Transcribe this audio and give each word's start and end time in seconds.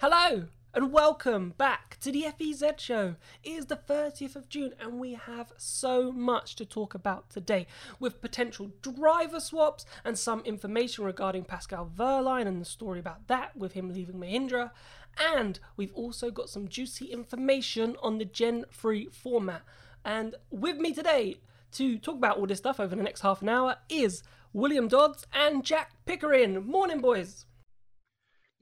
Hello 0.00 0.44
and 0.74 0.92
welcome 0.92 1.54
back 1.58 1.98
to 1.98 2.12
the 2.12 2.24
FEZ 2.38 2.80
show. 2.80 3.16
It 3.42 3.50
is 3.50 3.66
the 3.66 3.74
30th 3.74 4.36
of 4.36 4.48
June 4.48 4.72
and 4.78 5.00
we 5.00 5.14
have 5.14 5.52
so 5.56 6.12
much 6.12 6.54
to 6.54 6.64
talk 6.64 6.94
about 6.94 7.30
today 7.30 7.66
with 7.98 8.20
potential 8.20 8.70
driver 8.80 9.40
swaps 9.40 9.84
and 10.04 10.16
some 10.16 10.42
information 10.42 11.02
regarding 11.02 11.42
Pascal 11.42 11.90
Wehrlein 11.96 12.46
and 12.46 12.60
the 12.60 12.64
story 12.64 13.00
about 13.00 13.26
that 13.26 13.56
with 13.56 13.72
him 13.72 13.92
leaving 13.92 14.20
Mahindra. 14.20 14.70
And 15.18 15.58
we've 15.76 15.94
also 15.94 16.30
got 16.30 16.48
some 16.48 16.68
juicy 16.68 17.06
information 17.06 17.96
on 18.00 18.18
the 18.18 18.24
Gen 18.24 18.66
3 18.72 19.08
format. 19.10 19.62
And 20.04 20.36
with 20.48 20.76
me 20.76 20.94
today 20.94 21.40
to 21.72 21.98
talk 21.98 22.14
about 22.14 22.38
all 22.38 22.46
this 22.46 22.58
stuff 22.58 22.78
over 22.78 22.94
the 22.94 23.02
next 23.02 23.22
half 23.22 23.42
an 23.42 23.48
hour 23.48 23.78
is 23.88 24.22
William 24.52 24.86
Dodds 24.86 25.26
and 25.32 25.64
Jack 25.64 25.90
Pickering. 26.06 26.64
Morning, 26.64 27.00
boys. 27.00 27.46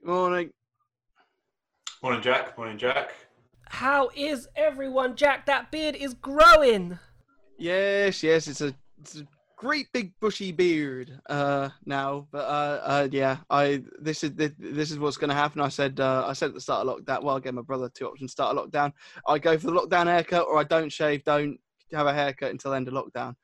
Morning. 0.02 0.50
Morning, 2.02 2.20
Jack. 2.20 2.56
Morning, 2.58 2.78
Jack. 2.78 3.14
How 3.68 4.10
is 4.14 4.48
everyone, 4.54 5.16
Jack? 5.16 5.46
That 5.46 5.70
beard 5.70 5.96
is 5.96 6.14
growing. 6.14 6.98
Yes, 7.58 8.22
yes, 8.22 8.48
it's 8.48 8.60
a, 8.60 8.74
it's 9.00 9.20
a 9.20 9.26
great 9.56 9.86
big 9.92 10.12
bushy 10.20 10.52
beard 10.52 11.18
uh, 11.30 11.70
now. 11.86 12.28
But 12.30 12.44
uh, 12.44 12.80
uh, 12.84 13.08
yeah, 13.10 13.38
I 13.48 13.82
this 13.98 14.22
is 14.22 14.32
this, 14.34 14.52
this 14.58 14.90
is 14.90 14.98
what's 14.98 15.16
going 15.16 15.30
to 15.30 15.34
happen. 15.34 15.60
I 15.62 15.68
said 15.68 15.98
uh, 15.98 16.24
I 16.26 16.34
said 16.34 16.48
at 16.48 16.54
the 16.54 16.60
start 16.60 16.86
of 16.86 16.98
lockdown. 16.98 17.22
Well, 17.22 17.36
I 17.36 17.40
gave 17.40 17.54
my 17.54 17.62
brother 17.62 17.90
two 17.92 18.06
options: 18.06 18.32
start 18.32 18.56
a 18.56 18.60
lockdown. 18.60 18.92
I 19.26 19.38
go 19.38 19.56
for 19.58 19.68
the 19.68 19.72
lockdown 19.72 20.06
haircut, 20.06 20.46
or 20.46 20.58
I 20.58 20.64
don't 20.64 20.92
shave, 20.92 21.24
don't 21.24 21.58
have 21.92 22.06
a 22.06 22.12
haircut 22.12 22.50
until 22.50 22.74
end 22.74 22.88
of 22.88 22.94
lockdown. 22.94 23.34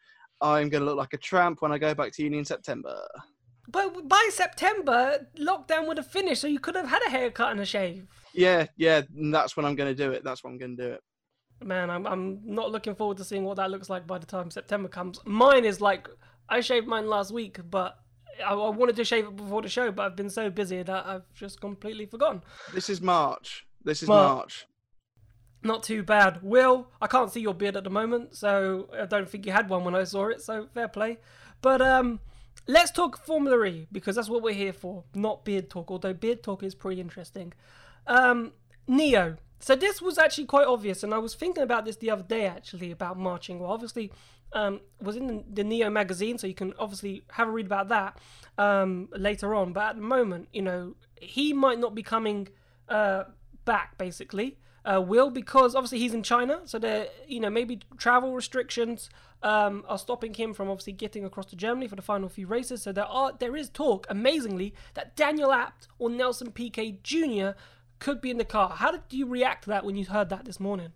I'm 0.41 0.69
going 0.69 0.83
to 0.83 0.87
look 0.87 0.99
like 0.99 1.15
a 1.15 1.19
tramp 1.19 1.63
when 1.63 1.73
I 1.73 1.79
go 1.79 1.95
back 1.95 2.13
to 2.13 2.23
uni 2.23 2.39
in 2.39 2.45
September. 2.45 2.97
But 3.69 4.09
by 4.09 4.29
September, 4.33 5.27
lockdown 5.39 5.87
would 5.87 5.97
have 5.97 6.07
finished, 6.07 6.43
so 6.43 6.49
you 6.49 6.59
could 6.59 6.75
have 6.75 6.89
had 6.89 7.01
a 7.07 7.11
haircut 7.11 7.53
and 7.53 7.61
a 7.61 7.65
shave. 7.65 8.09
Yeah, 8.33 8.67
yeah, 8.77 9.03
that's 9.11 9.57
when 9.57 9.67
I'm 9.67 9.75
going 9.75 9.95
to 9.95 10.05
do 10.05 10.13
it. 10.13 10.25
That's 10.25 10.43
when 10.43 10.55
I'm 10.55 10.59
going 10.59 10.77
to 10.77 10.83
do 10.83 10.93
it. 10.93 11.03
Man, 11.65 11.91
I'm 11.91 12.07
I'm 12.07 12.41
not 12.45 12.73
looking 12.73 12.95
forward 12.95 13.19
to 13.19 13.25
seeing 13.25 13.45
what 13.45 13.57
that 13.57 13.71
looks 13.71 13.89
like 13.89 14.07
by 14.07 14.19
the 14.19 14.27
time 14.27 14.51
September 14.51 14.89
comes. 14.89 15.21
Mine 15.25 15.65
is 15.65 15.81
like 15.81 16.09
I 16.49 16.61
shaved 16.61 16.89
mine 16.89 17.07
last 17.07 17.31
week, 17.33 17.61
but 17.71 17.99
I, 18.45 18.53
I 18.53 18.69
wanted 18.71 18.97
to 18.97 19.05
shave 19.05 19.27
it 19.27 19.37
before 19.37 19.63
the 19.63 19.69
show, 19.69 19.93
but 19.93 20.05
I've 20.05 20.17
been 20.17 20.31
so 20.31 20.51
busy 20.51 20.83
that 20.83 21.07
I've 21.07 21.33
just 21.35 21.61
completely 21.61 22.07
forgotten. 22.07 22.43
This 22.75 22.91
is 22.91 23.01
March. 23.01 23.65
This 23.85 24.03
is 24.03 24.09
Mar- 24.09 24.35
March. 24.35 24.67
Not 25.63 25.85
too 25.85 26.03
bad. 26.03 26.43
Will, 26.43 26.89
I 27.01 27.07
can't 27.07 27.31
see 27.31 27.41
your 27.41 27.55
beard 27.55 27.77
at 27.77 27.85
the 27.85 27.91
moment, 27.91 28.35
so 28.37 28.89
I 28.99 29.07
don't 29.07 29.29
think 29.29 29.47
you 29.47 29.53
had 29.53 29.69
one 29.69 29.85
when 29.85 29.95
I 29.95 30.03
saw 30.03 30.29
it, 30.29 30.41
so 30.43 30.67
fair 30.75 30.89
play. 30.89 31.19
But 31.61 31.81
um 31.81 32.19
let's 32.67 32.91
talk 32.91 33.25
Formula 33.25 33.65
E 33.65 33.87
because 33.93 34.17
that's 34.17 34.29
what 34.29 34.43
we're 34.43 34.55
here 34.55 34.73
for, 34.73 35.05
not 35.15 35.45
beard 35.45 35.71
talk, 35.71 35.91
although 35.91 36.15
beard 36.15 36.43
talk 36.43 36.65
is 36.65 36.75
pretty 36.75 37.01
interesting. 37.01 37.53
Um 38.07 38.53
Neo. 38.87 39.37
So 39.61 39.77
this 39.77 40.03
was 40.03 40.19
actually 40.19 40.47
quite 40.47 40.67
obvious, 40.67 41.05
and 41.05 41.15
I 41.15 41.19
was 41.19 41.35
thinking 41.35 41.63
about 41.63 41.85
this 41.85 41.97
the 41.97 42.11
other 42.11 42.25
day 42.25 42.47
actually 42.47 42.91
about 42.91 43.17
Ma 43.17 43.39
Qinghua. 43.39 43.61
Well, 43.61 43.71
obviously, 43.71 44.11
um, 44.53 44.81
was 45.01 45.17
in 45.17 45.29
the, 45.29 45.45
the 45.53 45.65
Neo 45.65 45.89
magazine, 45.89 46.37
so 46.37 46.49
you 46.49 46.55
can 46.55 46.75
obviously 46.79 47.23
have 47.31 47.49
a 47.49 47.51
read 47.51 47.67
about 47.67 47.89
that 47.89 48.19
um, 48.59 49.09
later 49.17 49.55
on. 49.55 49.73
But 49.73 49.85
at 49.91 49.97
the 49.97 50.03
moment, 50.03 50.49
you 50.53 50.63
know, 50.63 50.97
he 51.21 51.53
might 51.53 51.79
not 51.79 51.95
be 51.95 52.03
coming 52.03 52.49
uh, 52.89 53.25
back, 53.65 53.97
basically. 53.99 54.59
Uh, 54.85 55.01
will 55.01 55.31
because 55.31 55.77
obviously 55.77 56.01
he's 56.01 56.13
in 56.13 56.25
China, 56.25 56.61
so 56.65 56.77
there, 56.77 57.07
you 57.29 57.39
know, 57.39 57.49
maybe 57.49 57.79
travel 57.99 58.35
restrictions 58.35 59.11
um, 59.45 59.85
are 59.89 59.97
stopping 59.97 60.35
him 60.35 60.53
from 60.53 60.69
obviously 60.69 60.93
getting 60.93 61.25
across 61.25 61.47
to 61.47 61.55
Germany 61.55 61.87
for 61.87 61.95
the 61.95 62.03
final 62.03 62.29
few 62.29 62.49
races. 62.49 62.83
So 62.83 62.91
there 62.91 63.05
are 63.05 63.33
there 63.39 63.57
is 63.57 63.69
talk, 63.69 64.07
amazingly, 64.11 64.75
that 64.95 65.15
Daniel 65.15 65.53
Abt 65.53 65.87
or 66.01 66.11
Nelson 66.11 66.51
Piquet 66.51 66.99
Jr. 67.05 67.51
could 68.03 68.21
be 68.21 68.31
in 68.31 68.37
the 68.37 68.45
car. 68.45 68.69
How 68.69 68.91
did 68.91 69.03
you 69.11 69.27
react 69.27 69.65
to 69.65 69.71
that 69.71 69.85
when 69.85 69.97
you 69.97 70.05
heard 70.05 70.29
that 70.31 70.45
this 70.45 70.59
morning? 70.59 70.93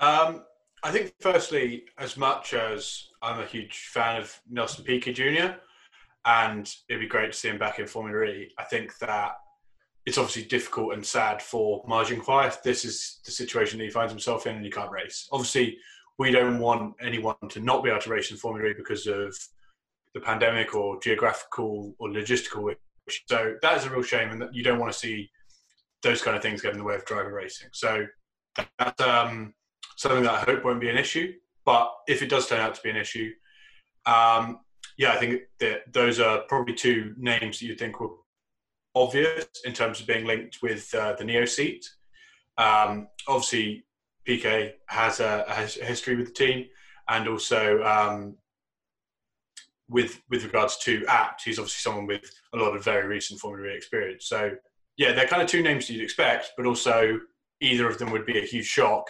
Um, 0.00 0.44
I 0.82 0.90
think, 0.90 1.12
firstly, 1.20 1.84
as 1.98 2.16
much 2.16 2.54
as 2.54 3.08
I'm 3.20 3.40
a 3.40 3.46
huge 3.46 3.88
fan 3.92 4.20
of 4.20 4.40
Nelson 4.48 4.84
Piquet 4.84 5.12
Jr., 5.12 5.54
and 6.24 6.74
it'd 6.88 7.00
be 7.00 7.06
great 7.06 7.32
to 7.32 7.38
see 7.38 7.48
him 7.48 7.58
back 7.58 7.78
in 7.78 7.86
Formula 7.86 8.24
E, 8.24 8.50
I 8.58 8.64
think 8.64 8.98
that 8.98 9.32
it's 10.06 10.18
obviously 10.18 10.44
difficult 10.44 10.94
and 10.94 11.04
sad 11.04 11.42
for 11.42 11.84
Ma 11.86 12.02
Qinghua. 12.02 12.62
This 12.62 12.84
is 12.84 13.20
the 13.24 13.30
situation 13.30 13.78
that 13.78 13.84
he 13.84 13.90
finds 13.90 14.12
himself 14.12 14.46
in, 14.46 14.56
and 14.56 14.64
he 14.64 14.70
can't 14.70 14.90
race. 14.90 15.28
Obviously, 15.32 15.76
we 16.18 16.30
don't 16.30 16.58
want 16.58 16.94
anyone 17.02 17.36
to 17.50 17.60
not 17.60 17.84
be 17.84 17.90
able 17.90 18.00
to 18.00 18.10
race 18.10 18.30
in 18.30 18.36
Formula 18.38 18.70
E 18.70 18.74
because 18.74 19.06
of 19.06 19.36
the 20.14 20.20
pandemic 20.20 20.74
or 20.74 20.98
geographical 21.00 21.94
or 21.98 22.08
logistical 22.08 22.74
issues. 23.06 23.22
So 23.26 23.56
that 23.60 23.76
is 23.76 23.84
a 23.84 23.90
real 23.90 24.02
shame, 24.02 24.30
and 24.30 24.40
that 24.40 24.54
you 24.54 24.62
don't 24.62 24.78
want 24.78 24.92
to 24.92 24.98
see 24.98 25.30
those 26.02 26.22
kind 26.22 26.36
of 26.36 26.42
things 26.42 26.62
get 26.62 26.72
in 26.72 26.78
the 26.78 26.84
way 26.84 26.94
of 26.94 27.04
driver 27.04 27.32
racing. 27.32 27.68
So 27.72 28.06
that's 28.78 29.00
um, 29.00 29.54
something 29.96 30.22
that 30.24 30.34
I 30.34 30.40
hope 30.40 30.64
won't 30.64 30.80
be 30.80 30.90
an 30.90 30.98
issue. 30.98 31.34
But 31.64 31.92
if 32.06 32.22
it 32.22 32.30
does 32.30 32.48
turn 32.48 32.60
out 32.60 32.74
to 32.74 32.82
be 32.82 32.90
an 32.90 32.96
issue, 32.96 33.32
um, 34.06 34.60
yeah, 34.96 35.12
I 35.12 35.16
think 35.16 35.42
that 35.60 35.92
those 35.92 36.18
are 36.18 36.40
probably 36.48 36.74
two 36.74 37.14
names 37.18 37.58
that 37.58 37.66
you 37.66 37.74
think 37.74 38.00
will 38.00 38.24
obvious 38.94 39.46
in 39.64 39.72
terms 39.72 40.00
of 40.00 40.06
being 40.06 40.24
linked 40.24 40.58
with 40.62 40.92
uh, 40.94 41.14
the 41.14 41.24
Neo 41.24 41.44
seat. 41.44 41.88
Um, 42.56 43.08
obviously, 43.26 43.84
PK 44.26 44.72
has 44.86 45.20
a, 45.20 45.44
has 45.48 45.76
a 45.78 45.84
history 45.84 46.16
with 46.16 46.26
the 46.26 46.32
team, 46.32 46.66
and 47.08 47.28
also 47.28 47.82
um, 47.84 48.36
with 49.88 50.20
with 50.28 50.44
regards 50.44 50.76
to 50.78 51.04
Abt, 51.06 51.42
he's 51.44 51.58
obviously 51.58 51.80
someone 51.80 52.06
with 52.06 52.30
a 52.52 52.56
lot 52.56 52.76
of 52.76 52.84
very 52.84 53.06
recent 53.06 53.40
Formula 53.40 53.72
E 53.72 53.76
experience. 53.76 54.26
So, 54.26 54.52
yeah, 54.98 55.12
they're 55.12 55.28
kind 55.28 55.40
of 55.40 55.48
two 55.48 55.62
names 55.62 55.88
you'd 55.88 56.02
expect, 56.02 56.52
but 56.56 56.66
also 56.66 57.20
either 57.60 57.88
of 57.88 57.98
them 57.98 58.10
would 58.10 58.26
be 58.26 58.38
a 58.38 58.44
huge 58.44 58.66
shock 58.66 59.08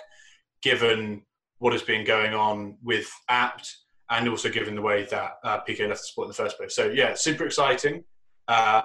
given 0.62 1.22
what 1.58 1.72
has 1.72 1.82
been 1.82 2.04
going 2.04 2.34
on 2.34 2.76
with 2.82 3.10
Abt 3.28 3.66
and 4.10 4.28
also 4.28 4.48
given 4.48 4.74
the 4.74 4.82
way 4.82 5.04
that 5.04 5.32
uh, 5.42 5.58
PK 5.68 5.88
left 5.88 6.02
the 6.02 6.06
sport 6.06 6.26
in 6.26 6.28
the 6.28 6.34
first 6.34 6.56
place. 6.56 6.76
So, 6.76 6.86
yeah, 6.86 7.14
super 7.14 7.44
exciting. 7.44 8.04
Uh, 8.46 8.82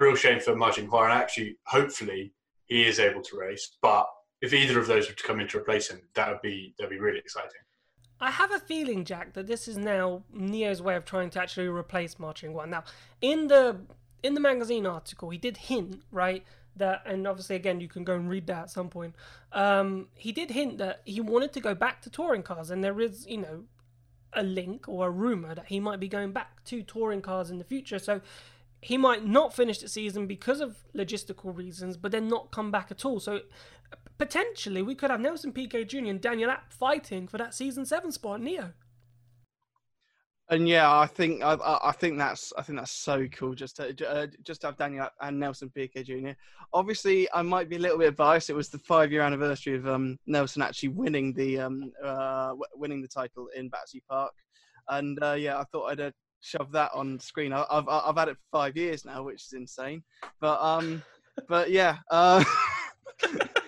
real 0.00 0.14
shame 0.14 0.40
for 0.40 0.56
Martin 0.56 0.88
and 0.90 1.12
actually, 1.12 1.58
hopefully, 1.66 2.32
he 2.66 2.84
is 2.84 2.98
able 3.00 3.22
to 3.22 3.36
race. 3.36 3.76
But 3.82 4.06
if 4.40 4.52
either 4.52 4.78
of 4.78 4.86
those 4.86 5.08
were 5.08 5.14
to 5.14 5.22
come 5.24 5.40
in 5.40 5.48
to 5.48 5.58
replace 5.58 5.88
him, 5.88 6.00
that 6.14 6.28
would 6.28 6.42
be 6.42 6.74
that 6.78 6.84
would 6.84 6.90
be 6.90 7.00
really 7.00 7.18
exciting. 7.18 7.50
I 8.20 8.30
have 8.30 8.52
a 8.52 8.58
feeling, 8.58 9.04
Jack, 9.04 9.34
that 9.34 9.46
this 9.46 9.68
is 9.68 9.76
now 9.76 10.22
Neo's 10.32 10.80
way 10.80 10.96
of 10.96 11.04
trying 11.04 11.30
to 11.30 11.40
actually 11.40 11.68
replace 11.68 12.18
Ma 12.18 12.32
Qinghua. 12.32 12.68
Now, 12.68 12.84
in 13.20 13.46
the 13.46 13.78
in 14.26 14.34
the 14.34 14.40
magazine 14.40 14.86
article, 14.86 15.30
he 15.30 15.38
did 15.38 15.56
hint, 15.56 16.02
right, 16.10 16.44
that, 16.76 17.02
and 17.06 17.26
obviously, 17.26 17.56
again, 17.56 17.80
you 17.80 17.88
can 17.88 18.04
go 18.04 18.14
and 18.14 18.28
read 18.28 18.46
that 18.48 18.62
at 18.64 18.70
some 18.70 18.88
point. 18.88 19.14
Um, 19.52 20.08
he 20.14 20.32
did 20.32 20.50
hint 20.50 20.78
that 20.78 21.02
he 21.04 21.20
wanted 21.20 21.52
to 21.54 21.60
go 21.60 21.74
back 21.74 22.02
to 22.02 22.10
touring 22.10 22.42
cars, 22.42 22.70
and 22.70 22.82
there 22.84 23.00
is, 23.00 23.26
you 23.26 23.38
know, 23.38 23.64
a 24.32 24.42
link 24.42 24.88
or 24.88 25.06
a 25.06 25.10
rumor 25.10 25.54
that 25.54 25.66
he 25.66 25.80
might 25.80 26.00
be 26.00 26.08
going 26.08 26.32
back 26.32 26.64
to 26.64 26.82
touring 26.82 27.22
cars 27.22 27.50
in 27.50 27.58
the 27.58 27.64
future. 27.64 27.98
So 27.98 28.20
he 28.82 28.98
might 28.98 29.24
not 29.24 29.54
finish 29.54 29.78
the 29.78 29.88
season 29.88 30.26
because 30.26 30.60
of 30.60 30.76
logistical 30.94 31.56
reasons, 31.56 31.96
but 31.96 32.12
then 32.12 32.28
not 32.28 32.50
come 32.50 32.70
back 32.70 32.90
at 32.90 33.04
all. 33.04 33.20
So 33.20 33.40
potentially 34.18 34.82
we 34.82 34.94
could 34.94 35.10
have 35.10 35.20
Nelson 35.20 35.52
Piquet 35.52 35.84
Jr. 35.84 36.06
and 36.06 36.20
Daniel 36.20 36.50
Abt 36.50 36.72
fighting 36.72 37.26
for 37.26 37.38
that 37.38 37.54
season 37.54 37.86
seven 37.86 38.12
spot, 38.12 38.40
Neo. 38.40 38.72
And 40.48 40.68
yeah, 40.68 40.92
I 40.96 41.06
think 41.06 41.42
I, 41.42 41.56
I 41.82 41.90
think 41.90 42.18
that's 42.18 42.52
I 42.56 42.62
think 42.62 42.78
that's 42.78 42.92
so 42.92 43.26
cool. 43.32 43.54
Just 43.54 43.76
to 43.76 44.08
uh, 44.08 44.28
just 44.44 44.60
to 44.60 44.68
have 44.68 44.76
Daniel 44.76 45.08
and 45.20 45.40
Nelson 45.40 45.70
Piquet 45.70 46.04
Jr. 46.04 46.30
Obviously, 46.72 47.28
I 47.34 47.42
might 47.42 47.68
be 47.68 47.76
a 47.76 47.80
little 47.80 47.98
bit 47.98 48.14
biased. 48.14 48.48
It 48.48 48.54
was 48.54 48.68
the 48.68 48.78
five 48.78 49.10
year 49.10 49.22
anniversary 49.22 49.74
of 49.74 49.88
um, 49.88 50.18
Nelson 50.26 50.62
actually 50.62 50.90
winning 50.90 51.32
the 51.32 51.58
um, 51.58 51.92
uh, 52.04 52.54
winning 52.76 53.02
the 53.02 53.08
title 53.08 53.48
in 53.56 53.68
Battersea 53.68 54.02
Park, 54.08 54.34
and 54.88 55.20
uh, 55.20 55.32
yeah, 55.32 55.58
I 55.58 55.64
thought 55.64 55.90
I'd 55.90 56.00
uh, 56.00 56.10
shove 56.40 56.70
that 56.72 56.92
on 56.94 57.18
screen. 57.18 57.52
I, 57.52 57.64
I've 57.68 57.88
I've 57.88 58.16
had 58.16 58.28
it 58.28 58.36
for 58.36 58.58
five 58.58 58.76
years 58.76 59.04
now, 59.04 59.24
which 59.24 59.42
is 59.46 59.52
insane. 59.52 60.04
But 60.40 60.62
um, 60.62 61.02
but 61.48 61.70
yeah. 61.70 61.96
Uh, 62.08 62.44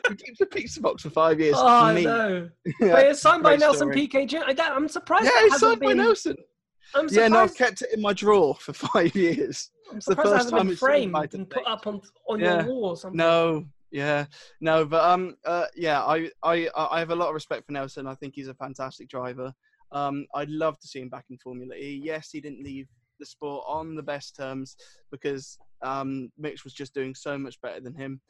he 0.08 0.14
keeps 0.14 0.38
the 0.38 0.46
pizza 0.46 0.80
box 0.80 1.02
for 1.02 1.10
five 1.10 1.40
years. 1.40 1.56
Oh, 1.58 1.66
I 1.66 2.00
know. 2.02 2.48
yeah, 2.80 2.92
but 2.92 3.06
it's 3.06 3.20
signed 3.20 3.42
by 3.42 3.56
Nelson 3.56 3.92
story. 3.92 4.26
Jr. 4.26 4.38
I'm 4.60 4.88
surprised. 4.88 5.24
Yeah, 5.24 5.46
it's 5.46 5.58
signed 5.58 5.80
been... 5.80 5.96
by 5.96 6.04
Nelson. 6.04 6.36
I'm 6.94 7.08
yeah, 7.10 7.28
no, 7.28 7.40
I've 7.40 7.54
kept 7.54 7.82
it 7.82 7.88
in 7.92 8.00
my 8.00 8.12
drawer 8.12 8.54
for 8.54 8.72
five 8.92 9.14
years. 9.14 9.70
I'm 9.90 10.00
surprised 10.00 10.28
it's 10.28 10.30
the 10.30 10.38
first 10.38 10.50
time 10.50 10.70
it's 10.70 10.80
framed 10.80 11.34
and 11.34 11.48
put 11.48 11.66
up 11.66 11.86
on 11.86 12.00
on 12.28 12.40
yeah. 12.40 12.64
your 12.64 12.74
wall 12.74 12.84
or 12.90 12.96
something. 12.96 13.16
No, 13.16 13.66
yeah, 13.90 14.26
no, 14.60 14.84
but 14.84 15.04
um, 15.04 15.36
uh, 15.44 15.66
yeah, 15.74 16.02
I, 16.02 16.30
I, 16.42 16.68
I 16.76 16.98
have 16.98 17.10
a 17.10 17.16
lot 17.16 17.28
of 17.28 17.34
respect 17.34 17.66
for 17.66 17.72
Nelson. 17.72 18.06
I 18.06 18.14
think 18.14 18.34
he's 18.34 18.48
a 18.48 18.54
fantastic 18.54 19.08
driver. 19.08 19.52
Um, 19.92 20.26
I'd 20.34 20.50
love 20.50 20.78
to 20.80 20.86
see 20.86 21.00
him 21.00 21.08
back 21.08 21.24
in 21.30 21.38
Formula 21.38 21.74
E. 21.74 22.00
Yes, 22.02 22.30
he 22.30 22.40
didn't 22.40 22.62
leave 22.62 22.88
the 23.18 23.24
sport 23.24 23.64
on 23.66 23.94
the 23.94 24.02
best 24.02 24.36
terms 24.36 24.76
because 25.10 25.58
um, 25.82 26.30
Mitch 26.36 26.64
was 26.64 26.74
just 26.74 26.94
doing 26.94 27.14
so 27.14 27.38
much 27.38 27.60
better 27.62 27.80
than 27.80 27.94
him 27.94 28.20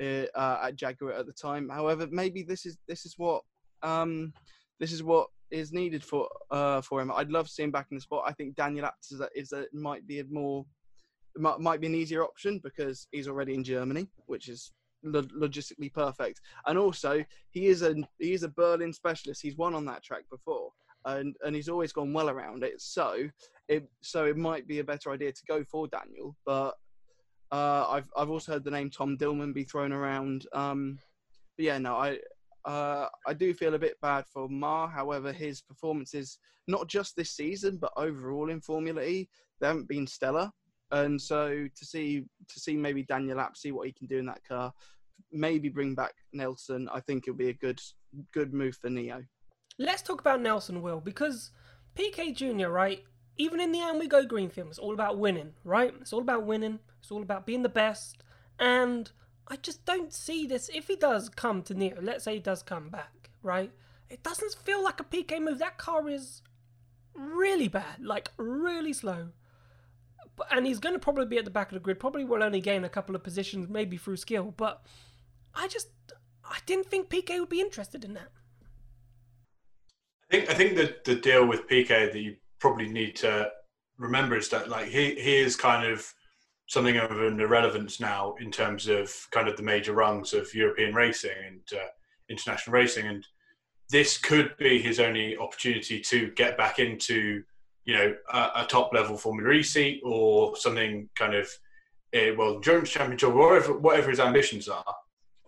uh, 0.00 0.26
uh, 0.34 0.58
at 0.64 0.76
Jaguar 0.76 1.12
at 1.12 1.26
the 1.26 1.32
time. 1.32 1.68
However, 1.68 2.06
maybe 2.10 2.42
this 2.42 2.66
is 2.66 2.76
this 2.86 3.06
is 3.06 3.14
what 3.16 3.42
um, 3.82 4.34
this 4.78 4.92
is 4.92 5.02
what 5.02 5.28
is 5.50 5.72
needed 5.72 6.02
for 6.02 6.28
uh, 6.50 6.80
for 6.80 7.00
him. 7.00 7.12
I'd 7.12 7.30
love 7.30 7.46
to 7.46 7.52
see 7.52 7.62
him 7.62 7.70
back 7.70 7.88
in 7.90 7.96
the 7.96 8.00
spot. 8.00 8.24
I 8.26 8.32
think 8.32 8.56
Daniel 8.56 8.86
Abt 8.86 9.06
is 9.10 9.20
a, 9.20 9.28
is 9.34 9.52
a 9.52 9.66
might 9.72 10.06
be 10.06 10.20
a 10.20 10.24
more 10.24 10.64
might, 11.36 11.60
might 11.60 11.80
be 11.80 11.86
an 11.86 11.94
easier 11.94 12.24
option 12.24 12.60
because 12.62 13.06
he's 13.12 13.28
already 13.28 13.54
in 13.54 13.64
Germany, 13.64 14.08
which 14.26 14.48
is 14.48 14.72
lo- 15.02 15.22
logistically 15.22 15.92
perfect. 15.92 16.40
And 16.66 16.78
also, 16.78 17.24
he 17.50 17.66
is 17.66 17.82
a 17.82 17.94
he 18.18 18.32
is 18.32 18.42
a 18.42 18.48
Berlin 18.48 18.92
specialist. 18.92 19.42
He's 19.42 19.56
won 19.56 19.74
on 19.74 19.84
that 19.86 20.02
track 20.02 20.24
before, 20.30 20.70
and 21.04 21.36
and 21.44 21.54
he's 21.54 21.68
always 21.68 21.92
gone 21.92 22.12
well 22.12 22.30
around 22.30 22.64
it. 22.64 22.80
So 22.80 23.28
it 23.68 23.88
so 24.02 24.26
it 24.26 24.36
might 24.36 24.66
be 24.66 24.80
a 24.80 24.84
better 24.84 25.10
idea 25.10 25.32
to 25.32 25.42
go 25.48 25.64
for 25.64 25.88
Daniel. 25.88 26.36
But 26.44 26.74
uh, 27.52 27.86
I've 27.88 28.08
I've 28.16 28.30
also 28.30 28.52
heard 28.52 28.64
the 28.64 28.70
name 28.70 28.90
Tom 28.90 29.16
Dillmann 29.16 29.54
be 29.54 29.64
thrown 29.64 29.92
around. 29.92 30.46
Um, 30.52 30.98
but 31.56 31.64
yeah, 31.64 31.78
no, 31.78 31.96
I 31.96 32.18
uh, 32.66 33.06
I 33.26 33.32
do 33.32 33.54
feel 33.54 33.74
a 33.74 33.78
bit 33.78 33.98
bad 34.02 34.26
for 34.26 34.48
Ma. 34.48 34.88
However, 34.88 35.32
his 35.32 35.62
performances, 35.62 36.38
not 36.66 36.88
just 36.88 37.14
this 37.14 37.30
season, 37.30 37.78
but 37.78 37.92
overall 37.96 38.50
in 38.50 38.60
Formula 38.60 39.00
E, 39.02 39.28
they 39.60 39.68
haven't 39.68 39.88
been 39.88 40.06
stellar. 40.06 40.50
And 40.90 41.20
so 41.20 41.66
to 41.74 41.84
see 41.84 42.24
to 42.48 42.60
see 42.60 42.76
maybe 42.76 43.02
Daniel 43.04 43.40
Abt 43.40 43.56
see 43.56 43.72
what 43.72 43.86
he 43.86 43.92
can 43.92 44.06
do 44.06 44.18
in 44.18 44.26
that 44.26 44.44
car, 44.46 44.72
maybe 45.32 45.68
bring 45.68 45.94
back 45.94 46.14
Nelson, 46.32 46.88
I 46.92 47.00
think 47.00 47.24
it'll 47.26 47.36
be 47.36 47.50
a 47.50 47.54
good 47.54 47.80
good 48.32 48.52
move 48.52 48.76
for 48.76 48.90
Neo. 48.90 49.22
Let's 49.78 50.02
talk 50.02 50.20
about 50.20 50.40
Nelson 50.40 50.82
Will 50.82 51.00
because 51.00 51.50
PK 51.96 52.34
Jr. 52.34 52.68
Right, 52.68 53.04
even 53.36 53.60
in 53.60 53.72
the 53.72 53.80
And 53.80 53.98
We 53.98 54.08
Go 54.08 54.24
Green 54.24 54.50
film, 54.50 54.68
it's 54.68 54.78
all 54.78 54.94
about 54.94 55.18
winning. 55.18 55.52
Right, 55.64 55.94
it's 56.00 56.12
all 56.12 56.22
about 56.22 56.44
winning. 56.44 56.80
It's 57.00 57.10
all 57.10 57.22
about 57.22 57.46
being 57.46 57.62
the 57.62 57.68
best. 57.68 58.22
And 58.58 59.10
I 59.48 59.56
just 59.56 59.84
don't 59.84 60.12
see 60.12 60.46
this. 60.46 60.70
If 60.74 60.88
he 60.88 60.96
does 60.96 61.28
come 61.28 61.62
to 61.64 61.74
Neo, 61.74 61.98
let's 62.00 62.24
say 62.24 62.34
he 62.34 62.40
does 62.40 62.62
come 62.62 62.88
back, 62.88 63.30
right? 63.42 63.70
It 64.10 64.22
doesn't 64.22 64.54
feel 64.54 64.82
like 64.82 65.00
a 65.00 65.04
PK 65.04 65.40
move. 65.40 65.58
That 65.58 65.78
car 65.78 66.08
is 66.08 66.42
really 67.14 67.68
bad, 67.68 68.00
like 68.00 68.30
really 68.36 68.92
slow 68.92 69.28
and 70.50 70.66
he's 70.66 70.78
going 70.78 70.94
to 70.94 70.98
probably 70.98 71.26
be 71.26 71.38
at 71.38 71.44
the 71.44 71.50
back 71.50 71.68
of 71.68 71.74
the 71.74 71.80
grid. 71.80 71.98
Probably 71.98 72.24
will 72.24 72.42
only 72.42 72.60
gain 72.60 72.84
a 72.84 72.88
couple 72.88 73.14
of 73.14 73.22
positions, 73.22 73.68
maybe 73.68 73.96
through 73.96 74.16
skill. 74.16 74.54
But 74.56 74.84
I 75.54 75.68
just 75.68 75.88
I 76.44 76.58
didn't 76.66 76.86
think 76.86 77.08
PK 77.08 77.40
would 77.40 77.48
be 77.48 77.60
interested 77.60 78.04
in 78.04 78.14
that. 78.14 78.28
I 80.30 80.36
think 80.36 80.50
I 80.50 80.54
think 80.54 80.76
that 80.76 81.04
the 81.04 81.16
deal 81.16 81.46
with 81.46 81.68
PK 81.68 82.12
that 82.12 82.18
you 82.18 82.36
probably 82.58 82.88
need 82.88 83.16
to 83.16 83.50
remember 83.98 84.36
is 84.36 84.48
that 84.50 84.68
like 84.68 84.88
he 84.88 85.14
he 85.14 85.36
is 85.36 85.56
kind 85.56 85.86
of 85.90 86.12
something 86.66 86.96
of 86.96 87.10
an 87.10 87.40
irrelevance 87.40 88.00
now 88.00 88.34
in 88.40 88.50
terms 88.50 88.88
of 88.88 89.12
kind 89.30 89.48
of 89.48 89.56
the 89.56 89.62
major 89.62 89.92
rungs 89.92 90.32
of 90.32 90.52
European 90.54 90.94
racing 90.94 91.30
and 91.46 91.60
uh, 91.72 91.86
international 92.28 92.74
racing, 92.74 93.06
and 93.06 93.26
this 93.90 94.18
could 94.18 94.56
be 94.58 94.80
his 94.80 94.98
only 94.98 95.36
opportunity 95.36 96.00
to 96.00 96.30
get 96.32 96.56
back 96.56 96.78
into 96.78 97.42
you 97.86 97.94
know, 97.94 98.14
a, 98.32 98.50
a 98.56 98.66
top 98.68 98.92
level 98.92 99.16
Formula 99.16 99.52
E 99.52 99.62
seat 99.62 100.02
or 100.04 100.56
something 100.56 101.08
kind 101.14 101.34
of, 101.34 101.48
uh, 102.14 102.34
well, 102.36 102.56
endurance 102.56 102.90
championship 102.90 103.30
or 103.30 103.34
whatever, 103.34 103.78
whatever 103.78 104.10
his 104.10 104.20
ambitions 104.20 104.68
are, 104.68 104.94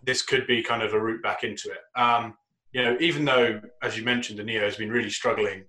this 0.03 0.21
could 0.21 0.47
be 0.47 0.63
kind 0.63 0.81
of 0.81 0.93
a 0.93 0.99
route 0.99 1.21
back 1.21 1.43
into 1.43 1.69
it. 1.69 1.99
Um, 1.99 2.35
you 2.71 2.81
know, 2.81 2.95
even 3.01 3.25
though, 3.25 3.59
as 3.83 3.97
you 3.97 4.05
mentioned, 4.05 4.39
the 4.39 4.43
Neo 4.43 4.61
has 4.61 4.77
been 4.77 4.91
really 4.91 5.09
struggling 5.09 5.65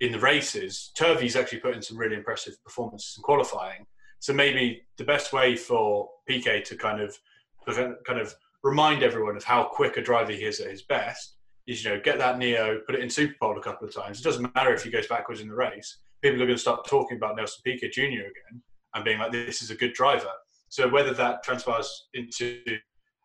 in 0.00 0.10
the 0.10 0.18
races, 0.18 0.90
Turvey's 0.96 1.36
actually 1.36 1.60
put 1.60 1.76
in 1.76 1.82
some 1.82 1.96
really 1.96 2.16
impressive 2.16 2.54
performances 2.64 3.14
in 3.16 3.22
qualifying. 3.22 3.86
So 4.20 4.32
maybe 4.32 4.82
the 4.98 5.04
best 5.04 5.32
way 5.32 5.56
for 5.56 6.08
PK 6.28 6.62
to 6.64 6.76
kind 6.76 7.00
of 7.00 7.18
kind 7.66 8.20
of 8.20 8.34
remind 8.62 9.02
everyone 9.02 9.36
of 9.36 9.44
how 9.44 9.64
quick 9.64 9.96
a 9.96 10.02
driver 10.02 10.32
he 10.32 10.44
is 10.44 10.60
at 10.60 10.70
his 10.70 10.82
best 10.82 11.36
is 11.66 11.84
you 11.84 11.90
know 11.90 12.00
get 12.00 12.18
that 12.18 12.38
Neo, 12.38 12.80
put 12.86 12.94
it 12.94 13.00
in 13.00 13.08
Superpole 13.08 13.56
a 13.56 13.62
couple 13.62 13.86
of 13.86 13.94
times. 13.94 14.20
It 14.20 14.24
doesn't 14.24 14.54
matter 14.54 14.72
if 14.74 14.84
he 14.84 14.90
goes 14.90 15.06
backwards 15.06 15.40
in 15.40 15.48
the 15.48 15.54
race. 15.54 15.98
People 16.22 16.42
are 16.42 16.46
going 16.46 16.56
to 16.56 16.60
start 16.60 16.86
talking 16.86 17.16
about 17.16 17.36
Nelson 17.36 17.62
Piquet 17.64 17.90
Jr. 17.90 18.02
again 18.02 18.62
and 18.94 19.04
being 19.04 19.18
like, 19.18 19.32
this 19.32 19.62
is 19.62 19.70
a 19.70 19.74
good 19.74 19.94
driver. 19.94 20.30
So 20.68 20.88
whether 20.88 21.14
that 21.14 21.42
transpires 21.42 22.08
into 22.12 22.60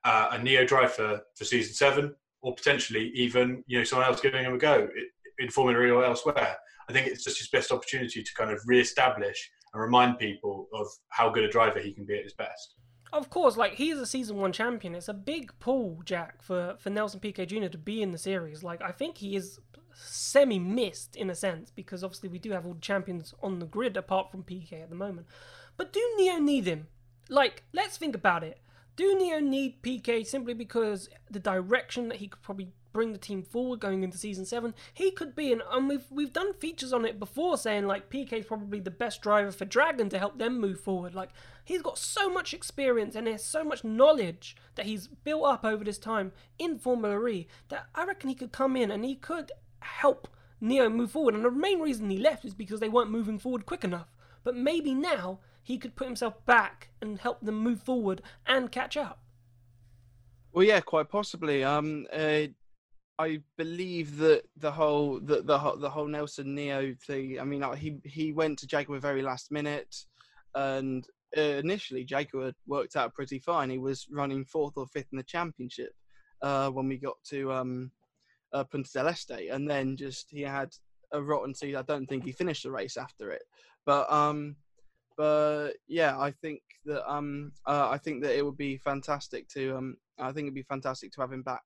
uh, 0.05 0.29
a 0.31 0.39
Neo 0.39 0.65
drive 0.65 0.93
for, 0.93 1.21
for 1.35 1.43
season 1.43 1.73
seven, 1.73 2.15
or 2.41 2.53
potentially 2.53 3.11
even 3.15 3.63
you 3.67 3.79
know 3.79 3.83
someone 3.83 4.07
else 4.07 4.21
giving 4.21 4.45
him 4.45 4.53
a 4.53 4.57
go 4.57 4.87
in 5.39 5.49
Formula 5.49 5.83
E 5.85 5.89
or 5.89 6.05
elsewhere, 6.05 6.55
I 6.87 6.93
think 6.93 7.07
it's 7.07 7.23
just 7.23 7.39
his 7.39 7.49
best 7.49 7.71
opportunity 7.71 8.23
to 8.23 8.33
kind 8.35 8.51
of 8.51 8.61
re-establish 8.65 9.49
and 9.75 9.83
remind 9.83 10.17
people 10.17 10.69
of 10.73 10.87
how 11.09 11.29
good 11.29 11.43
a 11.43 11.49
driver 11.49 11.79
he 11.79 11.91
can 11.91 12.05
be 12.05 12.17
at 12.17 12.23
his 12.23 12.33
best. 12.33 12.75
Of 13.11 13.29
course, 13.29 13.57
like 13.57 13.73
he's 13.73 13.97
a 13.97 14.05
season 14.05 14.37
one 14.37 14.53
champion. 14.53 14.95
It's 14.95 15.09
a 15.09 15.13
big 15.13 15.51
pull, 15.59 16.01
Jack, 16.05 16.41
for, 16.41 16.75
for 16.79 16.89
Nelson 16.89 17.19
Piquet 17.19 17.45
Jr. 17.45 17.67
to 17.67 17.77
be 17.77 18.01
in 18.01 18.11
the 18.11 18.17
series. 18.17 18.63
Like 18.63 18.81
I 18.81 18.91
think 18.91 19.17
he 19.17 19.35
is 19.35 19.59
semi 19.93 20.59
missed 20.59 21.15
in 21.15 21.29
a 21.29 21.35
sense 21.35 21.71
because 21.71 22.03
obviously 22.03 22.29
we 22.29 22.39
do 22.39 22.51
have 22.51 22.65
all 22.65 22.73
the 22.73 22.81
champions 22.81 23.33
on 23.43 23.59
the 23.59 23.65
grid 23.65 23.97
apart 23.97 24.31
from 24.31 24.43
Piquet 24.43 24.81
at 24.81 24.89
the 24.89 24.95
moment. 24.95 25.27
But 25.77 25.91
do 25.91 26.01
Neo 26.17 26.37
need 26.37 26.65
him? 26.65 26.87
Like, 27.29 27.63
let's 27.73 27.97
think 27.97 28.15
about 28.15 28.43
it. 28.43 28.59
Do 28.95 29.17
Neo 29.17 29.39
need 29.39 29.81
Piquet 29.81 30.23
simply 30.23 30.53
because 30.53 31.09
the 31.29 31.39
direction 31.39 32.07
that 32.07 32.19
he 32.19 32.29
could 32.29 32.41
probably 32.41 32.71
bring 32.95 33.11
the 33.11 33.19
team 33.19 33.43
forward 33.43 33.81
going 33.81 34.03
into 34.03 34.17
season 34.17 34.45
seven. 34.45 34.73
He 34.93 35.11
could 35.11 35.35
be, 35.35 35.51
and, 35.51 35.61
and 35.69 35.89
we've 35.89 36.09
we've 36.09 36.31
done 36.31 36.53
features 36.53 36.93
on 36.93 37.03
it 37.03 37.19
before, 37.19 37.57
saying 37.57 37.87
like 37.87 38.09
Piquet 38.09 38.39
is 38.39 38.45
probably 38.45 38.79
the 38.79 38.89
best 38.89 39.21
driver 39.21 39.51
for 39.51 39.65
Dragon 39.65 40.07
to 40.07 40.17
help 40.17 40.37
them 40.39 40.61
move 40.61 40.79
forward. 40.79 41.13
Like 41.13 41.31
he's 41.65 41.81
got 41.81 41.97
so 41.97 42.29
much 42.29 42.53
experience 42.53 43.13
and 43.13 43.27
there's 43.27 43.43
so 43.43 43.65
much 43.65 43.83
knowledge 43.83 44.55
that 44.75 44.85
he's 44.85 45.07
built 45.07 45.43
up 45.43 45.65
over 45.65 45.83
this 45.83 45.97
time 45.97 46.31
in 46.57 46.79
Formula 46.79 47.27
E 47.27 47.47
that 47.67 47.87
I 47.93 48.05
reckon 48.05 48.29
he 48.29 48.35
could 48.35 48.53
come 48.53 48.77
in 48.77 48.89
and 48.89 49.03
he 49.03 49.15
could 49.15 49.51
help 49.81 50.29
Neo 50.61 50.87
move 50.87 51.11
forward. 51.11 51.35
And 51.35 51.43
the 51.43 51.51
main 51.51 51.81
reason 51.81 52.09
he 52.09 52.17
left 52.17 52.45
is 52.45 52.53
because 52.53 52.79
they 52.79 52.87
weren't 52.87 53.11
moving 53.11 53.37
forward 53.37 53.65
quick 53.65 53.83
enough. 53.83 54.07
But 54.45 54.55
maybe 54.55 54.93
now 54.93 55.39
he 55.61 55.77
could 55.77 55.97
put 55.97 56.07
himself 56.07 56.45
back 56.45 56.91
and 57.01 57.19
help 57.19 57.41
them 57.41 57.59
move 57.59 57.83
forward 57.83 58.21
and 58.47 58.71
catch 58.71 58.95
up. 58.95 59.19
Well, 60.53 60.63
yeah, 60.63 60.79
quite 60.79 61.09
possibly. 61.09 61.65
Um, 61.65 62.07
uh, 62.13 62.43
I 63.17 63.41
believe 63.57 64.17
that 64.17 64.43
the 64.57 64.71
whole 64.71 65.19
the 65.19 65.41
the, 65.41 65.75
the 65.77 65.89
whole 65.89 66.07
Nelson 66.07 66.53
Neo 66.53 66.93
thing. 67.05 67.39
I 67.39 67.43
mean, 67.43 67.63
he 67.77 67.97
he 68.03 68.33
went 68.33 68.59
to 68.59 68.67
Jaguar 68.67 68.99
very 68.99 69.21
last 69.21 69.51
minute, 69.51 70.05
and 70.53 71.07
uh, 71.37 71.41
initially 71.41 72.03
Jaguar 72.03 72.51
worked 72.67 72.95
out 72.95 73.13
pretty 73.13 73.39
fine. 73.39 73.69
He 73.69 73.77
was 73.77 74.07
running 74.11 74.43
fourth 74.43 74.77
or 74.77 74.87
fifth 74.87 75.07
in 75.11 75.17
the 75.17 75.23
championship 75.23 75.93
uh, 76.41 76.69
when 76.69 76.87
we 76.87 76.97
got 76.97 77.15
to 77.29 77.53
um, 77.53 77.91
uh, 78.51 78.65
Punta 78.65 78.91
del 78.93 79.07
Este, 79.07 79.49
and 79.49 79.69
then 79.69 79.95
just 79.95 80.29
he 80.29 80.41
had 80.41 80.75
a 81.11 81.21
rotten 81.21 81.53
season. 81.53 81.77
I 81.77 81.83
don't 81.83 82.07
think 82.07 82.25
he 82.25 82.33
finished 82.33 82.63
the 82.63 82.71
race 82.71 82.97
after 82.97 83.31
it, 83.31 83.43
but 83.85 84.11
um, 84.11 84.57
but 85.15 85.73
yeah, 85.87 86.19
I 86.19 86.31
think 86.31 86.61
that 86.85 87.09
um, 87.09 87.53
uh, 87.65 87.87
I 87.89 87.97
think 87.97 88.23
that 88.23 88.37
it 88.37 88.43
would 88.43 88.57
be 88.57 88.77
fantastic 88.77 89.47
to 89.49 89.77
um, 89.77 89.97
I 90.19 90.33
think 90.33 90.47
it'd 90.47 90.53
be 90.53 90.63
fantastic 90.63 91.13
to 91.13 91.21
have 91.21 91.31
him 91.31 91.43
back 91.43 91.63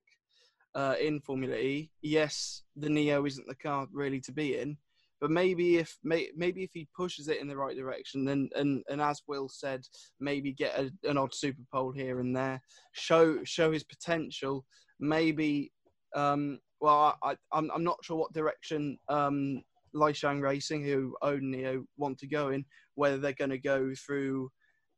uh, 0.74 0.94
in 1.00 1.20
Formula 1.20 1.54
E. 1.56 1.90
Yes, 2.02 2.62
the 2.76 2.88
Neo 2.88 3.26
isn't 3.26 3.46
the 3.46 3.54
car 3.54 3.86
really 3.92 4.20
to 4.20 4.32
be 4.32 4.58
in, 4.58 4.76
but 5.20 5.30
maybe 5.30 5.76
if 5.76 5.96
may, 6.02 6.28
maybe 6.36 6.62
if 6.62 6.70
he 6.72 6.88
pushes 6.96 7.28
it 7.28 7.40
in 7.40 7.48
the 7.48 7.56
right 7.56 7.76
direction, 7.76 8.24
then 8.24 8.48
and, 8.54 8.82
and 8.88 9.00
as 9.00 9.22
Will 9.28 9.48
said, 9.48 9.82
maybe 10.18 10.52
get 10.52 10.78
a, 10.78 10.90
an 11.08 11.18
odd 11.18 11.34
super 11.34 11.62
pole 11.72 11.92
here 11.92 12.20
and 12.20 12.34
there, 12.34 12.60
show 12.92 13.42
show 13.44 13.72
his 13.72 13.84
potential. 13.84 14.64
Maybe, 14.98 15.72
um, 16.14 16.58
well, 16.80 17.16
I, 17.22 17.36
I'm 17.52 17.70
I'm 17.74 17.84
not 17.84 17.98
sure 18.02 18.16
what 18.16 18.32
direction 18.32 18.98
um, 19.08 19.62
Racing, 19.94 20.84
who 20.84 21.16
own 21.22 21.50
Neo, 21.50 21.84
want 21.96 22.18
to 22.18 22.26
go 22.26 22.50
in. 22.50 22.64
Whether 22.94 23.18
they're 23.18 23.32
going 23.32 23.50
to 23.50 23.58
go 23.58 23.92
through 24.06 24.50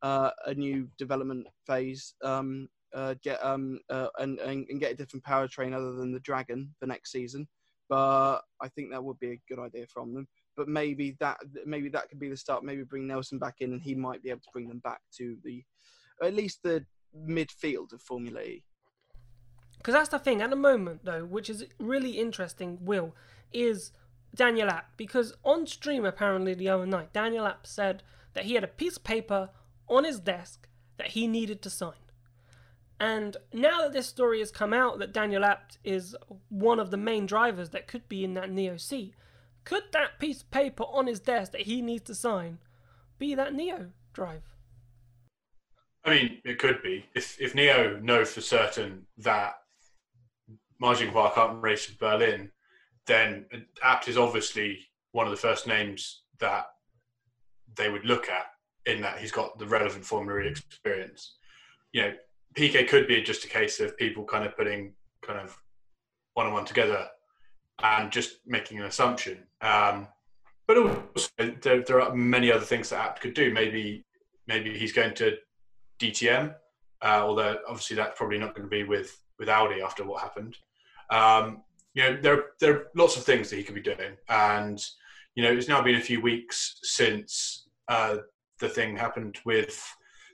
uh, 0.03 0.31
a 0.47 0.55
new 0.55 0.89
development 0.99 1.47
phase 1.67 2.15
um, 2.23 2.69
uh, 2.95 3.15
get 3.23 3.43
um 3.45 3.79
uh, 3.91 4.09
and, 4.19 4.39
and, 4.41 4.67
and 4.69 4.81
get 4.81 4.93
a 4.93 4.97
different 4.97 5.25
powertrain 5.25 5.75
other 5.75 5.93
than 5.93 6.13
the 6.13 6.21
Dragon 6.21 6.75
for 6.79 6.87
next 6.87 7.13
season. 7.13 7.47
But 7.89 8.41
I 8.61 8.69
think 8.69 8.91
that 8.91 9.05
would 9.05 9.19
be 9.19 9.33
a 9.33 9.41
good 9.49 9.59
idea 9.59 9.87
from 9.87 10.15
them. 10.15 10.27
But 10.57 10.69
maybe 10.69 11.17
that 11.21 11.39
maybe 11.67 11.89
that 11.91 12.09
could 12.09 12.19
be 12.19 12.29
the 12.29 12.37
start. 12.37 12.65
Maybe 12.65 12.85
bring 12.85 13.07
Nelson 13.07 13.39
back 13.39 13.57
in, 13.61 13.73
and 13.73 13.83
he 13.83 13.95
might 13.95 14.23
be 14.23 14.31
able 14.31 14.41
to 14.41 14.51
bring 14.53 14.69
them 14.69 14.81
back 14.81 15.01
to 15.19 15.37
the 15.45 15.63
at 16.23 16.35
least 16.35 16.61
the 16.63 16.85
midfield 17.29 17.93
of 17.93 18.01
Formula 18.03 18.41
E. 18.41 18.65
Because 19.79 19.95
that's 19.95 20.11
the 20.11 20.19
thing 20.19 20.41
at 20.43 20.51
the 20.51 20.57
moment, 20.57 21.05
though, 21.05 21.25
which 21.25 21.51
is 21.51 21.67
really 21.79 22.13
interesting. 22.13 22.79
Will 22.81 23.15
is 23.53 23.93
Daniel 24.35 24.69
Abt 24.69 24.85
because 24.97 25.35
on 25.45 25.67
stream 25.67 26.05
apparently 26.05 26.55
the 26.55 26.69
other 26.69 26.87
night, 26.87 27.13
Daniel 27.13 27.47
Abt 27.47 27.67
said 27.67 28.03
that 28.35 28.45
he 28.45 28.55
had 28.55 28.65
a 28.65 28.69
piece 28.69 28.97
of 28.97 29.05
paper 29.05 29.51
on 29.89 30.05
his 30.05 30.21
desk 30.21 30.69
that 30.97 31.09
he 31.09 31.27
needed 31.27 31.61
to 31.63 31.71
sign. 31.71 32.02
And 33.03 33.37
now 33.53 33.81
that 33.81 33.93
this 33.93 34.07
story 34.07 34.39
has 34.39 34.53
come 34.53 34.73
out 34.73 35.01
that 35.01 35.13
Daniel 35.13 35.45
Abt 35.45 35.77
is 35.83 36.15
one 36.51 36.79
of 36.79 36.93
the 36.93 36.97
main 36.97 37.27
drivers 37.27 37.71
that 37.71 37.89
could 37.89 38.09
be 38.09 38.23
in 38.23 38.35
that 38.35 38.53
Neo 38.53 38.77
seat, 38.77 39.15
could 39.65 39.83
that 39.91 40.21
piece 40.21 40.43
of 40.43 40.53
paper 40.53 40.85
on 40.85 41.09
his 41.09 41.19
desk 41.19 41.51
that 41.51 41.63
he 41.63 41.83
needs 41.83 42.05
to 42.05 42.15
sign 42.15 42.59
be 43.19 43.35
that 43.35 43.55
Neo 43.55 43.91
drive? 44.13 44.45
I 46.05 46.11
mean, 46.11 46.39
it 46.45 46.61
could 46.61 46.81
be. 46.81 47.05
If 47.17 47.41
if 47.41 47.57
Neo 47.57 47.99
know 47.99 48.25
for 48.25 48.41
certain 48.41 49.05
that 49.19 49.55
Ma 50.79 50.95
Qinghua 50.95 51.35
can't 51.35 51.61
race 51.61 51.89
in 51.89 51.97
Berlin, 51.99 52.53
then 53.09 53.47
Abt 53.83 54.07
is 54.07 54.17
obviously 54.17 54.79
one 55.11 55.27
of 55.27 55.33
the 55.33 55.37
first 55.49 55.67
names 55.67 56.23
that 56.39 56.67
they 57.75 57.91
would 57.91 58.05
look 58.05 58.29
at 58.29 58.47
in 58.87 59.01
that 59.03 59.19
he's 59.19 59.33
got 59.33 59.59
the 59.59 59.67
relevant 59.67 60.05
Formula 60.05 60.43
E 60.43 60.47
experience. 60.47 61.35
You 61.91 62.03
know, 62.03 62.13
Piquet 62.55 62.85
could 62.85 63.07
be 63.07 63.23
just 63.23 63.45
a 63.45 63.49
case 63.49 63.81
of 63.81 63.97
people 63.97 64.25
kind 64.25 64.45
of 64.45 64.57
putting 64.57 64.93
kind 65.23 65.39
of 65.39 65.57
one 66.35 66.47
on 66.47 66.53
one 66.53 66.65
together 66.65 67.09
and 67.83 68.11
just 68.11 68.39
making 68.47 68.79
an 68.79 68.87
assumption. 68.87 69.45
Um, 69.61 70.09
but 70.67 70.77
also, 70.77 71.29
there, 71.61 71.83
there, 71.83 72.01
are 72.01 72.15
many 72.15 72.51
other 72.53 72.65
things 72.65 72.91
that 72.91 73.01
Abt 73.01 73.21
could 73.21 73.35
do. 73.35 73.53
Maybe 73.53 74.05
maybe 74.47 74.77
he's 74.79 74.93
going 74.93 75.15
to 75.15 75.37
DTM, 75.99 76.55
uh, 77.03 77.21
although 77.23 77.59
obviously 77.69 77.97
that's 77.97 78.17
probably 78.17 78.39
not 78.39 78.55
going 78.55 78.67
to 78.67 78.71
be 78.71 78.85
with 78.85 79.23
with 79.39 79.49
Audi 79.49 79.83
after 79.83 80.05
what 80.05 80.23
happened. 80.23 80.57
Um, 81.11 81.63
you 81.95 82.03
know, 82.03 82.19
there 82.21 82.45
there 82.61 82.75
are 82.75 82.87
lots 82.95 83.17
of 83.17 83.25
things 83.25 83.51
that 83.51 83.57
he 83.57 83.65
could 83.65 83.75
be 83.75 83.83
doing, 83.83 84.17
and 84.29 84.83
you 85.35 85.43
know, 85.43 85.53
it's 85.53 85.69
now 85.69 85.83
been 85.83 85.97
a 85.97 86.01
few 86.01 86.21
weeks 86.21 86.79
since 86.83 87.69
uh, 87.89 88.19
the 88.61 88.69
thing 88.69 88.97
happened 88.97 89.39
with 89.45 89.85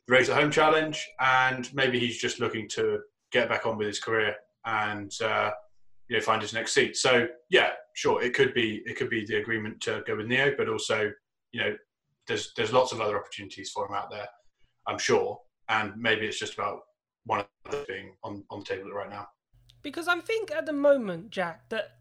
the 0.08 0.14
Race 0.14 0.28
at 0.28 0.40
Home 0.40 0.50
Challenge, 0.50 1.06
and 1.20 1.72
maybe 1.74 1.98
he's 1.98 2.18
just 2.18 2.40
looking 2.40 2.68
to 2.70 3.00
get 3.30 3.48
back 3.48 3.66
on 3.66 3.76
with 3.76 3.86
his 3.86 4.00
career 4.00 4.34
and 4.64 5.12
uh, 5.22 5.50
you 6.08 6.16
know 6.16 6.22
find 6.22 6.42
his 6.42 6.54
next 6.54 6.72
seat. 6.72 6.96
So 6.96 7.28
yeah, 7.50 7.72
sure, 7.94 8.22
it 8.22 8.34
could 8.34 8.54
be 8.54 8.82
it 8.86 8.96
could 8.96 9.10
be 9.10 9.24
the 9.24 9.36
agreement 9.36 9.80
to 9.82 10.02
go 10.06 10.16
with 10.16 10.26
NIO, 10.26 10.56
but 10.56 10.68
also 10.68 11.10
you 11.52 11.60
know 11.60 11.76
there's 12.26 12.52
there's 12.56 12.72
lots 12.72 12.92
of 12.92 13.00
other 13.00 13.18
opportunities 13.18 13.70
for 13.70 13.86
him 13.86 13.94
out 13.94 14.10
there, 14.10 14.26
I'm 14.86 14.98
sure, 14.98 15.38
and 15.68 15.92
maybe 15.96 16.26
it's 16.26 16.38
just 16.38 16.54
about 16.54 16.80
one 17.26 17.44
of 17.66 17.86
being 17.86 18.14
on 18.24 18.44
on 18.50 18.60
the 18.60 18.64
table 18.64 18.90
right 18.90 19.10
now. 19.10 19.28
Because 19.82 20.08
I 20.08 20.18
think 20.20 20.50
at 20.50 20.66
the 20.66 20.72
moment, 20.72 21.30
Jack, 21.30 21.68
that 21.68 21.98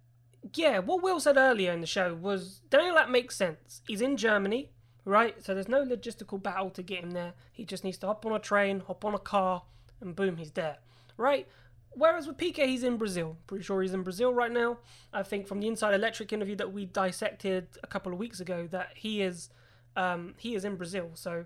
yeah, 0.55 0.79
what 0.79 1.03
Will 1.03 1.19
said 1.19 1.37
earlier 1.37 1.73
in 1.73 1.81
the 1.81 1.87
show 1.87 2.15
was 2.15 2.61
Daniel 2.69 2.95
that 2.95 3.11
makes 3.11 3.35
sense. 3.35 3.81
He's 3.85 4.01
in 4.01 4.15
Germany, 4.15 4.71
right? 5.07 5.41
So 5.43 5.53
there's 5.53 5.69
no 5.69 5.85
logistical 5.85 6.41
battle 6.41 6.69
to 6.71 6.83
get 6.83 7.03
him 7.03 7.11
there. 7.11 7.33
He 7.53 7.63
just 7.63 7.83
needs 7.83 7.97
to 7.99 8.07
hop 8.07 8.25
on 8.25 8.33
a 8.33 8.39
train, 8.39 8.81
hop 8.81 9.05
on 9.05 9.15
a 9.15 9.19
car, 9.19 9.63
and 10.01 10.15
boom, 10.15 10.35
he's 10.35 10.51
there, 10.51 10.77
right? 11.15 11.47
Whereas 11.93 12.27
with 12.27 12.37
Piquet, 12.37 12.67
he's 12.67 12.83
in 12.83 12.97
Brazil. 12.97 13.37
Pretty 13.47 13.63
sure 13.63 13.81
he's 13.81 13.93
in 13.93 14.03
Brazil 14.03 14.33
right 14.33 14.51
now. 14.51 14.79
I 15.13 15.23
think 15.23 15.47
from 15.47 15.61
the 15.61 15.67
Inside 15.67 15.95
Electric 15.95 16.31
interview 16.33 16.55
that 16.57 16.73
we 16.73 16.85
dissected 16.85 17.67
a 17.81 17.87
couple 17.87 18.11
of 18.11 18.19
weeks 18.19 18.39
ago, 18.39 18.67
that 18.69 18.91
he 18.95 19.21
is 19.21 19.49
um, 19.95 20.35
he 20.37 20.53
is 20.53 20.63
in 20.63 20.75
Brazil. 20.75 21.11
So 21.15 21.45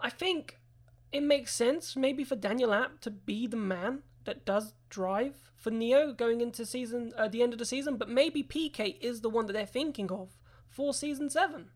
I 0.00 0.10
think 0.10 0.58
it 1.12 1.22
makes 1.22 1.54
sense 1.54 1.96
maybe 1.96 2.24
for 2.24 2.36
Daniel 2.36 2.74
Abt 2.74 3.00
to 3.02 3.10
be 3.10 3.46
the 3.46 3.56
man 3.56 4.02
that 4.24 4.44
does 4.44 4.74
drive 4.90 5.36
for 5.56 5.70
Neo 5.70 6.12
going 6.12 6.40
into 6.40 6.66
season 6.66 7.12
uh, 7.16 7.28
the 7.28 7.42
end 7.42 7.52
of 7.52 7.58
the 7.58 7.64
season, 7.64 7.96
but 7.96 8.08
maybe 8.08 8.42
Piquet 8.42 8.98
is 9.00 9.20
the 9.20 9.30
one 9.30 9.46
that 9.46 9.52
they're 9.52 9.64
thinking 9.64 10.10
of 10.10 10.36
for 10.68 10.92
season 10.92 11.30
seven. 11.30 11.70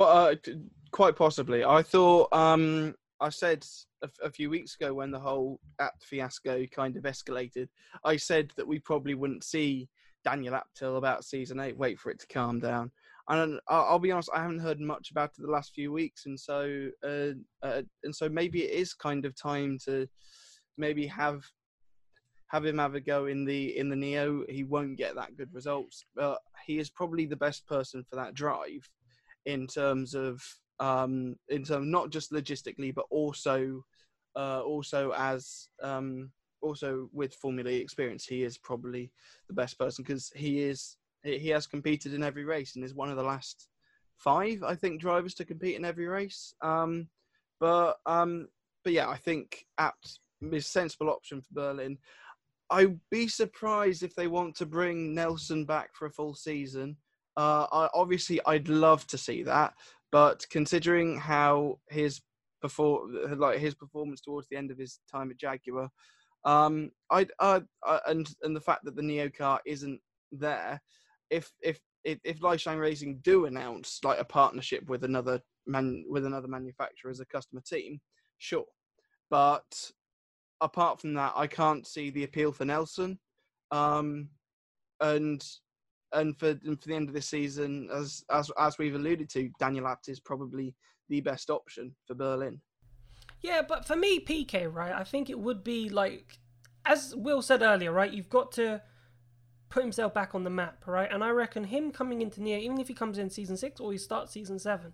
Quite, 0.00 0.38
uh, 0.48 0.52
quite 0.92 1.14
possibly. 1.14 1.62
I 1.62 1.82
thought 1.82 2.32
um, 2.32 2.94
I 3.20 3.28
said 3.28 3.66
a, 4.22 4.30
few 4.30 4.48
weeks 4.48 4.74
ago 4.74 4.94
when 4.94 5.10
the 5.10 5.20
whole 5.20 5.60
Abt 5.78 6.02
fiasco 6.02 6.64
kind 6.74 6.96
of 6.96 7.02
escalated. 7.02 7.68
I 8.02 8.16
said 8.16 8.50
that 8.56 8.66
we 8.66 8.78
probably 8.78 9.14
wouldn't 9.14 9.44
see 9.44 9.90
Daniel 10.24 10.54
Abt 10.54 10.68
till 10.74 10.96
about 10.96 11.26
season 11.26 11.60
eight. 11.60 11.76
Wait 11.76 11.98
for 11.98 12.10
it 12.10 12.18
to 12.20 12.26
calm 12.28 12.60
down. 12.60 12.90
And 13.28 13.60
I'll, 13.68 13.98
be 13.98 14.10
honest, 14.10 14.30
I 14.34 14.40
haven't 14.40 14.60
heard 14.60 14.80
much 14.80 15.10
about 15.10 15.32
it 15.38 15.42
the 15.42 15.52
last 15.52 15.74
few 15.74 15.92
weeks, 15.92 16.24
and 16.24 16.40
so 16.40 16.88
uh, 17.04 17.32
uh, 17.62 17.82
and 18.02 18.16
so 18.16 18.30
maybe 18.30 18.62
it 18.62 18.70
is 18.70 18.94
kind 18.94 19.26
of 19.26 19.36
time 19.36 19.76
to 19.84 20.08
maybe 20.78 21.06
have 21.08 21.44
have 22.46 22.64
him 22.64 22.78
have 22.78 22.94
a 22.94 23.00
go 23.00 23.26
in 23.26 23.44
the 23.44 23.76
in 23.76 23.90
the 23.90 23.96
NIO. 23.96 24.50
He 24.50 24.64
won't 24.64 24.96
get 24.96 25.14
that 25.16 25.36
good 25.36 25.52
results, 25.52 26.06
but 26.16 26.38
he 26.66 26.78
is 26.78 26.88
probably 26.88 27.26
the 27.26 27.36
best 27.36 27.66
person 27.66 28.02
for 28.08 28.16
that 28.16 28.32
drive 28.32 28.88
in 29.46 29.66
terms 29.66 30.14
of 30.14 30.42
um, 30.78 31.36
in 31.48 31.62
terms 31.62 31.86
not 31.86 32.10
just 32.10 32.32
logistically, 32.32 32.94
but 32.94 33.06
also 33.10 33.84
uh, 34.36 34.60
also 34.60 35.12
as 35.16 35.68
um, 35.82 36.30
also 36.62 37.08
with 37.12 37.34
Formula 37.34 37.70
E 37.70 37.76
experience, 37.76 38.24
he 38.24 38.42
is 38.42 38.58
probably 38.58 39.10
the 39.48 39.54
best 39.54 39.78
person 39.78 40.04
because 40.04 40.30
he 40.34 40.60
is 40.60 40.96
he 41.22 41.48
has 41.48 41.66
competed 41.66 42.14
in 42.14 42.22
every 42.22 42.44
race 42.44 42.76
and 42.76 42.84
is 42.84 42.94
one 42.94 43.10
of 43.10 43.16
the 43.16 43.22
last 43.22 43.68
five, 44.16 44.62
I 44.62 44.74
think, 44.74 45.00
drivers 45.00 45.34
to 45.34 45.44
compete 45.44 45.76
in 45.76 45.84
every 45.84 46.06
race. 46.06 46.54
Um, 46.62 47.08
but 47.58 47.98
um, 48.06 48.48
but 48.84 48.92
yeah, 48.92 49.08
I 49.08 49.16
think 49.16 49.66
Abt 49.78 50.18
is 50.52 50.66
sensible 50.66 51.10
option 51.10 51.42
for 51.42 51.52
Berlin. 51.52 51.98
I'd 52.70 52.98
be 53.10 53.26
surprised 53.26 54.02
if 54.02 54.14
they 54.14 54.28
want 54.28 54.54
to 54.56 54.66
bring 54.66 55.12
Nelson 55.14 55.64
back 55.64 55.90
for 55.94 56.06
a 56.06 56.10
full 56.10 56.34
season. 56.34 56.96
Uh, 57.40 57.66
I, 57.72 57.88
obviously, 57.94 58.38
I'd 58.44 58.68
love 58.68 59.06
to 59.06 59.16
see 59.16 59.42
that, 59.44 59.72
but 60.12 60.44
considering 60.50 61.18
how 61.18 61.78
his 61.88 62.20
perform 62.60 63.16
like 63.38 63.58
his 63.58 63.74
performance 63.74 64.20
towards 64.20 64.46
the 64.48 64.58
end 64.58 64.70
of 64.70 64.76
his 64.76 65.00
time 65.10 65.30
at 65.30 65.38
Jaguar, 65.38 65.88
um, 66.44 66.90
I 67.10 67.26
uh, 67.38 67.60
and 68.06 68.28
and 68.42 68.54
the 68.54 68.60
fact 68.60 68.84
that 68.84 68.94
the 68.94 69.02
Neo 69.02 69.30
car 69.30 69.58
isn't 69.64 69.98
there, 70.30 70.82
if 71.30 71.50
if 71.62 71.80
if, 72.04 72.18
if 72.24 72.42
Racing 72.42 73.20
do 73.22 73.46
announce 73.46 74.00
like 74.04 74.18
a 74.20 74.24
partnership 74.24 74.86
with 74.90 75.04
another 75.04 75.40
man 75.66 76.04
with 76.10 76.26
another 76.26 76.48
manufacturer 76.48 77.10
as 77.10 77.20
a 77.20 77.24
customer 77.24 77.62
team, 77.66 78.02
sure, 78.36 78.66
but 79.30 79.90
apart 80.60 81.00
from 81.00 81.14
that, 81.14 81.32
I 81.34 81.46
can't 81.46 81.86
see 81.86 82.10
the 82.10 82.24
appeal 82.24 82.52
for 82.52 82.66
Nelson. 82.66 83.18
Um, 83.70 84.28
and 85.00 85.42
and 86.12 86.38
for 86.38 86.50
and 86.64 86.80
for 86.80 86.88
the 86.88 86.94
end 86.94 87.08
of 87.08 87.14
this 87.14 87.28
season, 87.28 87.88
as 87.92 88.24
as 88.30 88.50
as 88.58 88.78
we've 88.78 88.94
alluded 88.94 89.28
to, 89.30 89.50
Daniel 89.58 89.86
Abt 89.86 90.08
is 90.08 90.20
probably 90.20 90.74
the 91.08 91.20
best 91.20 91.50
option 91.50 91.94
for 92.06 92.14
Berlin. 92.14 92.60
Yeah, 93.42 93.62
but 93.66 93.84
for 93.86 93.96
me, 93.96 94.20
PK, 94.20 94.72
right? 94.72 94.92
I 94.92 95.04
think 95.04 95.30
it 95.30 95.38
would 95.38 95.64
be 95.64 95.88
like, 95.88 96.38
as 96.84 97.14
Will 97.16 97.42
said 97.42 97.62
earlier, 97.62 97.92
right? 97.92 98.12
You've 98.12 98.28
got 98.28 98.52
to 98.52 98.82
put 99.70 99.82
himself 99.82 100.12
back 100.12 100.34
on 100.34 100.44
the 100.44 100.50
map, 100.50 100.84
right? 100.86 101.10
And 101.10 101.24
I 101.24 101.30
reckon 101.30 101.64
him 101.64 101.90
coming 101.90 102.20
into 102.20 102.40
NIO, 102.40 102.60
even 102.60 102.80
if 102.80 102.88
he 102.88 102.94
comes 102.94 103.18
in 103.18 103.30
season 103.30 103.56
six 103.56 103.80
or 103.80 103.92
he 103.92 103.98
starts 103.98 104.32
season 104.32 104.58
seven, 104.58 104.92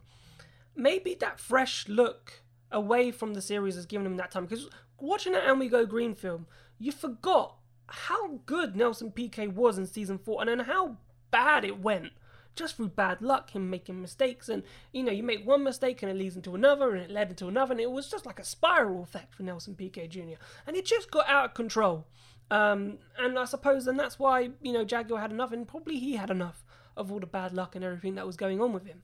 maybe 0.77 1.15
that 1.15 1.41
fresh 1.41 1.89
look 1.89 2.43
away 2.71 3.11
from 3.11 3.35
the 3.35 3.43
series 3.43 3.75
has 3.75 3.87
given 3.87 4.07
him 4.07 4.17
that 4.19 4.31
time. 4.31 4.45
Because 4.45 4.69
watching 5.01 5.33
that 5.33 5.49
And 5.49 5.59
We 5.59 5.69
Go 5.69 5.87
Green 5.87 6.15
film, 6.15 6.47
you 6.79 6.93
forgot 6.93 7.57
how 7.89 8.41
good 8.47 8.77
Nelson 8.77 9.11
Piquet 9.11 9.49
was 9.49 9.79
in 9.79 9.87
season 9.87 10.19
four 10.19 10.41
and 10.41 10.49
then 10.49 10.67
how 10.67 10.99
bad 11.31 11.65
it 11.65 11.81
went 11.81 12.13
just 12.57 12.77
through 12.77 12.89
bad 12.89 13.23
luck, 13.23 13.51
him 13.51 13.71
making 13.71 14.01
mistakes. 14.01 14.49
And, 14.49 14.63
you 14.93 15.03
know, 15.03 15.13
you 15.13 15.23
make 15.23 15.47
one 15.47 15.63
mistake 15.63 16.03
and 16.03 16.11
it 16.11 16.17
leads 16.17 16.37
into 16.37 16.55
another 16.55 16.95
and 16.95 17.05
it 17.05 17.11
led 17.11 17.29
into 17.29 17.49
another. 17.49 17.73
And 17.73 17.81
it 17.81 17.91
was 17.91 18.11
just 18.11 18.27
like 18.27 18.39
a 18.39 18.45
spiral 18.45 19.03
effect 19.03 19.35
for 19.35 19.43
Nelson 19.43 19.75
Piquet 19.75 20.09
Jr. 20.09 20.41
And 20.67 20.75
it 20.77 20.87
just 20.87 21.11
got 21.11 21.29
out 21.29 21.45
of 21.45 21.55
control. 21.55 22.07
Um, 22.51 22.99
and 23.19 23.39
I 23.39 23.45
suppose 23.45 23.87
and 23.87 23.99
that's 23.99 24.19
why, 24.19 24.51
you 24.63 24.73
know, 24.73 24.85
Jaguar 24.85 25.21
had 25.21 25.33
enough 25.33 25.53
and 25.53 25.69
probably 25.69 25.99
he 25.99 26.17
had 26.17 26.31
enough 26.31 26.65
of 26.97 27.13
all 27.13 27.21
the 27.21 27.27
bad 27.27 27.53
luck 27.53 27.77
and 27.77 27.85
everything 27.85 28.15
that 28.15 28.27
was 28.27 28.37
going 28.37 28.61
on 28.61 28.73
with 28.73 28.87
him. 28.87 29.03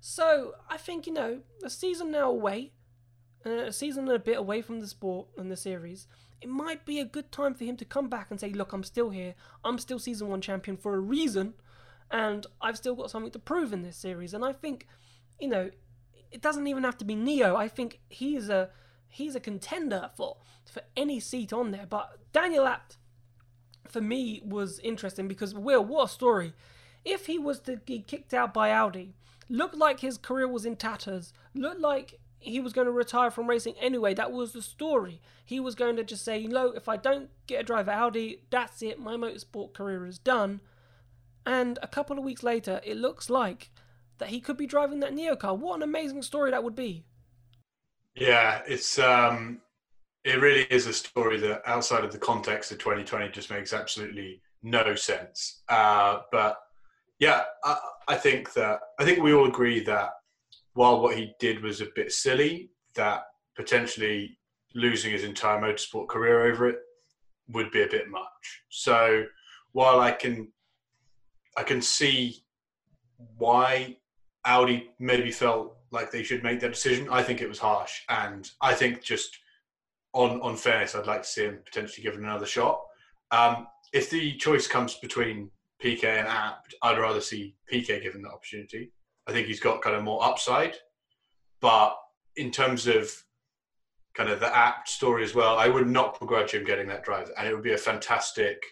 So 0.00 0.54
I 0.70 0.76
think, 0.76 1.06
you 1.06 1.12
know, 1.12 1.40
a 1.64 1.70
season 1.70 2.10
now 2.10 2.30
away, 2.30 2.72
uh, 3.44 3.50
a 3.50 3.72
season 3.72 4.04
and 4.04 4.16
a 4.16 4.20
bit 4.20 4.38
away 4.38 4.62
from 4.62 4.80
the 4.80 4.86
sport 4.86 5.28
and 5.36 5.50
the 5.50 5.56
series, 5.56 6.06
it 6.40 6.48
might 6.48 6.84
be 6.84 7.00
a 7.00 7.04
good 7.04 7.32
time 7.32 7.54
for 7.54 7.64
him 7.64 7.76
to 7.78 7.84
come 7.84 8.08
back 8.08 8.30
and 8.30 8.38
say, 8.38 8.50
look, 8.50 8.72
I'm 8.72 8.84
still 8.84 9.10
here. 9.10 9.34
I'm 9.64 9.78
still 9.78 9.98
season 9.98 10.28
one 10.28 10.40
champion 10.40 10.76
for 10.76 10.94
a 10.94 11.00
reason 11.00 11.54
and 12.10 12.46
I've 12.60 12.76
still 12.76 12.94
got 12.94 13.10
something 13.10 13.32
to 13.32 13.38
prove 13.38 13.72
in 13.72 13.82
this 13.82 13.96
series. 13.96 14.34
And 14.34 14.44
I 14.44 14.52
think, 14.52 14.86
you 15.40 15.48
know, 15.48 15.70
it 16.30 16.40
doesn't 16.40 16.66
even 16.66 16.84
have 16.84 16.98
to 16.98 17.04
be 17.04 17.14
Neo. 17.14 17.56
I 17.56 17.68
think 17.68 18.00
he's 18.08 18.48
a 18.48 18.70
he's 19.08 19.34
a 19.34 19.40
contender 19.40 20.10
for 20.16 20.36
for 20.64 20.82
any 20.96 21.20
seat 21.20 21.52
on 21.52 21.70
there. 21.70 21.86
But 21.88 22.18
Daniel 22.32 22.66
Abt, 22.66 22.96
for 23.88 24.00
me, 24.00 24.42
was 24.44 24.78
interesting 24.80 25.28
because 25.28 25.54
Will, 25.54 25.84
what 25.84 26.04
a 26.04 26.08
story! 26.08 26.52
If 27.04 27.26
he 27.26 27.38
was 27.38 27.60
to 27.60 27.76
get 27.76 28.06
kicked 28.06 28.34
out 28.34 28.52
by 28.52 28.70
Audi, 28.72 29.14
looked 29.48 29.76
like 29.76 30.00
his 30.00 30.18
career 30.18 30.48
was 30.48 30.66
in 30.66 30.76
tatters, 30.76 31.32
looked 31.54 31.80
like 31.80 32.18
he 32.46 32.60
was 32.60 32.72
going 32.72 32.86
to 32.86 32.92
retire 32.92 33.30
from 33.30 33.48
racing 33.48 33.74
anyway. 33.80 34.14
That 34.14 34.32
was 34.32 34.52
the 34.52 34.62
story. 34.62 35.20
He 35.44 35.60
was 35.60 35.74
going 35.74 35.96
to 35.96 36.04
just 36.04 36.24
say, 36.24 36.38
you 36.38 36.48
know, 36.48 36.68
if 36.68 36.88
I 36.88 36.96
don't 36.96 37.30
get 37.46 37.60
a 37.60 37.64
drive 37.64 37.88
at 37.88 37.98
Audi, 37.98 38.42
that's 38.50 38.82
it. 38.82 38.98
My 38.98 39.16
motorsport 39.16 39.74
career 39.74 40.06
is 40.06 40.18
done. 40.18 40.60
And 41.44 41.78
a 41.82 41.88
couple 41.88 42.18
of 42.18 42.24
weeks 42.24 42.42
later, 42.42 42.80
it 42.84 42.96
looks 42.96 43.30
like 43.30 43.70
that 44.18 44.28
he 44.28 44.40
could 44.40 44.56
be 44.56 44.66
driving 44.66 45.00
that 45.00 45.12
NIO 45.12 45.38
car. 45.38 45.54
What 45.54 45.76
an 45.76 45.82
amazing 45.82 46.22
story 46.22 46.50
that 46.50 46.64
would 46.64 46.74
be. 46.74 47.04
Yeah, 48.14 48.62
it's 48.66 48.98
um, 48.98 49.60
it 50.24 50.40
really 50.40 50.64
is 50.70 50.86
a 50.86 50.92
story 50.92 51.38
that 51.40 51.62
outside 51.66 52.04
of 52.04 52.12
the 52.12 52.18
context 52.18 52.72
of 52.72 52.78
2020 52.78 53.28
just 53.28 53.50
makes 53.50 53.72
absolutely 53.72 54.40
no 54.62 54.94
sense. 54.94 55.62
Uh, 55.68 56.20
but 56.32 56.58
yeah, 57.18 57.44
I, 57.64 57.78
I 58.08 58.16
think 58.16 58.52
that 58.54 58.80
I 58.98 59.04
think 59.04 59.22
we 59.22 59.32
all 59.32 59.46
agree 59.46 59.80
that 59.84 60.10
while 60.76 61.00
what 61.00 61.16
he 61.16 61.32
did 61.40 61.62
was 61.62 61.80
a 61.80 61.88
bit 61.94 62.12
silly, 62.12 62.70
that 62.94 63.22
potentially 63.56 64.38
losing 64.74 65.10
his 65.10 65.24
entire 65.24 65.58
motorsport 65.58 66.06
career 66.06 66.44
over 66.52 66.68
it 66.68 66.76
would 67.48 67.70
be 67.70 67.82
a 67.82 67.88
bit 67.88 68.10
much. 68.10 68.62
So 68.68 69.24
while 69.72 70.00
I 70.00 70.12
can 70.12 70.48
I 71.56 71.62
can 71.62 71.80
see 71.80 72.44
why 73.38 73.96
Audi 74.44 74.90
maybe 74.98 75.30
felt 75.30 75.78
like 75.90 76.10
they 76.10 76.22
should 76.22 76.42
make 76.42 76.60
their 76.60 76.70
decision. 76.70 77.08
I 77.10 77.22
think 77.22 77.40
it 77.40 77.48
was 77.48 77.58
harsh, 77.58 78.02
and 78.10 78.48
I 78.60 78.74
think 78.74 79.02
just 79.02 79.30
on 80.12 80.40
on 80.42 80.56
fairness, 80.56 80.94
I'd 80.94 81.06
like 81.06 81.22
to 81.22 81.28
see 81.28 81.44
him 81.44 81.60
potentially 81.64 82.04
given 82.04 82.24
another 82.24 82.46
shot. 82.46 82.80
Um, 83.30 83.66
if 83.94 84.10
the 84.10 84.36
choice 84.36 84.66
comes 84.66 84.96
between 84.96 85.50
PK 85.82 86.04
and 86.04 86.28
Abt, 86.28 86.74
I'd 86.82 86.98
rather 86.98 87.22
see 87.22 87.54
PK 87.72 88.02
given 88.02 88.22
the 88.22 88.28
opportunity. 88.28 88.92
I 89.26 89.32
think 89.32 89.46
he's 89.46 89.60
got 89.60 89.82
kind 89.82 89.96
of 89.96 90.04
more 90.04 90.24
upside, 90.24 90.76
but 91.60 91.96
in 92.36 92.50
terms 92.50 92.86
of 92.86 93.10
kind 94.14 94.30
of 94.30 94.40
the 94.40 94.54
Abt 94.54 94.88
story 94.88 95.24
as 95.24 95.34
well, 95.34 95.58
I 95.58 95.68
would 95.68 95.86
not 95.86 96.18
begrudge 96.18 96.52
him 96.52 96.64
getting 96.64 96.88
that 96.88 97.04
drive, 97.04 97.30
and 97.36 97.46
it 97.46 97.54
would 97.54 97.62
be 97.62 97.74
a 97.74 97.78
fantastic. 97.78 98.62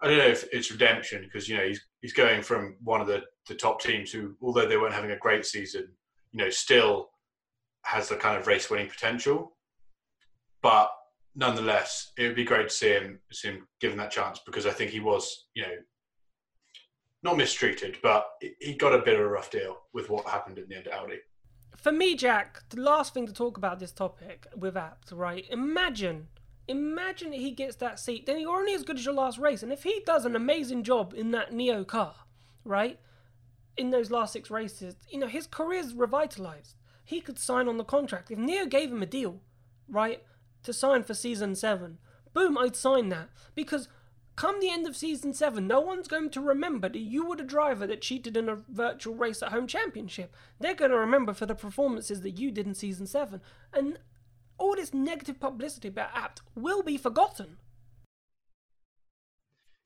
I 0.00 0.08
don't 0.08 0.18
know 0.18 0.26
if 0.26 0.44
it's 0.52 0.70
redemption 0.70 1.22
because 1.22 1.48
you 1.48 1.56
know 1.56 1.66
he's 1.66 1.80
he's 2.00 2.12
going 2.12 2.42
from 2.42 2.76
one 2.82 3.00
of 3.00 3.06
the, 3.06 3.22
the 3.48 3.54
top 3.54 3.80
teams 3.80 4.10
who, 4.10 4.34
although 4.42 4.66
they 4.66 4.76
weren't 4.76 4.94
having 4.94 5.12
a 5.12 5.18
great 5.18 5.46
season, 5.46 5.88
you 6.32 6.44
know, 6.44 6.50
still 6.50 7.10
has 7.84 8.08
the 8.08 8.16
kind 8.16 8.36
of 8.36 8.46
race 8.46 8.68
winning 8.68 8.88
potential. 8.88 9.56
But 10.60 10.90
nonetheless, 11.34 12.12
it 12.18 12.26
would 12.26 12.36
be 12.36 12.44
great 12.44 12.68
to 12.68 12.74
see 12.74 12.90
him 12.90 13.20
see 13.32 13.48
him 13.48 13.68
given 13.80 13.98
that 13.98 14.10
chance 14.10 14.40
because 14.44 14.66
I 14.66 14.70
think 14.70 14.90
he 14.90 15.00
was, 15.00 15.46
you 15.54 15.62
know, 15.62 15.74
not 17.22 17.36
mistreated, 17.36 17.98
but 18.02 18.26
he 18.60 18.74
got 18.74 18.94
a 18.94 18.98
bit 18.98 19.14
of 19.14 19.20
a 19.20 19.28
rough 19.28 19.50
deal 19.50 19.78
with 19.92 20.10
what 20.10 20.26
happened 20.26 20.58
in 20.58 20.68
the 20.68 20.76
end 20.76 20.86
of 20.86 20.92
Audi. 20.92 21.18
For 21.76 21.92
me, 21.92 22.16
Jack, 22.16 22.62
the 22.70 22.80
last 22.80 23.14
thing 23.14 23.26
to 23.26 23.32
talk 23.32 23.56
about 23.56 23.78
this 23.78 23.92
topic 23.92 24.46
with 24.56 24.76
Abt, 24.76 25.10
right? 25.12 25.44
Imagine, 25.50 26.28
imagine 26.68 27.30
that 27.30 27.40
he 27.40 27.50
gets 27.50 27.76
that 27.76 27.98
seat, 27.98 28.26
then 28.26 28.40
you're 28.40 28.56
only 28.56 28.74
as 28.74 28.84
good 28.84 28.98
as 28.98 29.04
your 29.04 29.14
last 29.14 29.38
race. 29.38 29.62
And 29.62 29.72
if 29.72 29.82
he 29.82 30.02
does 30.04 30.24
an 30.24 30.36
amazing 30.36 30.82
job 30.82 31.14
in 31.16 31.30
that 31.32 31.52
Neo 31.52 31.84
car, 31.84 32.14
right, 32.64 32.98
in 33.76 33.90
those 33.90 34.10
last 34.10 34.32
six 34.32 34.50
races, 34.50 34.96
you 35.10 35.18
know, 35.18 35.26
his 35.26 35.46
career's 35.46 35.94
revitalized. 35.94 36.74
He 37.04 37.20
could 37.20 37.38
sign 37.38 37.68
on 37.68 37.78
the 37.78 37.84
contract. 37.84 38.30
If 38.30 38.38
Neo 38.38 38.66
gave 38.66 38.92
him 38.92 39.02
a 39.02 39.06
deal, 39.06 39.40
right, 39.88 40.22
to 40.62 40.72
sign 40.72 41.02
for 41.02 41.14
season 41.14 41.54
seven, 41.54 41.98
boom, 42.32 42.56
I'd 42.56 42.76
sign 42.76 43.08
that. 43.08 43.30
Because 43.54 43.88
come 44.36 44.60
the 44.60 44.70
end 44.70 44.86
of 44.86 44.96
season 44.96 45.34
seven, 45.34 45.66
no 45.66 45.80
one's 45.80 46.08
going 46.08 46.30
to 46.30 46.40
remember 46.40 46.88
that 46.88 46.98
you 46.98 47.26
were 47.26 47.36
the 47.36 47.42
driver 47.42 47.86
that 47.86 48.00
cheated 48.00 48.36
in 48.36 48.48
a 48.48 48.56
virtual 48.68 49.14
race 49.14 49.42
at 49.42 49.52
home 49.52 49.66
championship. 49.66 50.34
They're 50.58 50.74
going 50.74 50.90
to 50.90 50.98
remember 50.98 51.32
for 51.32 51.46
the 51.46 51.54
performances 51.54 52.22
that 52.22 52.38
you 52.38 52.50
did 52.50 52.66
in 52.66 52.74
season 52.74 53.06
seven. 53.06 53.40
And 53.72 53.98
all 54.58 54.76
this 54.76 54.94
negative 54.94 55.40
publicity 55.40 55.88
about 55.88 56.10
Abt 56.14 56.40
will 56.54 56.82
be 56.82 56.96
forgotten. 56.96 57.58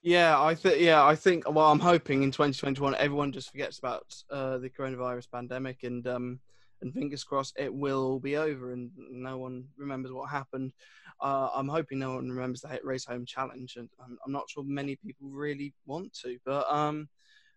Yeah, 0.02 0.40
I 0.40 0.54
think. 0.54 0.80
Yeah, 0.80 1.04
I 1.04 1.16
think. 1.16 1.50
Well, 1.50 1.66
I'm 1.70 1.80
hoping 1.80 2.22
in 2.22 2.30
2021 2.30 2.94
everyone 2.94 3.32
just 3.32 3.50
forgets 3.50 3.78
about 3.78 4.14
uh, 4.30 4.58
the 4.58 4.70
coronavirus 4.70 5.30
pandemic 5.32 5.82
and 5.82 6.06
um, 6.06 6.40
and 6.82 6.92
fingers 6.92 7.24
crossed 7.24 7.54
it 7.58 7.72
will 7.72 8.04
all 8.04 8.18
be 8.18 8.36
over 8.36 8.72
and 8.72 8.90
no 8.96 9.38
one 9.38 9.64
remembers 9.76 10.12
what 10.12 10.30
happened. 10.30 10.72
Uh, 11.20 11.48
I'm 11.54 11.68
hoping 11.68 11.98
no 11.98 12.14
one 12.14 12.28
remembers 12.30 12.60
the 12.60 12.78
race 12.82 13.04
home 13.04 13.24
challenge, 13.24 13.76
and 13.76 13.88
I'm, 14.02 14.18
I'm, 14.24 14.32
not 14.32 14.50
sure 14.50 14.62
many 14.64 14.96
people 14.96 15.28
really 15.30 15.72
want 15.86 16.12
to. 16.22 16.38
But 16.44 16.70
um, 16.70 17.08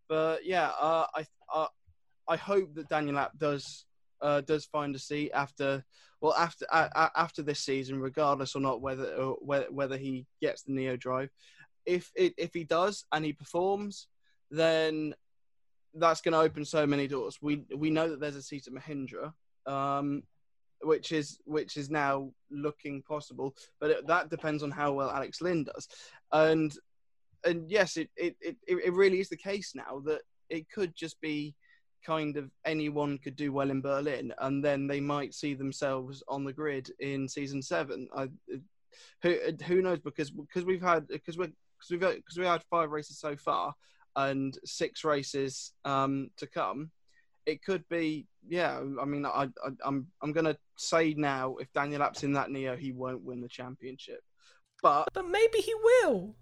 but 0.08 0.46
yeah, 0.46 0.72
uh, 0.80 1.06
I 1.14 1.26
uh, 1.54 1.68
I 2.28 2.38
hope 2.38 2.74
that 2.76 2.90
Daniel 2.90 3.18
Abt 3.18 3.38
does 3.38 3.86
uh, 4.22 4.42
does 4.42 4.66
find 4.66 4.96
a 4.96 5.00
seat 5.00 5.32
after 5.34 5.84
well 6.22 6.34
after 6.36 6.66
uh, 6.72 7.10
after 7.16 7.44
this 7.44 7.60
season, 7.60 8.00
regardless 8.00 8.56
or 8.56 8.62
not 8.62 8.82
whether 8.82 9.14
or 9.16 9.38
whether, 9.42 9.68
whether 9.70 9.98
he 9.98 10.26
gets 10.42 10.64
the 10.64 10.72
Neo 10.72 10.96
drive 10.96 11.30
if 11.90 12.12
it, 12.16 12.34
if 12.38 12.54
he 12.54 12.64
does 12.64 13.06
and 13.12 13.26
he 13.26 13.34
performs, 13.34 14.08
then 14.52 15.14
that's 15.94 16.22
going 16.22 16.34
to 16.34 16.40
open 16.40 16.66
so 16.66 16.86
many 16.86 17.08
doors. 17.08 17.38
We 17.42 17.64
we 17.76 17.90
know 17.90 18.10
that 18.10 18.20
there's 18.20 18.36
a 18.36 18.42
seat 18.42 18.68
at 18.68 18.74
Mahindra, 18.74 19.34
um, 19.66 20.24
which 20.82 21.12
is 21.12 21.40
which 21.46 21.78
is 21.78 21.90
now 21.90 22.32
looking 22.52 23.02
possible, 23.02 23.56
but 23.80 23.92
it, 23.92 24.08
that 24.08 24.30
depends 24.30 24.64
on 24.64 24.72
how 24.72 24.94
well 24.94 25.10
Alex 25.10 25.42
Lynn 25.42 25.66
does. 25.66 25.88
And 26.32 26.74
and 27.46 27.70
yes, 27.70 27.98
it, 27.98 28.10
it, 28.18 28.36
it, 28.42 28.58
it 28.68 28.94
really 28.94 29.20
is 29.20 29.30
the 29.30 29.38
case 29.38 29.74
now 29.74 30.02
that 30.06 30.22
it 30.50 30.70
could 30.70 30.94
just 30.96 31.20
be 31.22 31.56
kind 32.06 32.38
of 32.38 32.50
anyone 32.66 33.18
could 33.18 33.36
do 33.36 33.52
well 33.52 33.72
in 33.72 33.82
Berlin, 33.82 34.34
and 34.40 34.64
then 34.64 34.88
they 34.88 35.00
might 35.00 35.34
see 35.34 35.54
themselves 35.54 36.24
on 36.28 36.44
the 36.44 36.54
grid 36.54 36.92
in 37.00 37.28
season 37.28 37.62
seven. 37.62 38.08
I, 38.16 38.30
who 39.22 39.38
who 39.66 39.82
knows? 39.82 40.00
Because 40.00 40.32
because 40.32 40.66
we've 40.66 40.82
had 40.82 41.08
because 41.08 41.38
we're 41.38 41.52
because 41.78 41.92
we've 41.92 42.00
because 42.00 42.38
we 42.38 42.46
had 42.46 42.64
five 42.70 42.92
races 42.92 43.20
so 43.20 43.36
far 43.36 43.74
and 44.28 44.58
six 44.66 45.04
races 45.04 45.74
um, 45.86 46.30
to 46.38 46.48
come. 46.48 46.92
It 47.46 47.64
could 47.64 47.88
be, 47.90 48.28
yeah. 48.48 48.80
I 49.02 49.06
mean, 49.06 49.26
I, 49.26 49.48
I, 49.66 49.70
I'm 49.84 50.08
I'm 50.22 50.34
gonna 50.34 50.58
say 50.78 51.14
now, 51.16 51.56
if 51.58 51.72
Daniel 51.74 52.04
Abt's 52.04 52.24
in 52.24 52.34
that 52.34 52.52
Neo, 52.52 52.76
he 52.76 52.92
won't 52.92 53.24
win 53.24 53.42
the 53.42 53.48
championship. 53.48 54.22
But 54.82 55.08
but 55.14 55.28
maybe 55.28 55.60
he 55.60 55.74
will. 55.74 56.36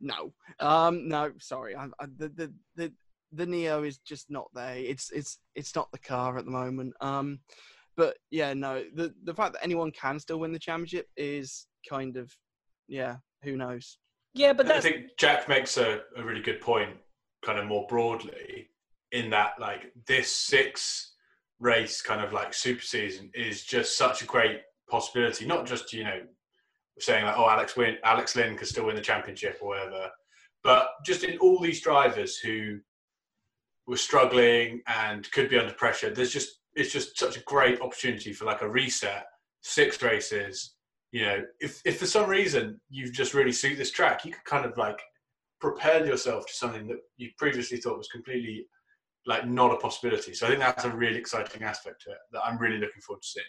No, 0.00 0.32
um, 0.60 1.08
no. 1.08 1.32
Sorry, 1.38 1.76
I, 1.76 1.86
I, 2.00 2.06
the 2.16 2.28
the 2.28 2.52
the 2.76 2.92
the 3.32 3.46
NIO 3.46 3.86
is 3.86 3.98
just 3.98 4.30
not 4.30 4.48
there. 4.54 4.76
It's 4.76 5.10
it's 5.10 5.38
it's 5.54 5.74
not 5.74 5.90
the 5.92 5.98
car 5.98 6.38
at 6.38 6.44
the 6.44 6.50
moment. 6.50 6.94
Um, 7.00 7.40
but 7.96 8.16
yeah, 8.30 8.54
no. 8.54 8.84
The 8.94 9.14
the 9.24 9.34
fact 9.34 9.54
that 9.54 9.64
anyone 9.64 9.90
can 9.90 10.18
still 10.18 10.38
win 10.40 10.52
the 10.52 10.58
championship 10.58 11.08
is 11.16 11.66
kind 11.88 12.16
of, 12.16 12.32
yeah. 12.88 13.16
Who 13.42 13.56
knows? 13.56 13.98
Yeah, 14.34 14.52
but. 14.52 14.70
I 14.70 14.80
think 14.80 15.16
Jack 15.18 15.48
makes 15.48 15.76
a, 15.76 16.00
a 16.16 16.24
really 16.24 16.40
good 16.40 16.60
point, 16.60 16.96
kind 17.44 17.58
of 17.58 17.66
more 17.66 17.86
broadly, 17.88 18.68
in 19.12 19.30
that 19.30 19.54
like 19.60 19.92
this 20.06 20.30
six 20.30 21.14
race 21.60 22.02
kind 22.02 22.20
of 22.20 22.32
like 22.32 22.52
super 22.52 22.82
season 22.82 23.30
is 23.34 23.62
just 23.62 23.96
such 23.96 24.22
a 24.22 24.26
great 24.26 24.62
possibility. 24.90 25.46
Not 25.46 25.66
just 25.66 25.92
you 25.92 26.04
know 26.04 26.20
saying 26.98 27.24
like 27.24 27.38
oh 27.38 27.48
Alex 27.48 27.76
win 27.76 27.96
Alex 28.04 28.36
Lynn 28.36 28.56
could 28.56 28.68
still 28.68 28.86
win 28.86 28.96
the 28.96 29.02
championship 29.02 29.58
or 29.60 29.68
whatever, 29.68 30.10
but 30.64 30.88
just 31.04 31.24
in 31.24 31.38
all 31.38 31.60
these 31.60 31.80
drivers 31.80 32.38
who 32.38 32.78
were 33.86 33.96
struggling 33.96 34.80
and 34.86 35.30
could 35.32 35.48
be 35.48 35.58
under 35.58 35.74
pressure. 35.74 36.10
There's 36.10 36.32
just 36.32 36.60
it's 36.74 36.92
just 36.92 37.18
such 37.18 37.36
a 37.36 37.40
great 37.40 37.80
opportunity 37.80 38.32
for 38.32 38.44
like 38.44 38.62
a 38.62 38.68
reset, 38.68 39.26
six 39.62 40.00
races, 40.02 40.74
you 41.12 41.22
know, 41.22 41.44
if, 41.60 41.80
if 41.84 41.98
for 41.98 42.06
some 42.06 42.28
reason 42.28 42.80
you've 42.88 43.12
just 43.12 43.34
really 43.34 43.52
suit 43.52 43.76
this 43.76 43.90
track, 43.90 44.24
you 44.24 44.32
could 44.32 44.44
kind 44.44 44.64
of 44.64 44.76
like 44.78 44.98
prepare 45.60 46.04
yourself 46.04 46.46
to 46.46 46.52
something 46.54 46.88
that 46.88 46.98
you 47.18 47.30
previously 47.38 47.76
thought 47.76 47.98
was 47.98 48.08
completely 48.08 48.66
like 49.26 49.46
not 49.46 49.72
a 49.72 49.76
possibility. 49.76 50.34
So 50.34 50.46
I 50.46 50.48
think 50.48 50.60
that's 50.60 50.84
a 50.84 50.90
really 50.90 51.18
exciting 51.18 51.62
aspect 51.62 52.02
to 52.02 52.10
it 52.10 52.18
that 52.32 52.42
I'm 52.44 52.58
really 52.58 52.78
looking 52.78 53.02
forward 53.02 53.22
to 53.22 53.28
seeing. 53.28 53.46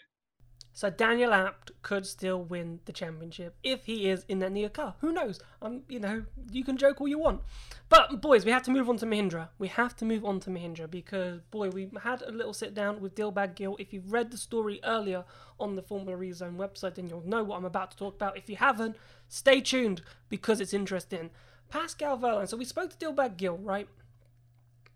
So 0.76 0.90
Daniel 0.90 1.32
Abt 1.32 1.70
could 1.82 2.04
still 2.04 2.42
win 2.42 2.80
the 2.84 2.92
championship 2.92 3.54
if 3.62 3.84
he 3.84 4.10
is 4.10 4.24
in 4.28 4.40
that 4.40 4.52
NIO 4.52 4.72
car. 4.72 4.96
Who 5.02 5.12
knows? 5.12 5.38
Um, 5.62 5.82
you 5.88 6.00
know, 6.00 6.24
you 6.50 6.64
can 6.64 6.76
joke 6.76 7.00
all 7.00 7.06
you 7.06 7.20
want. 7.20 7.42
But 7.88 8.20
boys, 8.20 8.44
we 8.44 8.50
have 8.50 8.64
to 8.64 8.72
move 8.72 8.88
on 8.88 8.96
to 8.96 9.06
Mahindra. 9.06 9.50
We 9.60 9.68
have 9.68 9.94
to 9.96 10.04
move 10.04 10.24
on 10.24 10.40
to 10.40 10.50
Mahindra 10.50 10.90
because 10.90 11.42
boy, 11.52 11.70
we 11.70 11.88
had 12.02 12.22
a 12.22 12.32
little 12.32 12.52
sit 12.52 12.74
down 12.74 13.00
with 13.00 13.14
Dilbagh 13.14 13.54
Gill. 13.54 13.76
If 13.78 13.92
you've 13.92 14.12
read 14.12 14.32
the 14.32 14.36
story 14.36 14.80
earlier 14.82 15.24
on 15.60 15.76
the 15.76 15.82
Formula 15.82 16.18
Rezone 16.18 16.56
website, 16.56 16.96
then 16.96 17.08
you'll 17.08 17.24
know 17.24 17.44
what 17.44 17.56
I'm 17.56 17.64
about 17.64 17.92
to 17.92 17.96
talk 17.96 18.16
about. 18.16 18.36
If 18.36 18.50
you 18.50 18.56
haven't, 18.56 18.96
stay 19.28 19.60
tuned 19.60 20.02
because 20.28 20.60
it's 20.60 20.74
interesting. 20.74 21.30
Pascal 21.70 22.18
Wehrlein. 22.18 22.48
So 22.48 22.56
we 22.56 22.64
spoke 22.64 22.90
to 22.90 22.96
Dilbagh 22.96 23.36
Gill, 23.36 23.58
right? 23.58 23.88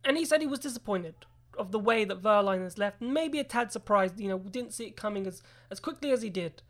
And 0.04 0.16
he 0.16 0.24
said 0.24 0.40
he 0.40 0.48
was 0.48 0.58
disappointed 0.58 1.14
of 1.59 1.73
the 1.73 1.79
way 1.79 2.05
that 2.05 2.23
Wehrlein 2.23 2.62
has 2.62 2.79
left. 2.79 3.01
Maybe 3.01 3.38
a 3.38 3.44
tad 3.44 3.73
surprised, 3.73 4.18
you 4.21 4.29
know, 4.29 4.38
didn't 4.38 4.73
see 4.73 4.87
it 4.87 4.97
coming 4.97 5.27
as, 5.27 5.42
as 5.71 5.81
quickly 5.81 6.11
as 6.11 6.23
he 6.23 6.31
did. 6.31 6.62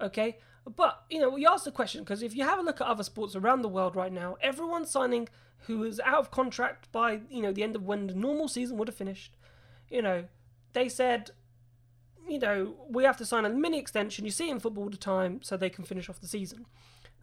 Okay? 0.00 0.38
But, 0.64 1.04
you 1.10 1.20
know, 1.20 1.30
we 1.30 1.46
asked 1.46 1.64
the 1.64 1.70
question 1.70 2.02
because 2.02 2.22
if 2.22 2.34
you 2.34 2.44
have 2.44 2.58
a 2.58 2.62
look 2.62 2.80
at 2.80 2.86
other 2.86 3.04
sports 3.04 3.36
around 3.36 3.62
the 3.62 3.68
world 3.68 3.94
right 3.94 4.12
now, 4.12 4.36
everyone 4.40 4.84
signing 4.84 5.28
who 5.66 5.84
is 5.84 6.00
out 6.00 6.18
of 6.18 6.30
contract 6.30 6.90
by, 6.92 7.20
you 7.30 7.42
know, 7.42 7.52
the 7.52 7.62
end 7.62 7.76
of 7.76 7.84
when 7.84 8.06
the 8.06 8.14
normal 8.14 8.48
season 8.48 8.76
would 8.76 8.88
have 8.88 8.96
finished. 8.96 9.36
You 9.88 10.02
know, 10.02 10.24
they 10.72 10.88
said, 10.88 11.30
you 12.28 12.38
know, 12.38 12.74
we 12.88 13.04
have 13.04 13.16
to 13.18 13.26
sign 13.26 13.44
a 13.44 13.50
mini 13.50 13.78
extension. 13.78 14.24
You 14.24 14.30
see 14.30 14.50
in 14.50 14.60
football 14.60 14.84
all 14.84 14.90
the 14.90 14.96
time 14.96 15.40
so 15.42 15.56
they 15.56 15.70
can 15.70 15.84
finish 15.84 16.08
off 16.08 16.20
the 16.20 16.28
season. 16.28 16.66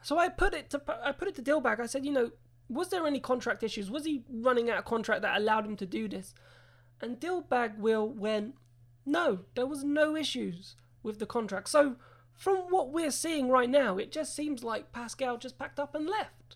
So 0.02 0.18
I 0.18 0.30
put 0.30 0.54
it 0.54 0.70
to 0.72 0.82
I 1.04 1.12
put 1.12 1.28
it 1.28 1.36
to 1.36 1.42
Dilbagh. 1.42 1.80
I 1.80 1.86
said, 1.86 2.06
you 2.06 2.12
know, 2.12 2.32
was 2.70 2.90
there 2.90 3.06
any 3.06 3.20
contract 3.20 3.64
issues? 3.64 3.92
Was 3.92 4.06
he 4.06 4.24
running 4.30 4.70
out 4.70 4.80
of 4.80 4.86
contract 4.86 5.22
that 5.22 5.38
allowed 5.38 5.66
him 5.66 5.76
to 5.78 5.86
do 5.86 6.08
this? 6.08 6.34
And 7.04 7.20
Dilbagh 7.20 7.78
will 7.78 8.08
went, 8.08 8.56
no, 9.06 9.40
there 9.56 9.66
was 9.66 9.84
no 9.84 10.16
issues 10.16 10.78
with 11.04 11.20
the 11.20 11.26
contract. 11.26 11.68
So 11.68 11.98
from 12.34 12.60
what 12.70 12.94
we're 12.94 13.12
seeing 13.12 13.50
right 13.50 13.70
now, 13.70 13.98
it 13.98 14.10
just 14.10 14.34
seems 14.34 14.64
like 14.64 14.94
Pascal 14.94 15.38
just 15.38 15.60
packed 15.60 15.82
up 15.82 15.96
and 15.96 16.08
left. 16.08 16.56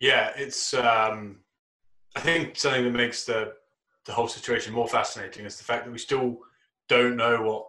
Yeah, 0.00 0.32
it's. 0.36 0.72
Um, 0.72 1.40
I 2.16 2.20
think 2.20 2.56
something 2.56 2.84
that 2.84 2.92
makes 2.92 3.24
the 3.24 3.52
the 4.06 4.12
whole 4.12 4.28
situation 4.28 4.72
more 4.72 4.88
fascinating 4.88 5.44
is 5.44 5.58
the 5.58 5.64
fact 5.64 5.84
that 5.84 5.90
we 5.90 5.98
still 5.98 6.38
don't 6.88 7.16
know 7.16 7.42
what 7.42 7.66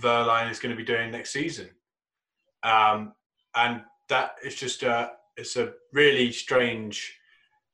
Wehrlein 0.00 0.50
is 0.50 0.60
going 0.60 0.70
to 0.70 0.76
be 0.76 0.84
doing 0.84 1.10
next 1.10 1.32
season, 1.32 1.70
um, 2.62 3.12
and 3.56 3.82
that 4.08 4.36
is 4.44 4.54
just 4.54 4.84
a 4.84 5.12
it's 5.36 5.56
a 5.56 5.72
really 5.92 6.30
strange 6.30 7.18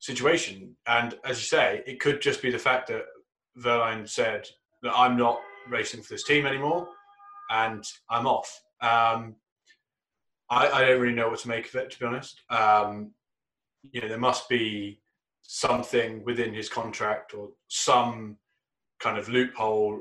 situation. 0.01 0.77
And 0.87 1.15
as 1.25 1.39
you 1.39 1.45
say, 1.45 1.83
it 1.87 2.01
could 2.01 2.21
just 2.21 2.43
be 2.43 2.51
the 2.51 2.59
fact 2.59 2.89
that 2.89 3.05
Wehrlein 3.59 4.09
said, 4.09 4.49
that 4.83 4.97
I'm 4.97 5.17
not 5.17 5.39
racing 5.69 6.03
for 6.03 6.15
this 6.15 6.25
team 6.25 6.47
anymore, 6.47 6.89
and 7.51 7.85
I'm 8.09 8.27
off. 8.27 8.63
Um, 8.81 9.37
I, 10.49 10.69
I, 10.69 10.85
don't 10.85 11.01
really 11.01 11.15
know 11.15 11.29
what 11.29 11.41
to 11.41 11.49
make 11.49 11.69
of 11.69 11.75
it, 11.75 11.91
to 11.91 11.99
be 11.99 12.07
honest. 12.07 12.41
Um, 12.49 13.13
you 13.93 14.01
know, 14.01 14.09
there 14.09 14.19
must 14.19 14.49
be 14.49 15.01
something 15.43 16.25
within 16.25 16.55
his 16.55 16.69
contract 16.69 17.35
or 17.35 17.51
some 17.69 18.37
kind 19.01 19.19
of 19.19 19.29
loophole 19.29 20.01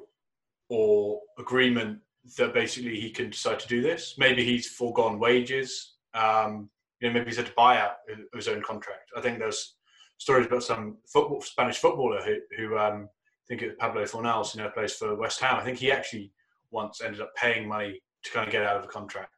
or 0.70 1.20
agreement 1.38 2.00
that 2.38 2.54
basically 2.54 3.00
he 3.00 3.10
can 3.10 3.32
decide 3.32 3.60
to 3.60 3.68
do 3.68 3.82
this. 3.82 4.16
Maybe 4.18 4.46
he's 4.46 4.68
foregone 4.68 5.20
wages. 5.20 5.96
Um, 6.14 6.70
you 7.00 7.08
know, 7.08 7.14
maybe 7.14 7.28
he's 7.28 7.38
had 7.38 7.48
to 7.48 7.54
buy 7.54 7.80
out 7.80 7.98
his 8.34 8.48
own 8.48 8.62
contract. 8.62 9.10
I 9.16 9.22
think 9.22 9.40
there's 9.40 9.76
stories 10.20 10.46
about 10.46 10.64
some 10.64 10.98
football, 11.12 11.42
Spanish 11.42 11.78
footballer 11.78 12.22
who, 12.22 12.36
who 12.56 12.78
um, 12.78 13.10
I 13.10 13.46
think 13.48 13.64
it 13.64 13.68
was 13.68 13.76
Pablo 13.80 14.04
Fornals, 14.04 14.56
you 14.56 14.62
know, 14.62 14.70
plays 14.70 14.94
for 14.94 15.16
West 15.16 15.40
Ham. 15.40 15.56
I 15.56 15.64
think 15.64 15.80
he 15.80 15.92
actually 15.92 16.32
once 16.72 17.02
ended 17.02 17.22
up 17.22 17.34
paying 17.36 17.68
money 17.68 18.00
to 18.24 18.32
kind 18.32 18.48
of 18.48 18.52
get 18.52 18.64
out 18.64 18.78
of 18.78 18.84
a 18.84 18.88
contract. 18.88 19.34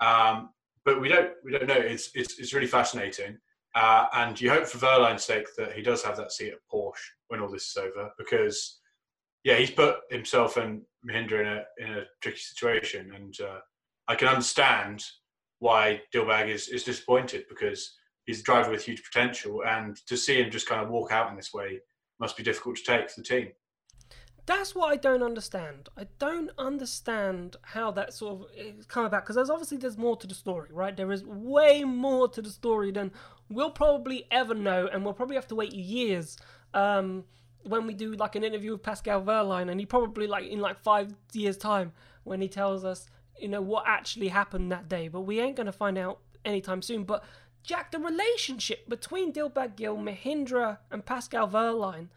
Um, 0.00 0.50
but 0.84 1.00
we 1.00 1.08
don't 1.08 1.32
we 1.44 1.52
don't 1.52 1.66
know. 1.66 1.74
It's 1.74 2.10
it's, 2.14 2.38
it's 2.38 2.54
really 2.54 2.66
fascinating, 2.66 3.38
uh, 3.74 4.06
and 4.14 4.40
you 4.40 4.50
hope 4.50 4.66
for 4.66 4.78
Wehrlein's 4.78 5.24
sake 5.24 5.46
that 5.56 5.72
he 5.72 5.82
does 5.82 6.02
have 6.02 6.16
that 6.16 6.32
seat 6.32 6.52
at 6.52 6.58
Porsche 6.72 6.94
when 7.28 7.40
all 7.40 7.50
this 7.50 7.68
is 7.70 7.76
over, 7.76 8.10
because 8.18 8.80
yeah, 9.44 9.56
he's 9.56 9.70
put 9.70 9.96
himself 10.10 10.56
and 10.56 10.82
Mahindra 11.08 11.40
in 11.40 11.46
a 11.46 11.64
in 11.78 11.98
a 11.98 12.04
tricky 12.22 12.38
situation, 12.38 13.12
and 13.14 13.34
uh, 13.40 13.60
I 14.08 14.14
can 14.14 14.28
understand 14.28 15.02
why 15.58 16.02
Dilbagh 16.14 16.48
is 16.48 16.68
is 16.68 16.84
disappointed 16.84 17.44
because 17.48 17.94
he's 18.26 18.40
a 18.40 18.42
driver 18.42 18.70
with 18.70 18.84
huge 18.84 19.02
potential, 19.04 19.62
and 19.66 19.96
to 20.06 20.16
see 20.16 20.40
him 20.40 20.50
just 20.50 20.68
kind 20.68 20.82
of 20.82 20.90
walk 20.90 21.12
out 21.12 21.30
in 21.30 21.36
this 21.36 21.52
way 21.52 21.80
must 22.20 22.36
be 22.36 22.42
difficult 22.42 22.76
to 22.76 22.84
take 22.84 23.10
for 23.10 23.20
the 23.20 23.26
team. 23.26 23.48
That's 24.46 24.74
what 24.74 24.92
I 24.92 24.96
don't 24.96 25.22
understand. 25.22 25.88
I 25.96 26.06
don't 26.18 26.50
understand 26.58 27.56
how 27.62 27.90
that 27.92 28.12
sort 28.12 28.42
of 28.42 28.46
is 28.54 28.84
come 28.84 29.06
about 29.06 29.22
because 29.22 29.36
there's 29.36 29.48
obviously 29.48 29.78
there's 29.78 29.96
more 29.96 30.16
to 30.18 30.26
the 30.26 30.34
story, 30.34 30.68
right? 30.70 30.94
There 30.94 31.10
is 31.12 31.24
way 31.24 31.82
more 31.84 32.28
to 32.28 32.42
the 32.42 32.50
story 32.50 32.90
than 32.90 33.10
we'll 33.48 33.70
probably 33.70 34.26
ever 34.30 34.54
know, 34.54 34.86
and 34.92 35.02
we'll 35.02 35.14
probably 35.14 35.36
have 35.36 35.48
to 35.48 35.54
wait 35.54 35.72
years 35.72 36.36
um, 36.74 37.24
when 37.62 37.86
we 37.86 37.94
do 37.94 38.12
like 38.12 38.36
an 38.36 38.44
interview 38.44 38.72
with 38.72 38.82
Pascal 38.82 39.22
Wehrlein, 39.22 39.70
and 39.70 39.80
he 39.80 39.86
probably 39.86 40.26
like 40.26 40.44
in 40.44 40.60
like 40.60 40.78
five 40.78 41.14
years' 41.32 41.56
time 41.56 41.92
when 42.24 42.42
he 42.42 42.48
tells 42.48 42.84
us, 42.84 43.06
you 43.40 43.48
know, 43.48 43.62
what 43.62 43.84
actually 43.86 44.28
happened 44.28 44.70
that 44.72 44.90
day. 44.90 45.08
But 45.08 45.22
we 45.22 45.40
ain't 45.40 45.56
gonna 45.56 45.72
find 45.72 45.96
out 45.96 46.20
anytime 46.44 46.82
soon. 46.82 47.04
But 47.04 47.24
Jack, 47.64 47.90
the 47.90 47.98
relationship 47.98 48.88
between 48.88 49.32
Dilbagh 49.32 49.74
Gill, 49.74 49.96
Mahindra, 49.96 50.78
and 50.90 51.04
Pascal 51.04 51.48
Wehrlein 51.48 52.08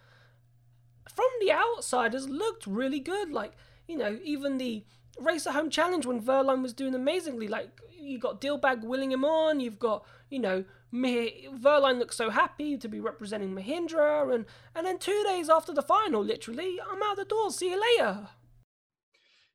from 1.13 1.29
the 1.39 1.51
outsiders 1.51 2.29
looked 2.29 2.67
really 2.67 2.99
good. 2.99 3.31
Like, 3.31 3.53
you 3.87 3.97
know, 3.97 4.19
even 4.23 4.57
the 4.57 4.83
race 5.19 5.47
at 5.47 5.53
home 5.53 5.69
challenge 5.69 6.05
when 6.05 6.21
Wehrlein 6.21 6.61
was 6.61 6.73
doing 6.73 6.93
amazingly. 6.93 7.47
Like, 7.47 7.69
you 7.97 8.19
got 8.19 8.41
Dilbagh 8.41 8.83
willing 8.83 9.11
him 9.11 9.25
on, 9.25 9.59
you've 9.59 9.79
got, 9.79 10.05
you 10.29 10.39
know, 10.39 10.65
Wehrlein 10.93 11.97
looks 11.97 12.15
so 12.15 12.29
happy 12.29 12.77
to 12.77 12.87
be 12.87 12.99
representing 12.99 13.53
Mahindra, 13.53 14.33
and, 14.33 14.45
and 14.75 14.85
then 14.85 14.99
two 14.99 15.23
days 15.25 15.49
after 15.49 15.73
the 15.73 15.81
final, 15.81 16.23
literally, 16.23 16.79
I'm 16.79 17.03
out 17.03 17.17
the 17.17 17.25
door, 17.25 17.51
see 17.51 17.71
you 17.71 17.81
later. 17.97 18.29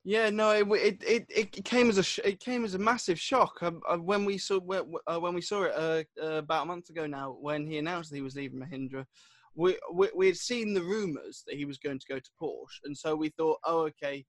Yeah, 0.04 0.30
no, 0.30 0.50
it 0.50 0.66
it 1.06 1.26
it, 1.28 1.64
came 1.64 1.88
as 1.88 1.98
a 1.98 2.02
sh- 2.02 2.18
it 2.24 2.40
came 2.40 2.64
as 2.64 2.74
a 2.74 2.78
massive 2.78 3.20
shock 3.20 3.62
um, 3.62 3.80
uh, 3.88 3.96
when 3.96 4.24
we 4.24 4.36
saw 4.36 4.58
uh, 4.58 5.20
when 5.20 5.32
we 5.34 5.40
saw 5.40 5.62
it 5.62 5.72
uh, 5.76 6.02
uh, 6.24 6.38
about 6.38 6.64
a 6.64 6.66
month 6.66 6.90
ago 6.90 7.06
now 7.06 7.36
when 7.40 7.66
he 7.66 7.78
announced 7.78 8.10
that 8.10 8.16
he 8.16 8.22
was 8.22 8.34
leaving 8.34 8.58
Mahindra 8.58 9.06
we, 9.54 9.78
we 9.92 10.10
we 10.14 10.26
had 10.26 10.36
seen 10.36 10.74
the 10.74 10.82
rumours 10.82 11.44
that 11.46 11.56
he 11.56 11.64
was 11.64 11.78
going 11.78 11.98
to 11.98 12.06
go 12.08 12.18
to 12.18 12.30
Porsche, 12.40 12.80
and 12.84 12.96
so 12.96 13.14
we 13.14 13.28
thought, 13.30 13.58
oh, 13.64 13.82
okay, 13.82 14.24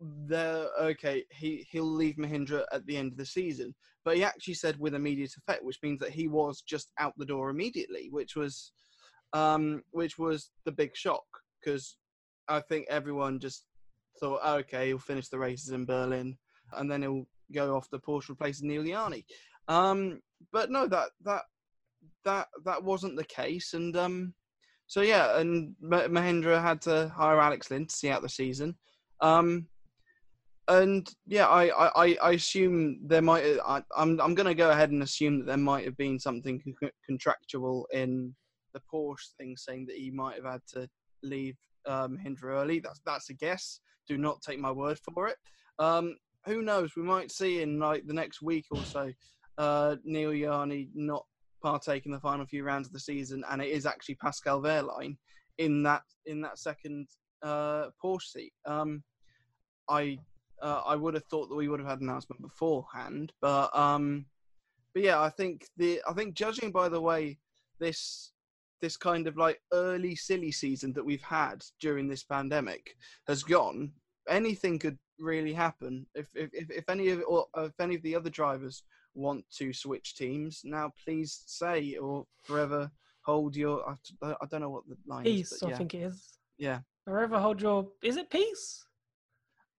there, 0.00 0.66
okay, 0.80 1.24
he 1.30 1.66
he'll 1.70 1.84
leave 1.84 2.16
Mahindra 2.16 2.64
at 2.72 2.84
the 2.86 2.96
end 2.96 3.12
of 3.12 3.18
the 3.18 3.26
season. 3.26 3.74
But 4.04 4.16
he 4.16 4.24
actually 4.24 4.54
said 4.54 4.78
with 4.78 4.94
immediate 4.94 5.32
effect, 5.36 5.64
which 5.64 5.78
means 5.82 6.00
that 6.00 6.10
he 6.10 6.28
was 6.28 6.62
just 6.62 6.92
out 6.98 7.14
the 7.16 7.26
door 7.26 7.50
immediately, 7.50 8.08
which 8.10 8.36
was, 8.36 8.72
um, 9.32 9.82
which 9.90 10.18
was 10.18 10.50
the 10.64 10.72
big 10.72 10.94
shock 10.94 11.24
because 11.60 11.96
I 12.48 12.60
think 12.60 12.86
everyone 12.88 13.40
just 13.40 13.64
thought, 14.18 14.44
okay, 14.60 14.88
he'll 14.88 14.98
finish 14.98 15.28
the 15.28 15.38
races 15.38 15.70
in 15.70 15.84
Berlin, 15.84 16.36
and 16.72 16.90
then 16.90 17.02
he'll 17.02 17.26
go 17.52 17.76
off 17.76 17.90
the 17.90 17.98
Porsche 17.98 18.30
replacing 18.30 18.68
Neel 18.68 18.86
Jani. 18.86 19.24
Um, 19.68 20.20
but 20.52 20.70
no, 20.70 20.86
that 20.86 21.10
that 21.24 21.42
that 22.24 22.48
that 22.64 22.82
wasn't 22.82 23.16
the 23.16 23.24
case, 23.24 23.74
and 23.74 23.96
um, 23.96 24.34
so 24.86 25.00
yeah, 25.00 25.38
and 25.38 25.74
Mahindra 25.82 26.60
had 26.62 26.80
to 26.82 27.12
hire 27.14 27.40
Alex 27.40 27.70
Lynn 27.70 27.86
to 27.86 27.94
see 27.94 28.10
out 28.10 28.22
the 28.22 28.28
season. 28.28 28.76
Um, 29.20 29.66
and 30.68 31.08
yeah, 31.26 31.46
I, 31.46 31.68
I, 32.04 32.16
I 32.22 32.30
assume 32.32 33.00
there 33.06 33.22
might. 33.22 33.44
I, 33.64 33.82
I'm 33.96 34.20
I'm 34.20 34.34
going 34.34 34.46
to 34.46 34.54
go 34.54 34.70
ahead 34.70 34.90
and 34.90 35.02
assume 35.02 35.38
that 35.38 35.46
there 35.46 35.56
might 35.56 35.84
have 35.84 35.96
been 35.96 36.18
something 36.18 36.62
contractual 37.04 37.86
in 37.92 38.34
the 38.74 38.80
Porsche 38.92 39.32
thing, 39.38 39.56
saying 39.56 39.86
that 39.86 39.96
he 39.96 40.10
might 40.10 40.36
have 40.36 40.52
had 40.52 40.60
to 40.74 40.88
leave 41.22 41.56
um, 41.86 42.18
Mahindra 42.18 42.62
early. 42.62 42.80
That's 42.80 43.00
that's 43.04 43.30
a 43.30 43.34
guess. 43.34 43.80
Do 44.08 44.18
not 44.18 44.42
take 44.42 44.58
my 44.58 44.70
word 44.70 44.98
for 45.14 45.28
it. 45.28 45.36
Um, 45.78 46.16
who 46.46 46.62
knows? 46.62 46.94
We 46.96 47.02
might 47.02 47.30
see 47.30 47.62
in 47.62 47.78
like 47.78 48.06
the 48.06 48.14
next 48.14 48.40
week 48.40 48.66
or 48.70 48.82
so, 48.84 49.10
uh, 49.58 49.96
Neel 50.04 50.32
Jani 50.32 50.88
not 50.94 51.24
partake 51.62 52.06
in 52.06 52.12
the 52.12 52.20
final 52.20 52.46
few 52.46 52.62
rounds 52.62 52.86
of 52.86 52.92
the 52.92 53.00
season, 53.00 53.42
and 53.50 53.60
it 53.60 53.68
is 53.68 53.86
actually 53.86 54.14
Pascal 54.16 54.62
Wehrlein 54.62 55.16
in 55.58 55.82
that 55.82 56.02
in 56.26 56.40
that 56.42 56.58
second 56.58 57.08
uh, 57.42 57.86
Porsche 58.02 58.22
seat. 58.22 58.52
Um, 58.64 59.02
I 59.88 60.18
uh, 60.62 60.82
I 60.86 60.96
would 60.96 61.14
have 61.14 61.24
thought 61.24 61.48
that 61.48 61.56
we 61.56 61.68
would 61.68 61.80
have 61.80 61.88
had 61.88 62.00
an 62.00 62.08
announcement 62.08 62.42
beforehand, 62.42 63.32
but 63.40 63.76
um, 63.76 64.26
but 64.94 65.02
yeah, 65.02 65.20
I 65.20 65.30
think 65.30 65.66
the 65.76 66.00
I 66.08 66.12
think 66.12 66.34
judging 66.34 66.70
by 66.70 66.88
the 66.88 67.00
way 67.00 67.38
this 67.78 68.32
this 68.80 68.96
kind 68.96 69.26
of 69.26 69.36
like 69.36 69.60
early 69.72 70.14
silly 70.14 70.52
season 70.52 70.92
that 70.92 71.04
we've 71.04 71.22
had 71.22 71.64
during 71.80 72.08
this 72.08 72.22
pandemic 72.22 72.96
has 73.26 73.42
gone, 73.42 73.92
anything 74.28 74.78
could 74.78 74.98
really 75.18 75.52
happen. 75.52 76.06
If 76.14 76.28
if 76.34 76.50
if 76.52 76.88
any 76.88 77.08
of 77.08 77.22
or 77.26 77.46
uh, 77.56 77.64
if 77.64 77.80
any 77.80 77.94
of 77.94 78.02
the 78.02 78.14
other 78.14 78.30
drivers 78.30 78.82
want 79.14 79.44
to 79.58 79.72
switch 79.72 80.14
teams, 80.14 80.62
now 80.64 80.92
please 81.04 81.42
say 81.46 81.96
or 81.96 82.26
forever 82.44 82.90
hold 83.22 83.56
your. 83.56 83.88
I, 84.22 84.34
I 84.40 84.46
don't 84.50 84.60
know 84.60 84.70
what 84.70 84.84
the 84.88 84.96
line 85.06 85.24
peace, 85.24 85.52
is. 85.52 85.58
Peace, 85.58 85.68
yeah. 85.68 85.74
I 85.74 85.78
think 85.78 85.94
it 85.94 86.02
is. 86.02 86.38
Yeah. 86.58 86.78
Forever 87.04 87.38
hold 87.38 87.60
your. 87.60 87.88
Is 88.02 88.16
it 88.16 88.30
peace? 88.30 88.84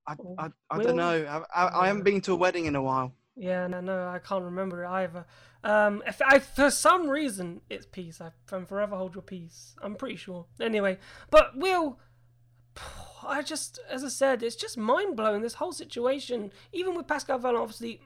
I, 0.09 0.14
I, 0.38 0.48
I 0.70 0.82
don't 0.82 0.96
know. 0.96 1.44
I, 1.54 1.64
I, 1.64 1.80
I, 1.82 1.87
haven't 1.88 2.04
been 2.04 2.20
to 2.22 2.32
a 2.32 2.37
wedding 2.37 2.66
in 2.66 2.76
a 2.76 2.82
while. 2.82 3.12
Yeah, 3.37 3.66
no, 3.66 3.81
no, 3.81 4.09
I 4.09 4.18
can't 4.18 4.44
remember 4.44 4.85
it 4.85 4.88
either. 4.88 5.27
Um, 5.62 6.03
if 6.07 6.22
I, 6.25 6.38
for 6.38 6.70
some 6.70 7.09
reason, 7.09 7.61
it's 7.68 7.85
peace. 7.85 8.20
I, 8.20 8.31
from 8.46 8.64
forever 8.64 8.96
hold 8.96 9.14
your 9.14 9.22
peace. 9.22 9.77
I'm 9.83 9.94
pretty 9.94 10.16
sure. 10.16 10.46
Anyway, 10.59 10.99
but 11.31 11.57
Will, 11.57 11.99
I 13.27 13.42
just, 13.42 13.79
as 13.90 14.05
I 14.05 14.09
said, 14.09 14.42
it's 14.42 14.57
just 14.57 14.79
mind 14.79 15.16
blowing. 15.16 15.42
This 15.42 15.55
whole 15.55 15.72
situation, 15.72 16.51
even 16.72 16.94
with 16.94 17.07
Pascal 17.07 17.38
Wehrlein, 17.38 17.61
obviously 17.61 18.01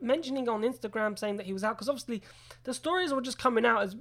mentioning 0.00 0.48
on 0.48 0.62
Instagram 0.62 1.18
saying 1.18 1.36
that 1.38 1.46
he 1.46 1.52
was 1.52 1.64
out 1.64 1.76
because 1.76 1.88
obviously 1.88 2.22
the 2.64 2.72
stories 2.74 3.12
were 3.12 3.20
just 3.20 3.38
coming 3.38 3.66
out 3.66 3.82
as 3.82 3.96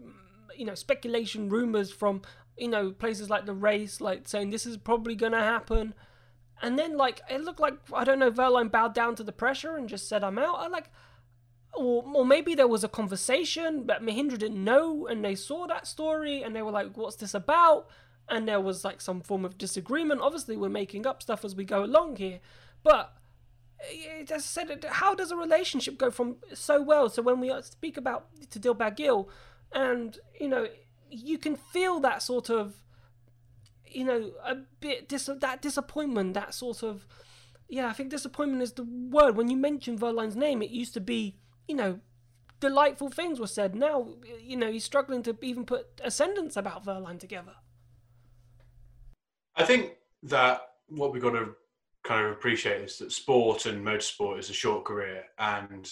you 0.56 0.66
know 0.66 0.76
speculation, 0.76 1.50
rumors 1.50 1.92
from 1.92 2.22
you 2.58 2.68
know 2.68 2.92
places 2.92 3.30
like 3.30 3.46
the 3.46 3.54
race, 3.54 4.02
like 4.02 4.28
saying 4.28 4.50
this 4.50 4.66
is 4.66 4.78
probably 4.78 5.16
gonna 5.16 5.42
happen, 5.42 5.94
and 6.62 6.78
then 6.78 6.98
like 6.98 7.22
it 7.30 7.42
looked 7.42 7.60
like 7.60 7.76
I 7.94 8.04
don't 8.04 8.20
know 8.20 8.32
Wehrlein 8.32 8.72
bowed 8.72 8.94
down 8.94 9.16
to 9.16 9.24
the 9.24 9.32
pressure 9.32 9.76
and 9.76 9.90
just 9.90 10.08
said 10.08 10.24
I'm 10.24 10.40
out. 10.40 10.56
I 10.56 10.68
like. 10.68 10.90
Or, 11.74 12.04
or 12.16 12.26
maybe 12.26 12.56
there 12.56 12.68
was 12.68 12.84
a 12.84 12.88
conversation 12.88 13.84
but 13.84 14.02
Mahindra 14.02 14.40
didn't 14.40 14.64
know 14.64 15.06
and 15.06 15.24
they 15.24 15.36
saw 15.36 15.68
that 15.68 15.86
story 15.86 16.42
and 16.42 16.56
they 16.56 16.64
were 16.64 16.72
like, 16.72 16.98
what's 16.98 17.18
this 17.18 17.36
about? 17.36 17.88
And 18.28 18.48
there 18.48 18.62
was 18.62 18.84
like 18.84 19.00
some 19.00 19.22
form 19.22 19.46
of 19.46 19.60
disagreement. 19.60 20.22
Obviously, 20.22 20.58
we're 20.58 20.70
making 20.70 21.06
up 21.06 21.22
stuff 21.22 21.46
as 21.46 21.56
we 21.56 21.66
go 21.66 21.84
along 21.84 22.16
here. 22.16 22.40
But 22.82 23.14
as 24.22 24.32
I 24.32 24.38
said, 24.40 24.86
how 24.90 25.14
does 25.14 25.32
a 25.32 25.36
relationship 25.36 25.98
go 25.98 26.12
from 26.12 26.38
so 26.54 26.82
well? 26.82 27.10
So 27.10 27.22
when 27.22 27.40
we 27.40 27.54
speak 27.62 27.98
about 27.98 28.28
to 28.50 28.60
Gill, 28.96 29.30
and 29.72 30.18
you 30.40 30.48
know, 30.48 30.68
you 31.10 31.38
can 31.38 31.56
feel 31.56 32.00
that 32.02 32.22
sort 32.22 32.50
of, 32.50 32.76
you 33.92 34.06
know, 34.06 34.32
a 34.46 34.56
bit 34.80 35.08
dis- 35.08 35.30
that 35.40 35.62
disappointment, 35.62 36.34
that 36.34 36.54
sort 36.54 36.84
of, 36.84 37.08
yeah, 37.68 37.88
I 37.88 37.94
think 37.94 38.10
disappointment 38.10 38.62
is 38.62 38.74
the 38.74 38.84
word. 38.84 39.36
When 39.36 39.50
you 39.50 39.58
mention 39.58 40.00
Wehrlein's 40.00 40.36
name, 40.36 40.62
it 40.62 40.70
used 40.70 40.94
to 40.94 41.02
be, 41.02 41.38
you 41.68 41.76
know, 41.76 42.00
delightful 42.60 43.10
things 43.10 43.40
were 43.40 43.48
said. 43.48 43.76
Now, 43.76 44.08
you 44.40 44.58
know, 44.58 44.72
he's 44.72 44.84
struggling 44.84 45.24
to 45.24 45.38
even 45.42 45.66
put 45.66 45.88
a 46.04 46.12
sentence 46.12 46.56
about 46.56 46.86
Wehrlein 46.86 47.20
together. 47.20 47.56
I 49.56 49.66
think 49.66 49.94
that 50.24 50.62
what 50.88 51.12
we've 51.12 51.22
got 51.22 51.32
to 51.32 51.56
kind 52.04 52.26
of 52.26 52.32
appreciate 52.32 52.82
is 52.82 52.98
that 53.00 53.12
sport 53.12 53.66
and 53.66 53.86
motorsport 53.86 54.40
is 54.40 54.50
a 54.50 54.54
short 54.54 54.86
career 54.86 55.24
and 55.40 55.92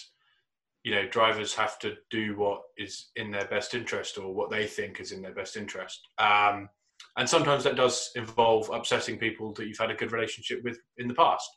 you 0.84 0.92
know 0.94 1.06
drivers 1.10 1.54
have 1.54 1.78
to 1.80 1.96
do 2.10 2.38
what 2.38 2.62
is 2.78 3.10
in 3.18 3.32
their 3.32 3.46
best 3.46 3.74
interest 3.74 4.18
or 4.18 4.34
what 4.34 4.50
they 4.50 4.66
think 4.66 5.02
is 5.02 5.12
in 5.12 5.22
their 5.22 5.34
best 5.34 5.58
interest 5.58 6.08
um, 6.18 6.70
and 7.18 7.30
sometimes 7.30 7.64
that 7.64 7.76
does 7.76 8.12
involve 8.16 8.70
upsetting 8.70 9.18
people 9.18 9.54
that 9.54 9.68
you've 9.68 9.78
had 9.78 9.92
a 9.92 9.96
good 9.96 10.12
relationship 10.12 10.62
with 10.64 10.78
in 10.98 11.08
the 11.08 11.14
past. 11.14 11.50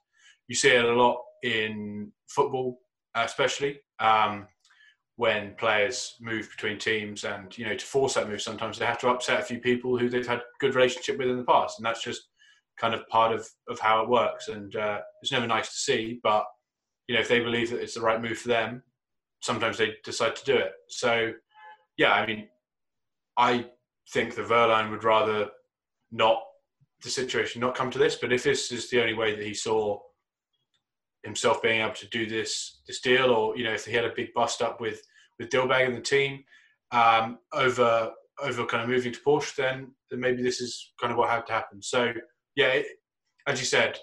You 0.46 0.54
see 0.54 0.70
it 0.70 0.84
a 0.84 0.92
lot 0.92 1.20
in 1.42 2.12
football, 2.28 2.78
especially 3.14 3.80
um, 3.98 4.46
when 5.16 5.54
players 5.58 6.14
move 6.20 6.48
between 6.50 6.78
teams, 6.78 7.24
and 7.24 7.56
you 7.58 7.66
know 7.66 7.74
to 7.74 7.84
force 7.84 8.14
that 8.14 8.28
move, 8.28 8.40
sometimes 8.40 8.78
they 8.78 8.86
have 8.86 9.00
to 9.00 9.08
upset 9.08 9.40
a 9.40 9.44
few 9.44 9.58
people 9.58 9.98
who 9.98 10.08
they've 10.08 10.26
had 10.26 10.42
good 10.60 10.74
relationship 10.74 11.18
with 11.18 11.28
in 11.28 11.36
the 11.36 11.44
past, 11.44 11.78
and 11.78 11.86
that's 11.86 12.02
just 12.02 12.22
kind 12.80 12.94
of 12.94 13.06
part 13.08 13.34
of, 13.34 13.46
of 13.68 13.80
how 13.80 14.00
it 14.00 14.08
works. 14.08 14.46
And 14.46 14.74
uh, 14.76 15.00
it's 15.22 15.32
never 15.32 15.46
nice 15.46 15.68
to 15.68 15.78
see, 15.78 16.20
but 16.22 16.44
you 17.08 17.14
know 17.14 17.20
if 17.20 17.28
they 17.28 17.40
believe 17.40 17.70
that 17.70 17.80
it's 17.80 17.94
the 17.94 18.00
right 18.00 18.22
move 18.22 18.38
for 18.38 18.48
them, 18.48 18.82
sometimes 19.42 19.76
they 19.76 19.94
decide 20.04 20.36
to 20.36 20.44
do 20.44 20.56
it. 20.56 20.72
So 20.88 21.32
yeah, 21.96 22.12
I 22.12 22.26
mean, 22.26 22.48
I 23.36 23.66
think 24.12 24.34
the 24.34 24.42
Wehrlein 24.42 24.90
would 24.90 25.04
rather 25.04 25.48
not 26.10 26.42
the 27.02 27.10
situation 27.10 27.60
not 27.60 27.74
come 27.74 27.90
to 27.90 27.98
this. 27.98 28.16
But 28.16 28.32
if 28.32 28.42
this 28.42 28.72
is 28.72 28.90
the 28.90 29.00
only 29.00 29.14
way 29.14 29.34
that 29.34 29.44
he 29.44 29.54
saw 29.54 30.00
himself 31.24 31.62
being 31.62 31.80
able 31.80 31.94
to 31.94 32.08
do 32.08 32.26
this 32.26 32.80
this 32.86 33.00
deal, 33.00 33.30
or 33.30 33.56
you 33.56 33.64
know, 33.64 33.72
if 33.72 33.84
he 33.84 33.92
had 33.92 34.04
a 34.04 34.14
big 34.14 34.32
bust 34.34 34.62
up 34.62 34.80
with 34.80 35.02
with 35.38 35.50
Dilbagh 35.50 35.86
and 35.86 35.96
the 35.96 36.00
team 36.00 36.42
um, 36.90 37.38
over 37.52 38.12
over 38.42 38.66
kind 38.66 38.82
of 38.82 38.88
moving 38.88 39.12
to 39.12 39.20
Porsche, 39.20 39.54
then 39.56 39.92
then 40.10 40.20
maybe 40.20 40.42
this 40.42 40.60
is 40.60 40.92
kind 41.00 41.12
of 41.12 41.18
what 41.18 41.30
had 41.30 41.46
to 41.46 41.52
happen. 41.52 41.82
So 41.82 42.12
yeah, 42.56 42.68
it, 42.68 42.86
as 43.46 43.60
you 43.60 43.66
said, 43.66 43.98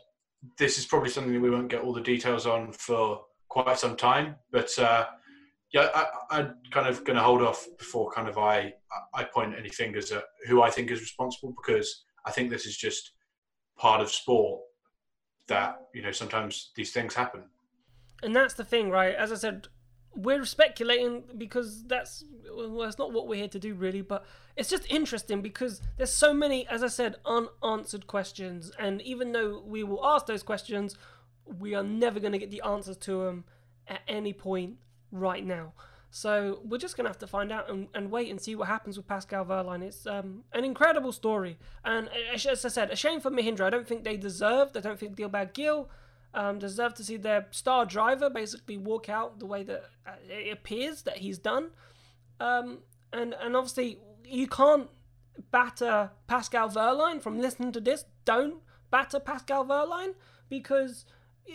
this 0.58 0.78
is 0.78 0.86
probably 0.86 1.10
something 1.10 1.34
that 1.34 1.42
we 1.42 1.50
won't 1.50 1.70
get 1.70 1.82
all 1.82 1.94
the 1.94 2.02
details 2.02 2.46
on 2.46 2.72
for 2.72 3.22
quite 3.50 3.80
some 3.80 3.96
time, 3.96 4.36
but. 4.52 4.78
Uh, 4.78 5.06
yeah, 5.76 6.06
I, 6.32 6.40
am 6.40 6.56
kind 6.72 6.88
of 6.88 7.04
going 7.04 7.18
to 7.18 7.22
hold 7.22 7.42
off 7.42 7.68
before 7.78 8.10
kind 8.10 8.30
of 8.30 8.38
I 8.38 8.74
I 9.14 9.26
point 9.26 9.56
any 9.60 9.68
fingers 9.68 10.10
at 10.14 10.24
who 10.48 10.62
I 10.62 10.70
think 10.70 10.90
is 10.90 11.02
responsible 11.02 11.54
because 11.54 12.06
I 12.26 12.32
think 12.32 12.50
this 12.50 12.66
is 12.66 12.78
just 12.78 13.12
part 13.78 14.00
of 14.00 14.10
sport 14.10 14.62
that 15.48 15.76
you 15.94 16.02
know 16.02 16.14
sometimes 16.14 16.72
these 16.78 16.94
things 16.94 17.14
happen. 17.14 17.44
And 18.24 18.34
that's 18.34 18.54
the 18.54 18.64
thing, 18.64 18.90
right? 18.90 19.14
As 19.16 19.34
I 19.34 19.36
said, 19.36 19.68
we're 20.16 20.46
speculating 20.46 21.24
because 21.38 21.84
that's 21.84 22.24
well, 22.50 22.80
that's 22.80 22.98
not 22.98 23.12
what 23.12 23.28
we're 23.28 23.36
here 23.36 23.50
to 23.50 23.60
do 23.60 23.74
really, 23.74 24.02
but 24.02 24.26
it's 24.56 24.70
just 24.70 24.90
interesting 24.90 25.42
because 25.42 25.82
there's 25.98 26.14
so 26.14 26.34
many, 26.34 26.66
as 26.70 26.84
I 26.84 26.88
said, 26.88 27.18
unanswered 27.26 28.08
questions, 28.08 28.72
and 28.80 29.02
even 29.02 29.34
though 29.34 29.62
we 29.66 29.84
will 29.84 30.06
ask 30.06 30.26
those 30.26 30.42
questions, 30.42 30.96
we 31.44 31.76
are 31.76 31.84
never 31.84 32.22
going 32.22 32.32
to 32.32 32.40
get 32.40 32.50
the 32.50 32.62
answers 32.62 32.96
to 32.96 33.26
them 33.26 33.44
at 33.90 34.00
any 34.08 34.32
point 34.32 34.78
right 35.16 35.46
now. 35.46 35.74
So 36.12 36.60
we're 36.64 36.78
just 36.78 36.96
going 36.96 37.04
to 37.06 37.10
have 37.10 37.20
to 37.20 37.28
find 37.28 37.52
out 37.52 37.70
and, 37.70 37.90
and, 37.94 38.10
wait 38.10 38.32
and 38.32 38.40
see 38.40 38.56
what 38.56 38.70
happens 38.70 38.96
with 38.96 39.06
Pascal 39.06 39.44
Wehrlein. 39.44 39.82
It's 39.82 40.08
um, 40.08 40.46
an 40.54 40.64
incredible 40.64 41.12
story. 41.12 41.58
And 41.84 42.10
as 42.34 42.64
I 42.64 42.70
said, 42.70 42.90
a 42.90 42.96
shame 42.96 43.20
for 43.20 43.30
Mahindra. 43.30 43.66
I 43.66 43.70
don't 43.70 43.86
think 43.86 44.06
they 44.06 44.16
deserved, 44.16 44.78
I 44.78 44.80
don't 44.80 44.98
think 44.98 45.18
Dilbagh 45.18 45.54
Gill 45.54 45.90
um, 46.34 46.58
deserved 46.60 46.96
to 46.98 47.04
see 47.04 47.18
their 47.18 47.48
star 47.52 47.86
driver 47.86 48.30
basically 48.30 48.78
walk 48.78 49.10
out 49.10 49.40
the 49.40 49.46
way 49.46 49.64
that 49.64 49.84
uh, 50.08 50.12
it 50.30 50.54
appears 50.54 51.02
that 51.02 51.18
he's 51.18 51.38
done. 51.38 51.72
Um, 52.40 52.80
and, 53.12 53.34
and 53.34 53.56
obviously, 53.58 54.00
you 54.24 54.48
can't 54.48 54.90
batter 55.52 56.12
Pascal 56.28 56.70
Wehrlein 56.70 57.22
from 57.22 57.40
listening 57.40 57.72
to 57.74 57.82
this. 57.82 58.06
Don't 58.24 58.62
batter 58.90 59.20
Pascal 59.20 59.66
Wehrlein 59.66 60.14
because 60.50 61.06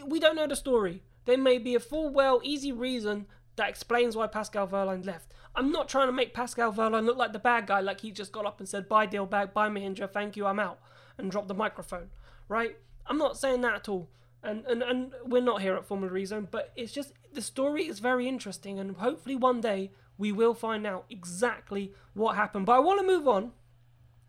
we 0.07 0.21
don't 0.21 0.37
know 0.37 0.47
the 0.47 0.57
story. 0.57 1.03
There 1.25 1.39
may 1.39 1.59
be 1.59 1.75
a 1.75 1.81
full, 1.81 2.11
well, 2.11 2.41
easy 2.43 2.73
reason 2.73 3.27
that 3.57 3.69
explains 3.69 4.17
why 4.17 4.27
Pascal 4.27 4.69
Wehrlein 4.69 5.05
left. 5.05 5.33
I'm 5.55 5.73
not 5.73 5.89
trying 5.89 6.09
to 6.09 6.13
make 6.13 6.33
Pascal 6.33 6.73
Wehrlein 6.73 7.05
look 7.05 7.17
like 7.17 7.33
the 7.33 7.39
bad 7.39 7.67
guy, 7.67 7.81
like 7.81 8.01
he 8.01 8.11
just 8.11 8.33
got 8.33 8.47
up 8.47 8.61
and 8.61 8.69
said, 8.69 8.89
bye 8.89 9.07
Dilbagh, 9.07 9.53
bye 9.53 9.69
Mahindra, 9.69 10.11
thank 10.11 10.37
you, 10.37 10.47
I'm 10.47 10.61
out, 10.61 10.79
and 11.19 11.31
dropped 11.31 11.49
the 11.49 11.55
microphone, 11.55 12.11
right? 12.49 12.77
I'm 13.07 13.19
not 13.19 13.37
saying 13.37 13.61
that 13.63 13.75
at 13.75 13.89
all. 13.89 14.09
And, 14.43 14.65
and, 14.67 14.83
and 14.83 15.13
we're 15.27 15.43
not 15.43 15.61
here 15.61 15.75
at 15.75 15.85
Formula 15.85 16.13
Rezone, 16.13 16.49
but 16.51 16.73
it's 16.77 16.93
just 16.93 17.13
the 17.33 17.43
story 17.43 17.87
is 17.87 17.99
very 17.99 18.27
interesting, 18.27 18.79
and 18.79 18.97
hopefully 18.97 19.37
one 19.37 19.61
day 19.61 19.91
we 20.17 20.33
will 20.33 20.55
find 20.55 20.87
out 20.87 21.07
exactly 21.11 21.93
what 22.15 22.37
happened. 22.37 22.67
But 22.67 22.77
I 22.77 22.79
want 22.79 23.01
to 23.01 23.07
move 23.07 23.27
on. 23.27 23.53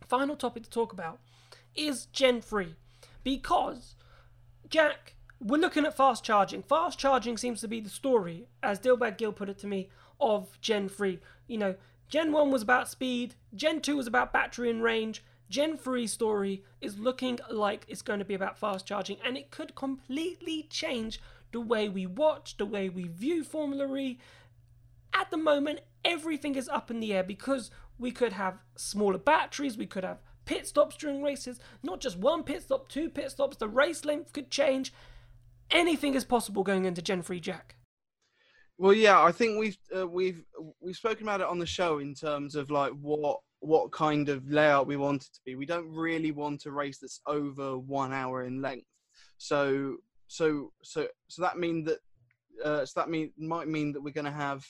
Final 0.07 0.35
topic 0.35 0.63
to 0.63 0.69
talk 0.69 0.91
about 0.93 1.19
is 1.75 2.05
Gen 2.07 2.41
3. 2.41 2.75
Because, 3.23 3.95
Jack, 4.69 5.15
we're 5.43 5.59
looking 5.59 5.85
at 5.85 5.97
fast 5.97 6.23
charging. 6.23 6.61
Fast 6.61 6.99
charging 6.99 7.35
seems 7.35 7.61
to 7.61 7.67
be 7.67 7.79
the 7.79 7.89
story, 7.89 8.45
as 8.61 8.79
Dilbagh 8.79 9.17
Gill 9.17 9.33
put 9.33 9.49
it 9.49 9.57
to 9.59 9.67
me, 9.67 9.89
of 10.19 10.59
Gen 10.61 10.87
3. 10.87 11.19
You 11.47 11.57
know, 11.57 11.75
Gen 12.07 12.31
1 12.31 12.51
was 12.51 12.61
about 12.61 12.89
speed, 12.89 13.35
Gen 13.55 13.81
2 13.81 13.97
was 13.97 14.07
about 14.07 14.31
battery 14.31 14.69
and 14.69 14.83
range, 14.83 15.23
Gen 15.49 15.77
3 15.77 16.05
story 16.07 16.63
is 16.79 16.99
looking 16.99 17.39
like 17.49 17.85
it's 17.87 18.01
going 18.01 18.19
to 18.19 18.25
be 18.25 18.35
about 18.35 18.57
fast 18.57 18.85
charging, 18.85 19.17
and 19.25 19.35
it 19.35 19.49
could 19.49 19.73
completely 19.73 20.67
change 20.69 21.19
the 21.51 21.59
way 21.59 21.89
we 21.89 22.05
watch, 22.05 22.57
the 22.57 22.65
way 22.65 22.87
we 22.87 23.07
view 23.07 23.43
Formula 23.43 23.93
E. 23.97 24.19
At 25.13 25.31
the 25.31 25.37
moment, 25.37 25.81
everything 26.05 26.55
is 26.55 26.69
up 26.69 26.91
in 26.91 26.99
the 26.99 27.13
air 27.13 27.23
because 27.23 27.71
we 27.97 28.11
could 28.11 28.33
have 28.33 28.59
smaller 28.75 29.17
batteries, 29.17 29.77
we 29.77 29.87
could 29.87 30.03
have 30.03 30.19
pit 30.45 30.67
stops 30.67 30.95
during 30.95 31.23
races, 31.23 31.59
not 31.81 31.99
just 31.99 32.17
one 32.17 32.43
pit 32.43 32.61
stop, 32.61 32.87
two 32.87 33.09
pit 33.09 33.31
stops, 33.31 33.57
the 33.57 33.67
race 33.67 34.05
length 34.05 34.33
could 34.33 34.51
change, 34.51 34.93
anything 35.71 36.13
is 36.15 36.25
possible 36.25 36.63
going 36.63 36.85
into 36.85 37.01
Gen 37.01 37.21
3 37.21 37.39
Jack. 37.39 37.75
Well, 38.77 38.93
yeah, 38.93 39.21
I 39.21 39.31
think 39.31 39.59
we've 39.59 39.77
uh, 39.95 40.07
we've 40.07 40.43
we've 40.79 40.95
spoken 40.95 41.23
about 41.23 41.41
it 41.41 41.45
on 41.45 41.59
the 41.59 41.67
show 41.67 41.99
in 41.99 42.15
terms 42.15 42.55
of 42.55 42.71
like 42.71 42.91
what 42.93 43.39
what 43.59 43.91
kind 43.91 44.27
of 44.27 44.49
layout 44.49 44.87
we 44.87 44.97
want 44.97 45.21
it 45.21 45.33
to 45.35 45.39
be. 45.45 45.53
We 45.53 45.67
don't 45.67 45.87
really 45.93 46.31
want 46.31 46.65
a 46.65 46.71
race 46.71 46.97
that's 46.97 47.21
over 47.27 47.77
one 47.77 48.11
hour 48.11 48.43
in 48.43 48.59
length. 48.59 48.87
So 49.37 49.97
so 50.25 50.71
so 50.81 51.07
so 51.27 51.41
that 51.43 51.59
mean 51.59 51.83
that 51.83 51.99
uh, 52.65 52.85
so 52.85 53.01
that 53.01 53.09
mean 53.09 53.31
might 53.37 53.67
mean 53.67 53.91
that 53.93 54.01
we're 54.01 54.13
going 54.13 54.25
to 54.25 54.31
have 54.31 54.65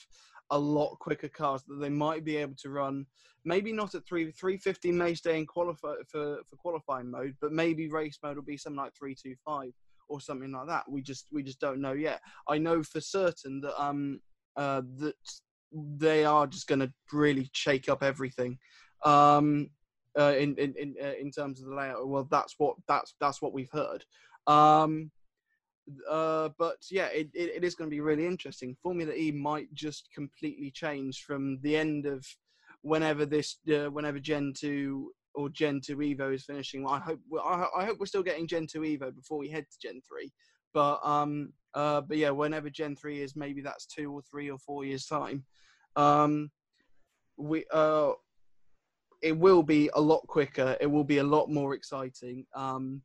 a 0.50 0.58
lot 0.58 0.98
quicker 0.98 1.28
cars 1.28 1.62
that 1.66 1.76
they 1.76 1.88
might 1.88 2.22
be 2.22 2.36
able 2.36 2.56
to 2.56 2.68
run. 2.68 3.06
Maybe 3.46 3.72
not 3.72 3.94
at 3.94 4.06
three 4.06 4.30
three 4.30 4.58
fifty 4.58 4.92
may 4.92 5.14
stay 5.14 5.38
in 5.38 5.46
qualify 5.46 5.94
for 6.06 6.40
for 6.46 6.56
qualifying 6.56 7.10
mode, 7.10 7.34
but 7.40 7.52
maybe 7.52 7.88
race 7.88 8.18
mode 8.22 8.36
will 8.36 8.44
be 8.44 8.58
something 8.58 8.76
like 8.76 8.94
three 8.94 9.14
two 9.14 9.36
five 9.42 9.72
or 10.12 10.20
something 10.20 10.52
like 10.52 10.68
that. 10.68 10.84
We 10.88 11.02
just 11.02 11.26
we 11.32 11.42
just 11.42 11.60
don't 11.60 11.80
know 11.80 11.92
yet. 11.92 12.20
I 12.48 12.58
know 12.58 12.82
for 12.82 13.00
certain 13.00 13.60
that 13.62 13.82
um 13.82 14.20
uh 14.56 14.82
that 14.98 15.14
they 15.72 16.24
are 16.24 16.46
just 16.46 16.66
going 16.66 16.80
to 16.80 16.92
really 17.12 17.48
shake 17.52 17.88
up 17.88 18.02
everything. 18.02 18.58
Um, 19.04 19.70
uh, 20.18 20.34
in 20.38 20.54
in 20.56 20.74
in, 20.78 20.94
uh, 21.02 21.14
in 21.18 21.30
terms 21.30 21.60
of 21.60 21.68
the 21.68 21.74
layout. 21.74 22.06
Well, 22.06 22.28
that's 22.30 22.54
what 22.58 22.76
that's 22.86 23.14
that's 23.20 23.40
what 23.40 23.54
we've 23.54 23.72
heard. 23.72 24.04
Um, 24.46 25.10
uh, 26.08 26.50
but 26.58 26.76
yeah, 26.90 27.06
it, 27.06 27.28
it, 27.34 27.56
it 27.56 27.64
is 27.64 27.74
going 27.74 27.88
to 27.88 27.94
be 27.94 28.00
really 28.00 28.26
interesting. 28.26 28.76
Formula 28.82 29.12
E 29.14 29.32
might 29.32 29.72
just 29.74 30.08
completely 30.14 30.70
change 30.70 31.24
from 31.24 31.58
the 31.62 31.76
end 31.76 32.06
of 32.06 32.24
whenever 32.82 33.24
this 33.24 33.56
uh, 33.74 33.90
whenever 33.90 34.18
Gen 34.18 34.52
two 34.56 35.12
or 35.34 35.48
Gen 35.48 35.80
2 35.84 35.96
Evo 35.96 36.34
is 36.34 36.44
finishing. 36.44 36.86
I 36.86 36.98
hope 36.98 37.20
I, 37.44 37.84
hope 37.84 37.98
we're 37.98 38.06
still 38.06 38.22
getting 38.22 38.46
Gen 38.46 38.66
2 38.66 38.80
Evo 38.80 39.14
before 39.14 39.38
we 39.38 39.48
head 39.48 39.66
to 39.70 39.78
Gen 39.80 40.00
3. 40.06 40.30
But 40.74 41.00
um 41.04 41.52
uh 41.74 42.00
but 42.02 42.16
yeah, 42.16 42.30
whenever 42.30 42.70
Gen 42.70 42.96
3 42.96 43.20
is, 43.22 43.36
maybe 43.36 43.60
that's 43.60 43.86
two 43.86 44.12
or 44.12 44.22
three 44.22 44.50
or 44.50 44.58
four 44.58 44.84
years 44.84 45.06
time. 45.06 45.44
Um, 45.96 46.50
we 47.36 47.64
uh 47.72 48.12
it 49.22 49.38
will 49.38 49.62
be 49.62 49.88
a 49.94 50.00
lot 50.00 50.26
quicker. 50.26 50.76
It 50.80 50.86
will 50.86 51.04
be 51.04 51.18
a 51.18 51.24
lot 51.24 51.48
more 51.48 51.74
exciting. 51.74 52.44
Um, 52.54 53.02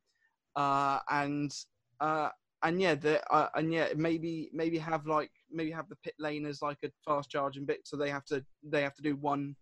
uh, 0.56 0.98
and 1.08 1.52
uh, 2.00 2.30
and 2.64 2.80
yeah, 2.80 2.96
the, 2.96 3.22
uh, 3.32 3.48
and 3.54 3.72
yeah, 3.72 3.88
maybe 3.96 4.50
maybe 4.52 4.78
have 4.78 5.06
like 5.06 5.30
maybe 5.50 5.70
have 5.70 5.88
the 5.88 5.96
pit 5.96 6.14
lane 6.18 6.44
as 6.44 6.60
like 6.60 6.78
a 6.84 6.90
fast 7.04 7.30
charging 7.30 7.64
bit, 7.64 7.80
so 7.84 7.96
they 7.96 8.10
have 8.10 8.24
to 8.26 8.44
they 8.64 8.82
have 8.82 8.94
to 8.96 9.02
do 9.02 9.14
one 9.16 9.54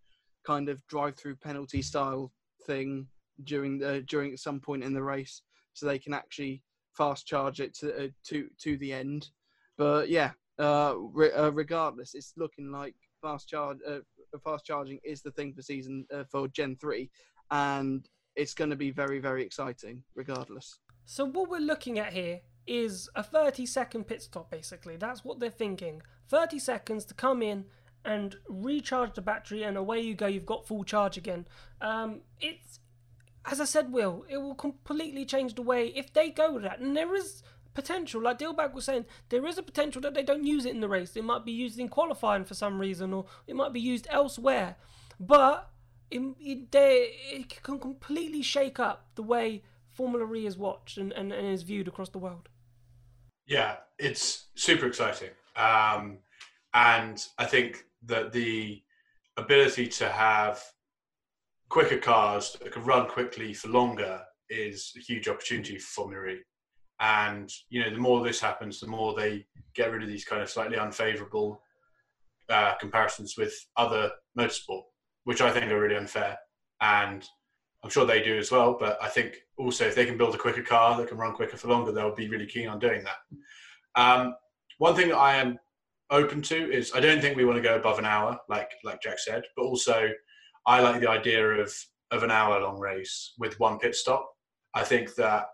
kind 0.47 0.69
of 0.69 0.85
drive 0.87 1.17
through 1.17 1.37
penalty 1.37 1.83
style 1.83 2.33
thing 2.67 3.07
during 3.45 3.79
the 3.79 4.03
during 4.03 4.33
at 4.33 4.39
some 4.39 4.61
point 4.61 4.85
in 4.85 4.93
the 4.93 5.03
race, 5.03 5.43
so 5.73 5.87
they 5.87 5.99
can 5.99 6.15
actually 6.15 6.63
fast 6.93 7.27
charge 7.27 7.61
it 7.61 7.75
to 7.75 8.05
uh, 8.05 8.09
to 8.25 8.49
to 8.59 8.77
the 8.79 8.93
end. 8.93 9.31
But 9.77 10.09
yeah, 10.09 10.33
uh, 10.59 10.95
re- 10.97 11.33
uh, 11.33 11.51
regardless, 11.51 12.15
it's 12.15 12.33
looking 12.37 12.71
like 12.71 12.95
fast 13.23 13.49
charge 13.49 13.79
uh, 13.89 13.99
fast 14.45 14.65
charging 14.65 14.99
is 15.05 15.23
the 15.23 15.31
thing 15.31 15.53
for 15.53 15.63
season 15.63 16.07
uh, 16.13 16.25
for 16.31 16.49
Gen 16.49 16.77
three, 16.77 17.11
and 17.51 18.09
it's 18.35 18.55
going 18.55 18.71
to 18.71 18.77
be 18.77 18.91
very 18.91 19.19
very 19.19 19.43
exciting 19.43 20.03
regardless. 20.15 20.79
So 21.05 21.25
what 21.25 21.49
we're 21.49 21.61
looking 21.61 21.99
at 21.99 22.13
here 22.13 22.41
is 22.67 23.09
a 23.15 23.23
30 23.23 23.65
second 23.67 24.05
pit 24.05 24.23
stop 24.23 24.51
basically. 24.51 24.97
That's 24.97 25.25
what 25.25 25.39
they're 25.39 25.51
thinking. 25.51 26.03
30 26.29 26.59
seconds 26.59 27.05
to 27.05 27.15
come 27.15 27.43
in 27.43 27.67
and 28.07 28.37
recharge 28.49 29.15
the 29.15 29.23
battery, 29.23 29.63
and 29.65 29.77
away 29.77 30.01
you 30.01 30.15
go. 30.15 30.27
You've 30.27 30.47
got 30.47 30.67
full 30.67 30.85
charge 30.85 31.17
again. 31.17 31.47
Um, 31.81 32.21
it's 32.41 32.81
as 33.47 33.61
I 33.61 33.65
said, 33.65 33.93
Will, 33.93 34.25
it 34.29 34.39
will 34.39 34.55
completely 34.55 35.25
change 35.25 35.55
the 35.55 35.63
way 35.63 35.89
if 35.89 36.13
they 36.13 36.31
go 36.31 36.53
with 36.55 36.65
that. 36.65 36.81
And 36.81 36.97
there 36.97 37.15
is 37.15 37.43
potential, 37.75 38.21
like 38.21 38.39
Dilbagh 38.39 38.75
was 38.75 38.87
saying, 38.87 39.07
there 39.29 39.47
is 39.47 39.57
a 39.57 39.63
potential 39.63 40.03
that 40.03 40.15
they 40.15 40.25
don't 40.25 40.45
use 40.45 40.67
it 40.67 40.75
in 40.75 40.81
the 40.81 40.89
race. 40.89 41.15
It 41.15 41.25
might 41.25 41.45
be 41.45 41.53
used 41.53 41.79
in 41.79 41.89
qualifying 41.89 42.45
for 42.45 42.55
some 42.55 42.81
reason, 42.81 43.13
or 43.13 43.27
it 43.47 43.55
might 43.55 43.73
be 43.73 43.81
used 43.81 44.09
elsewhere. 44.11 44.77
But 45.21 45.71
it, 46.11 46.23
it, 46.41 46.73
they, 46.73 47.13
it 47.33 47.63
can 47.63 47.79
completely 47.79 48.43
shake 48.43 48.81
up 48.81 49.07
the 49.15 49.23
way 49.23 49.63
Formula 49.93 50.33
E 50.35 50.47
is 50.47 50.59
watched 50.59 50.99
and, 50.99 51.13
and, 51.13 51.33
and 51.33 51.47
is 51.47 51.63
viewed 51.63 51.87
across 51.87 52.09
the 52.09 52.19
world. 52.19 52.49
Yeah, 53.47 53.77
it's 53.99 54.47
super 54.57 54.87
exciting. 54.87 55.31
Um, 55.55 56.19
and 56.75 57.25
I 57.39 57.45
think 57.45 57.86
that 58.07 58.33
the 58.33 58.83
ability 59.37 59.87
to 59.87 60.09
have 60.09 60.63
quicker 61.69 61.99
cars 61.99 62.57
that 62.63 62.73
can 62.73 62.85
run 62.85 63.09
quickly 63.09 63.53
for 63.53 63.69
longer 63.69 64.21
is 64.49 64.93
a 64.97 65.01
huge 65.01 65.29
opportunity 65.29 65.79
for 65.79 66.03
Formula. 66.03 66.37
And 67.01 67.53
you 67.69 67.83
know, 67.83 67.91
the 67.91 67.99
more 67.99 68.23
this 68.23 68.41
happens, 68.41 68.81
the 68.81 68.87
more 68.87 69.15
they 69.15 69.47
get 69.75 69.91
rid 69.91 70.03
of 70.03 70.09
these 70.09 70.25
kind 70.25 70.43
of 70.43 70.49
slightly 70.49 70.77
unfavourable 70.77 71.61
uh, 72.49 72.75
comparisons 72.81 73.37
with 73.37 73.53
other 73.77 74.11
motorsport, 74.39 74.83
which 75.25 75.41
I 75.41 75.51
think 75.51 75.71
are 75.71 75.81
really 75.81 75.97
unfair. 75.97 76.39
And 76.81 77.27
I'm 77.83 77.91
sure 77.91 78.07
they 78.07 78.23
do 78.23 78.39
as 78.39 78.51
well. 78.51 78.77
But 78.79 78.99
I 79.03 79.09
think 79.09 79.37
also 79.59 79.87
if 79.87 79.95
they 79.95 80.07
can 80.07 80.17
build 80.17 80.35
a 80.35 80.39
quicker 80.39 80.63
car 80.63 80.97
that 80.97 81.09
can 81.09 81.19
run 81.19 81.35
quicker 81.35 81.57
for 81.57 81.69
longer, 81.69 81.93
they'll 81.93 82.15
be 82.15 82.29
really 82.29 82.47
keen 82.47 82.69
on 82.69 82.79
doing 82.79 83.05
that. 83.05 84.01
Um, 84.01 84.35
one 84.79 84.95
thing 84.95 85.09
that 85.09 85.19
I 85.19 85.37
am 85.37 85.59
open 86.11 86.43
to 86.43 86.73
is 86.73 86.93
I 86.95 87.01
don't 87.01 87.21
think 87.21 87.37
we 87.37 87.45
want 87.45 87.57
to 87.57 87.63
go 87.63 87.77
above 87.77 87.99
an 87.99 88.05
hour, 88.05 88.39
like 88.49 88.71
like 88.85 89.03
Jack 89.03 89.19
said, 89.19 89.43
but 89.57 89.65
also 89.65 90.11
I 90.67 90.81
like 90.81 91.01
the 91.01 91.11
idea 91.11 91.47
of 91.47 91.73
of 92.11 92.23
an 92.23 92.31
hour 92.31 92.61
long 92.61 92.79
race 92.79 93.35
with 93.39 93.59
one 93.59 93.79
pit 93.79 93.95
stop. 93.95 94.29
I 94.75 94.85
think 94.85 95.15
that 95.17 95.47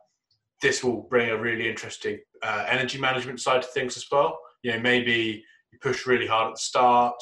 this 0.60 0.84
will 0.84 1.02
bring 1.10 1.30
a 1.30 1.36
really 1.36 1.68
interesting 1.68 2.18
uh, 2.42 2.66
energy 2.68 2.98
management 2.98 3.40
side 3.40 3.62
to 3.62 3.68
things 3.68 3.96
as 3.96 4.06
well. 4.10 4.38
You 4.62 4.72
know, 4.72 4.80
maybe 4.80 5.44
you 5.72 5.78
push 5.80 6.06
really 6.06 6.26
hard 6.26 6.48
at 6.48 6.54
the 6.54 6.60
start, 6.60 7.14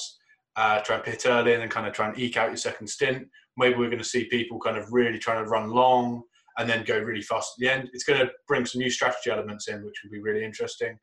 uh, 0.56 0.80
try 0.80 0.96
and 0.96 1.04
pit 1.04 1.22
early, 1.26 1.54
and 1.54 1.62
then 1.62 1.68
kind 1.68 1.86
of 1.86 1.92
try 1.92 2.08
and 2.08 2.18
eke 2.18 2.36
out 2.36 2.48
your 2.48 2.56
second 2.56 2.86
stint. 2.88 3.26
Maybe 3.56 3.76
we're 3.76 3.86
going 3.86 3.98
to 3.98 4.04
see 4.04 4.24
people 4.24 4.58
kind 4.58 4.76
of 4.76 4.92
really 4.92 5.18
trying 5.18 5.42
to 5.42 5.50
run 5.50 5.70
long 5.70 6.22
and 6.58 6.68
then 6.68 6.84
go 6.84 6.98
really 6.98 7.22
fast 7.22 7.54
at 7.56 7.60
the 7.60 7.72
end. 7.72 7.90
It's 7.92 8.04
going 8.04 8.20
to 8.20 8.30
bring 8.46 8.66
some 8.66 8.80
new 8.80 8.90
strategy 8.90 9.30
elements 9.30 9.68
in, 9.68 9.84
which 9.84 9.94
will 10.02 10.10
be 10.10 10.20
really 10.20 10.44
interesting. 10.44 10.98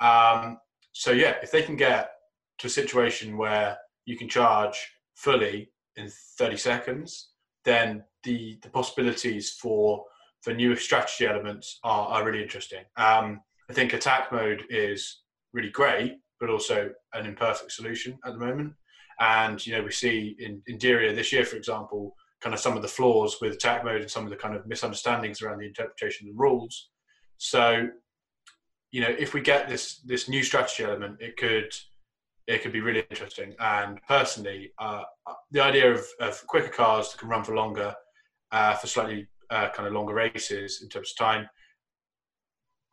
Um, 0.00 0.58
so 0.92 1.12
yeah, 1.12 1.34
if 1.42 1.50
they 1.50 1.62
can 1.62 1.76
get 1.76 2.10
to 2.58 2.66
a 2.66 2.70
situation 2.70 3.36
where 3.36 3.76
you 4.04 4.16
can 4.16 4.28
charge 4.28 4.76
fully 5.14 5.70
in 5.96 6.10
30 6.38 6.56
seconds, 6.56 7.30
then 7.64 8.04
the 8.24 8.58
the 8.62 8.70
possibilities 8.70 9.52
for 9.52 10.04
for 10.42 10.54
new 10.54 10.74
strategy 10.74 11.26
elements 11.26 11.78
are, 11.84 12.08
are 12.08 12.24
really 12.24 12.42
interesting. 12.42 12.84
Um, 12.96 13.40
I 13.68 13.72
think 13.72 13.92
attack 13.92 14.32
mode 14.32 14.64
is 14.70 15.22
really 15.52 15.70
great, 15.70 16.16
but 16.38 16.50
also 16.50 16.90
an 17.12 17.26
imperfect 17.26 17.72
solution 17.72 18.18
at 18.24 18.32
the 18.32 18.38
moment. 18.38 18.72
And 19.20 19.64
you 19.64 19.74
know, 19.74 19.82
we 19.82 19.92
see 19.92 20.34
in, 20.38 20.62
in 20.66 20.78
Diriyah 20.78 21.14
this 21.14 21.32
year, 21.32 21.44
for 21.44 21.56
example, 21.56 22.14
kind 22.40 22.54
of 22.54 22.60
some 22.60 22.74
of 22.74 22.82
the 22.82 22.88
flaws 22.88 23.36
with 23.40 23.52
attack 23.52 23.84
mode 23.84 24.00
and 24.00 24.10
some 24.10 24.24
of 24.24 24.30
the 24.30 24.36
kind 24.36 24.56
of 24.56 24.66
misunderstandings 24.66 25.42
around 25.42 25.58
the 25.58 25.66
interpretation 25.66 26.26
of 26.26 26.34
the 26.34 26.40
rules. 26.40 26.88
So, 27.36 27.88
you 28.90 29.00
know, 29.00 29.14
if 29.18 29.34
we 29.34 29.40
get 29.40 29.68
this 29.68 29.98
this 29.98 30.28
new 30.28 30.42
strategy 30.42 30.84
element, 30.84 31.20
it 31.20 31.36
could 31.36 31.74
it 32.46 32.62
could 32.62 32.72
be 32.72 32.80
really 32.80 33.04
interesting. 33.10 33.54
And 33.60 34.00
personally, 34.08 34.72
uh, 34.78 35.02
the 35.52 35.62
idea 35.62 35.92
of, 35.92 36.04
of 36.18 36.44
quicker 36.46 36.68
cars 36.68 37.10
that 37.10 37.18
can 37.18 37.28
run 37.28 37.44
for 37.44 37.54
longer, 37.54 37.94
uh, 38.50 38.74
for 38.74 38.88
slightly 38.88 39.28
uh, 39.50 39.68
kind 39.70 39.86
of 39.86 39.92
longer 39.92 40.14
races 40.14 40.82
in 40.82 40.88
terms 40.88 41.12
of 41.12 41.24
time, 41.24 41.48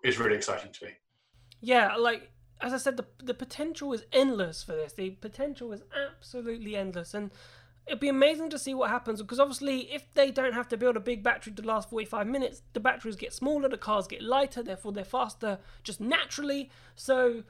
is 0.03 0.19
really 0.19 0.35
exciting 0.35 0.71
to 0.71 0.85
me. 0.85 0.91
Yeah, 1.61 1.95
like 1.95 2.31
as 2.61 2.73
I 2.73 2.77
said, 2.77 2.97
the 2.97 3.05
the 3.23 3.33
potential 3.33 3.93
is 3.93 4.03
endless 4.11 4.63
for 4.63 4.73
this. 4.73 4.93
The 4.93 5.11
potential 5.11 5.73
is 5.73 5.81
absolutely 5.95 6.75
endless, 6.75 7.13
and 7.13 7.31
it'd 7.87 7.99
be 7.99 8.09
amazing 8.09 8.49
to 8.49 8.59
see 8.59 8.73
what 8.73 8.89
happens. 8.89 9.21
Because 9.21 9.39
obviously, 9.39 9.91
if 9.93 10.13
they 10.13 10.31
don't 10.31 10.53
have 10.53 10.67
to 10.69 10.77
build 10.77 10.97
a 10.97 10.99
big 10.99 11.23
battery 11.23 11.53
to 11.53 11.61
last 11.63 11.89
forty 11.89 12.05
five 12.05 12.27
minutes, 12.27 12.61
the 12.73 12.79
batteries 12.79 13.15
get 13.15 13.33
smaller, 13.33 13.69
the 13.69 13.77
cars 13.77 14.07
get 14.07 14.21
lighter, 14.21 14.61
therefore 14.61 14.91
they're 14.91 15.05
faster 15.05 15.59
just 15.83 15.99
naturally. 16.01 16.69
So 16.95 17.43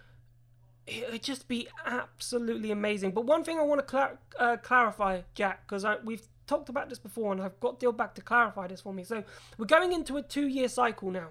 it'd 0.85 1.23
just 1.23 1.47
be 1.47 1.67
absolutely 1.85 2.71
amazing. 2.71 3.11
But 3.11 3.25
one 3.25 3.43
thing 3.43 3.59
I 3.59 3.63
want 3.63 3.85
to 3.87 4.17
uh, 4.39 4.57
clarify, 4.57 5.21
Jack, 5.35 5.67
because 5.67 5.85
we've 6.05 6.25
talked 6.45 6.69
about 6.69 6.87
this 6.87 6.99
before, 6.99 7.33
and 7.33 7.41
I've 7.41 7.59
got 7.59 7.79
Deal 7.79 7.91
Dilbagh 7.91 8.13
to 8.13 8.21
clarify 8.21 8.67
this 8.67 8.81
for 8.81 8.93
me. 8.93 9.03
So 9.03 9.23
we're 9.57 9.65
going 9.65 9.91
into 9.91 10.15
a 10.15 10.21
two 10.21 10.47
year 10.47 10.69
cycle 10.69 11.11
now, 11.11 11.27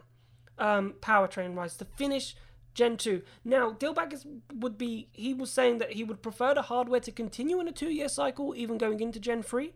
um, 0.58 0.94
powertrain 1.00 1.54
wise, 1.54 1.76
to 1.78 1.84
finish 1.84 2.36
Gen 2.76 2.98
2. 2.98 3.22
Now, 3.42 3.72
Dilbagh 3.72 4.12
is, 4.12 4.26
would 4.54 4.76
be, 4.76 5.08
he 5.12 5.32
was 5.32 5.50
saying 5.50 5.78
that 5.78 5.94
he 5.94 6.04
would 6.04 6.20
prefer 6.20 6.52
the 6.52 6.60
hardware 6.60 7.00
to 7.00 7.10
continue 7.10 7.58
in 7.58 7.66
a 7.66 7.72
two 7.72 7.88
year 7.88 8.08
cycle, 8.08 8.54
even 8.54 8.76
going 8.76 9.00
into 9.00 9.18
Gen 9.18 9.42
3, 9.42 9.72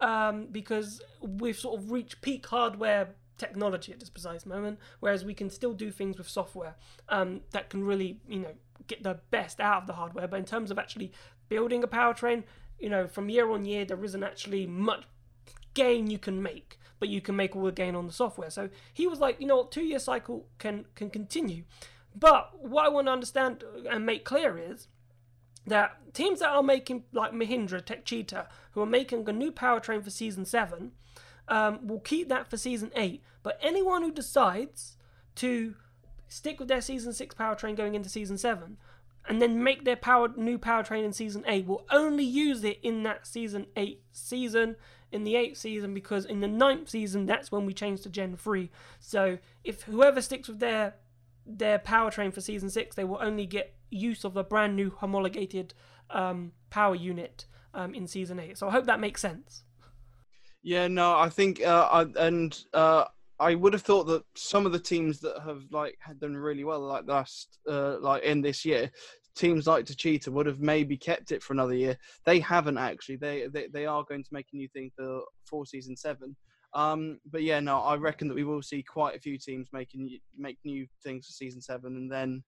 um, 0.00 0.46
because 0.50 1.02
we've 1.20 1.58
sort 1.58 1.78
of 1.78 1.92
reached 1.92 2.22
peak 2.22 2.46
hardware 2.46 3.10
technology 3.36 3.92
at 3.92 4.00
this 4.00 4.08
precise 4.08 4.46
moment, 4.46 4.78
whereas 5.00 5.22
we 5.22 5.34
can 5.34 5.50
still 5.50 5.74
do 5.74 5.90
things 5.90 6.16
with 6.16 6.30
software 6.30 6.76
um, 7.10 7.42
that 7.50 7.68
can 7.68 7.84
really, 7.84 8.18
you 8.26 8.40
know, 8.40 8.54
get 8.86 9.02
the 9.02 9.18
best 9.30 9.60
out 9.60 9.82
of 9.82 9.86
the 9.86 9.92
hardware. 9.92 10.26
But 10.26 10.38
in 10.38 10.46
terms 10.46 10.70
of 10.70 10.78
actually 10.78 11.12
building 11.50 11.84
a 11.84 11.88
powertrain, 11.88 12.44
you 12.78 12.88
know, 12.88 13.06
from 13.06 13.28
year 13.28 13.50
on 13.50 13.66
year, 13.66 13.84
there 13.84 14.02
isn't 14.02 14.24
actually 14.24 14.66
much 14.66 15.04
gain 15.74 16.08
you 16.08 16.18
can 16.18 16.42
make, 16.42 16.78
but 16.98 17.10
you 17.10 17.20
can 17.20 17.36
make 17.36 17.54
all 17.54 17.64
the 17.64 17.72
gain 17.72 17.94
on 17.94 18.06
the 18.06 18.14
software. 18.14 18.48
So 18.48 18.70
he 18.94 19.06
was 19.06 19.20
like, 19.20 19.38
you 19.42 19.46
know, 19.46 19.64
two 19.64 19.82
year 19.82 19.98
cycle 19.98 20.46
can 20.58 20.86
can 20.94 21.10
continue. 21.10 21.64
But 22.14 22.50
what 22.60 22.84
I 22.84 22.88
want 22.88 23.06
to 23.06 23.12
understand 23.12 23.64
and 23.90 24.04
make 24.04 24.24
clear 24.24 24.58
is 24.58 24.88
that 25.66 26.14
teams 26.14 26.40
that 26.40 26.50
are 26.50 26.62
making, 26.62 27.04
like 27.12 27.32
Mahindra, 27.32 27.82
Techeetah, 27.82 28.46
who 28.72 28.80
are 28.80 28.86
making 28.86 29.28
a 29.28 29.32
new 29.32 29.52
powertrain 29.52 30.02
for 30.02 30.10
season 30.10 30.44
7, 30.44 30.92
um, 31.48 31.86
will 31.86 32.00
keep 32.00 32.28
that 32.28 32.48
for 32.48 32.56
season 32.56 32.90
8. 32.96 33.22
But 33.42 33.58
anyone 33.62 34.02
who 34.02 34.12
decides 34.12 34.96
to 35.36 35.74
stick 36.28 36.58
with 36.58 36.68
their 36.68 36.80
season 36.80 37.12
6 37.12 37.34
powertrain 37.34 37.76
going 37.76 37.94
into 37.94 38.08
season 38.08 38.38
7 38.38 38.76
and 39.28 39.42
then 39.42 39.62
make 39.62 39.84
their 39.84 39.96
power 39.96 40.28
new 40.36 40.58
powertrain 40.58 41.04
in 41.04 41.12
season 41.12 41.44
8 41.46 41.66
will 41.66 41.84
only 41.90 42.24
use 42.24 42.64
it 42.64 42.78
in 42.82 43.02
that 43.02 43.26
season 43.26 43.66
8 43.76 44.00
season 44.12 44.76
in 45.10 45.24
the 45.24 45.34
8th 45.34 45.56
season 45.56 45.92
because 45.92 46.24
in 46.24 46.40
the 46.40 46.48
ninth 46.48 46.88
season 46.88 47.26
that's 47.26 47.50
when 47.50 47.66
we 47.66 47.74
change 47.74 48.02
to 48.02 48.08
gen 48.08 48.36
3 48.36 48.70
so 49.00 49.38
if 49.64 49.82
whoever 49.82 50.22
sticks 50.22 50.48
with 50.48 50.60
their 50.60 50.94
their 51.46 51.78
powertrain 51.78 52.32
for 52.32 52.40
season 52.40 52.70
six, 52.70 52.96
they 52.96 53.04
will 53.04 53.18
only 53.20 53.46
get 53.46 53.74
use 53.90 54.24
of 54.24 54.36
a 54.36 54.44
brand 54.44 54.76
new 54.76 54.90
homologated 54.90 55.74
um, 56.10 56.52
power 56.70 56.94
unit 56.94 57.46
um, 57.74 57.94
in 57.94 58.06
season 58.06 58.38
eight. 58.38 58.58
So 58.58 58.68
I 58.68 58.70
hope 58.70 58.86
that 58.86 59.00
makes 59.00 59.20
sense. 59.20 59.64
Yeah, 60.62 60.88
no, 60.88 61.16
I 61.16 61.28
think, 61.28 61.62
uh, 61.64 61.88
I, 61.90 62.26
and 62.26 62.58
uh, 62.74 63.04
I 63.38 63.54
would 63.54 63.72
have 63.72 63.82
thought 63.82 64.04
that 64.04 64.24
some 64.34 64.66
of 64.66 64.72
the 64.72 64.78
teams 64.78 65.20
that 65.20 65.40
have 65.44 65.62
like 65.70 65.96
had 66.00 66.20
done 66.20 66.36
really 66.36 66.64
well, 66.64 66.80
like 66.80 67.06
last, 67.06 67.58
uh, 67.68 67.98
like 67.98 68.22
in 68.22 68.42
this 68.42 68.64
year, 68.64 68.90
teams 69.34 69.66
like 69.66 69.86
Techeetah 69.86 70.28
would 70.28 70.46
have 70.46 70.60
maybe 70.60 70.96
kept 70.96 71.32
it 71.32 71.42
for 71.42 71.54
another 71.54 71.74
year. 71.74 71.96
They 72.26 72.40
haven't 72.40 72.76
actually. 72.76 73.16
They 73.16 73.46
they, 73.46 73.68
they 73.68 73.86
are 73.86 74.04
going 74.06 74.22
to 74.22 74.34
make 74.34 74.48
a 74.52 74.56
new 74.56 74.68
thing 74.68 74.90
for 74.94 75.22
for 75.44 75.64
season 75.64 75.96
seven. 75.96 76.36
Um, 76.72 77.18
but 77.30 77.42
yeah, 77.42 77.60
no, 77.60 77.80
I 77.80 77.96
reckon 77.96 78.28
that 78.28 78.34
we 78.34 78.44
will 78.44 78.62
see 78.62 78.82
quite 78.82 79.16
a 79.16 79.20
few 79.20 79.38
teams 79.38 79.68
making 79.72 80.18
make 80.36 80.58
new 80.64 80.86
things 81.02 81.26
for 81.26 81.32
season 81.32 81.60
seven, 81.60 81.96
and 81.96 82.10
then 82.10 82.42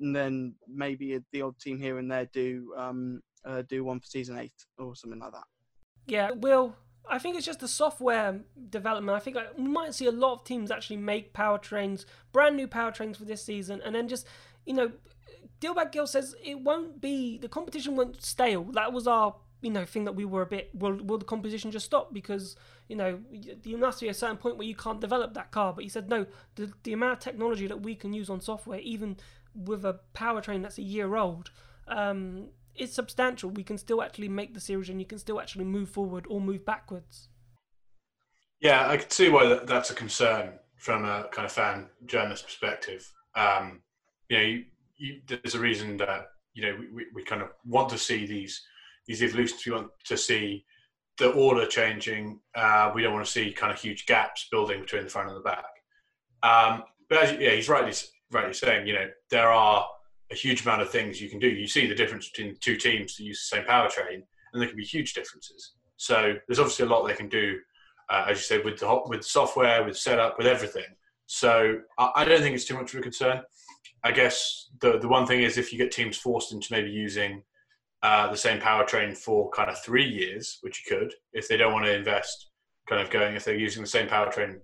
and 0.00 0.14
then 0.14 0.54
maybe 0.68 1.18
the 1.32 1.42
odd 1.42 1.58
team 1.58 1.78
here 1.78 1.98
and 1.98 2.10
there 2.10 2.28
do 2.32 2.74
um, 2.76 3.20
uh, 3.44 3.62
do 3.68 3.84
one 3.84 4.00
for 4.00 4.06
season 4.06 4.38
eight 4.38 4.52
or 4.78 4.94
something 4.94 5.20
like 5.20 5.32
that. 5.32 5.44
Yeah, 6.06 6.30
Will. 6.32 6.76
I 7.08 7.20
think 7.20 7.36
it's 7.36 7.46
just 7.46 7.60
the 7.60 7.68
software 7.68 8.40
development. 8.68 9.16
I 9.16 9.20
think 9.20 9.36
we 9.56 9.68
might 9.68 9.94
see 9.94 10.06
a 10.06 10.12
lot 10.12 10.40
of 10.40 10.44
teams 10.44 10.72
actually 10.72 10.96
make 10.96 11.32
powertrains, 11.32 12.04
brand 12.32 12.56
new 12.56 12.66
powertrains 12.66 13.16
for 13.16 13.24
this 13.24 13.44
season, 13.44 13.80
and 13.84 13.94
then 13.94 14.08
just 14.08 14.26
you 14.66 14.74
know, 14.74 14.92
Dilbagh 15.60 15.92
Gill 15.92 16.06
says 16.06 16.34
it 16.44 16.60
won't 16.60 17.00
be 17.00 17.38
the 17.38 17.48
competition 17.48 17.96
won't 17.96 18.22
stale. 18.22 18.64
That 18.72 18.92
was 18.92 19.06
our 19.06 19.36
you 19.60 19.70
know 19.70 19.84
think 19.84 20.04
that 20.04 20.14
we 20.14 20.24
were 20.24 20.42
a 20.42 20.46
bit 20.46 20.70
will 20.74 20.96
will 21.02 21.18
the 21.18 21.24
competition 21.24 21.70
just 21.70 21.86
stop 21.86 22.12
because 22.12 22.56
you 22.88 22.96
know 22.96 23.18
you 23.62 23.76
must 23.78 24.00
be 24.00 24.08
a 24.08 24.14
certain 24.14 24.36
point 24.36 24.56
where 24.56 24.66
you 24.66 24.74
can't 24.74 25.00
develop 25.00 25.34
that 25.34 25.50
car. 25.50 25.72
But 25.72 25.84
he 25.84 25.88
said 25.88 26.08
no 26.08 26.26
the, 26.56 26.72
the 26.82 26.92
amount 26.92 27.14
of 27.14 27.18
technology 27.20 27.66
that 27.66 27.82
we 27.82 27.94
can 27.94 28.12
use 28.12 28.30
on 28.30 28.40
software 28.40 28.80
even 28.80 29.16
with 29.54 29.84
a 29.84 30.00
powertrain 30.14 30.62
that's 30.62 30.78
a 30.78 30.82
year 30.82 31.16
old 31.16 31.50
um, 31.88 32.48
is 32.74 32.92
substantial. 32.92 33.48
We 33.48 33.64
can 33.64 33.78
still 33.78 34.02
actually 34.02 34.28
make 34.28 34.52
the 34.52 34.60
series 34.60 34.90
and 34.90 35.00
you 35.00 35.06
can 35.06 35.18
still 35.18 35.40
actually 35.40 35.64
move 35.64 35.88
forward 35.88 36.26
or 36.28 36.40
move 36.40 36.64
backwards. 36.64 37.28
Yeah 38.60 38.88
i 38.88 38.96
can 38.96 39.10
see 39.10 39.28
why 39.28 39.60
that's 39.64 39.90
a 39.90 39.94
concern 39.94 40.58
from 40.76 41.04
a 41.04 41.28
kind 41.32 41.46
of 41.46 41.52
fan 41.52 41.88
journalist 42.06 42.44
perspective. 42.44 43.10
Um, 43.34 43.82
you 44.28 44.36
know 44.36 44.44
you, 44.44 44.64
you, 44.96 45.20
there's 45.26 45.54
a 45.54 45.60
reason 45.60 45.96
that 45.98 46.28
you 46.54 46.62
know 46.62 46.76
we, 46.94 47.06
we 47.14 47.24
kind 47.24 47.42
of 47.42 47.48
want 47.64 47.88
to 47.90 47.98
see 47.98 48.26
these 48.26 48.62
these 49.06 49.22
evolutions 49.22 49.64
we 49.64 49.72
want 49.72 49.90
to 50.04 50.16
see 50.16 50.64
the 51.18 51.30
order 51.32 51.66
changing. 51.66 52.40
Uh, 52.54 52.90
we 52.94 53.02
don't 53.02 53.14
want 53.14 53.24
to 53.24 53.30
see 53.30 53.52
kind 53.52 53.72
of 53.72 53.80
huge 53.80 54.06
gaps 54.06 54.48
building 54.50 54.80
between 54.80 55.04
the 55.04 55.10
front 55.10 55.28
and 55.28 55.36
the 55.36 55.42
back. 55.42 55.64
Um, 56.42 56.82
but 57.08 57.22
as, 57.22 57.40
yeah, 57.40 57.50
he's 57.50 57.68
rightly 57.68 57.92
rightly 58.32 58.54
saying, 58.54 58.86
you 58.86 58.94
know, 58.94 59.08
there 59.30 59.50
are 59.50 59.86
a 60.30 60.34
huge 60.34 60.62
amount 60.62 60.82
of 60.82 60.90
things 60.90 61.20
you 61.20 61.28
can 61.28 61.38
do. 61.38 61.48
You 61.48 61.68
see 61.68 61.86
the 61.86 61.94
difference 61.94 62.28
between 62.28 62.56
two 62.60 62.76
teams 62.76 63.16
that 63.16 63.24
use 63.24 63.48
the 63.48 63.56
same 63.56 63.66
powertrain, 63.66 64.22
and 64.52 64.60
there 64.60 64.68
can 64.68 64.76
be 64.76 64.84
huge 64.84 65.14
differences. 65.14 65.74
So 65.96 66.34
there's 66.46 66.58
obviously 66.58 66.86
a 66.86 66.88
lot 66.88 67.06
they 67.06 67.14
can 67.14 67.28
do, 67.28 67.58
uh, 68.10 68.26
as 68.28 68.38
you 68.38 68.42
said, 68.42 68.64
with 68.64 68.78
the 68.78 69.02
with 69.06 69.24
software, 69.24 69.84
with 69.84 69.96
setup, 69.96 70.36
with 70.38 70.46
everything. 70.46 70.84
So 71.26 71.78
I, 71.98 72.10
I 72.16 72.24
don't 72.24 72.40
think 72.40 72.54
it's 72.54 72.64
too 72.64 72.74
much 72.74 72.92
of 72.92 73.00
a 73.00 73.02
concern. 73.02 73.42
I 74.04 74.12
guess 74.12 74.68
the 74.80 74.98
the 74.98 75.08
one 75.08 75.26
thing 75.26 75.42
is 75.42 75.56
if 75.56 75.72
you 75.72 75.78
get 75.78 75.92
teams 75.92 76.16
forced 76.16 76.52
into 76.52 76.72
maybe 76.72 76.90
using 76.90 77.42
uh, 78.06 78.30
the 78.30 78.36
same 78.36 78.60
powertrain 78.60 79.16
for 79.16 79.50
kind 79.50 79.68
of 79.68 79.82
three 79.82 80.06
years, 80.06 80.58
which 80.60 80.84
you 80.84 80.96
could, 80.96 81.12
if 81.32 81.48
they 81.48 81.56
don't 81.56 81.72
want 81.72 81.84
to 81.84 81.92
invest, 81.92 82.50
kind 82.88 83.02
of 83.02 83.10
going 83.10 83.34
if 83.34 83.44
they're 83.44 83.56
using 83.56 83.82
the 83.82 83.88
same 83.88 84.06
powertrain 84.06 84.60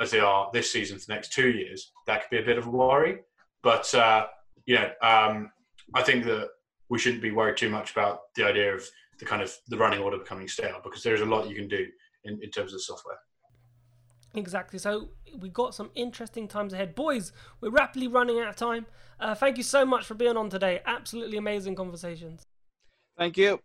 as 0.00 0.10
they 0.10 0.18
are 0.18 0.50
this 0.52 0.72
season 0.72 0.98
for 0.98 1.04
the 1.06 1.14
next 1.14 1.32
two 1.32 1.50
years, 1.50 1.92
that 2.08 2.22
could 2.22 2.30
be 2.30 2.42
a 2.42 2.44
bit 2.44 2.58
of 2.58 2.66
a 2.66 2.70
worry. 2.70 3.20
But 3.62 3.94
uh, 3.94 4.26
you 4.64 4.74
know, 4.74 4.90
um, 5.00 5.52
I 5.94 6.02
think 6.02 6.24
that 6.24 6.48
we 6.88 6.98
shouldn't 6.98 7.22
be 7.22 7.30
worried 7.30 7.56
too 7.56 7.70
much 7.70 7.92
about 7.92 8.18
the 8.34 8.42
idea 8.42 8.74
of 8.74 8.84
the 9.20 9.24
kind 9.24 9.42
of 9.42 9.56
the 9.68 9.78
running 9.78 10.00
order 10.00 10.18
becoming 10.18 10.48
stale 10.48 10.80
because 10.82 11.04
there's 11.04 11.20
a 11.20 11.24
lot 11.24 11.48
you 11.48 11.54
can 11.54 11.68
do 11.68 11.86
in, 12.24 12.40
in 12.42 12.50
terms 12.50 12.74
of 12.74 12.82
software. 12.82 13.18
Exactly. 14.34 14.80
So 14.80 15.10
we've 15.38 15.52
got 15.52 15.72
some 15.72 15.90
interesting 15.94 16.48
times 16.48 16.72
ahead. 16.72 16.96
Boys, 16.96 17.32
we're 17.60 17.70
rapidly 17.70 18.08
running 18.08 18.40
out 18.40 18.48
of 18.48 18.56
time. 18.56 18.86
Uh, 19.20 19.36
thank 19.36 19.56
you 19.56 19.62
so 19.62 19.86
much 19.86 20.04
for 20.04 20.14
being 20.14 20.36
on 20.36 20.50
today. 20.50 20.80
Absolutely 20.84 21.36
amazing 21.36 21.76
conversations. 21.76 22.45
Thank 23.18 23.36
you. 23.36 23.60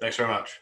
Thanks 0.00 0.16
very 0.16 0.28
much. 0.28 0.60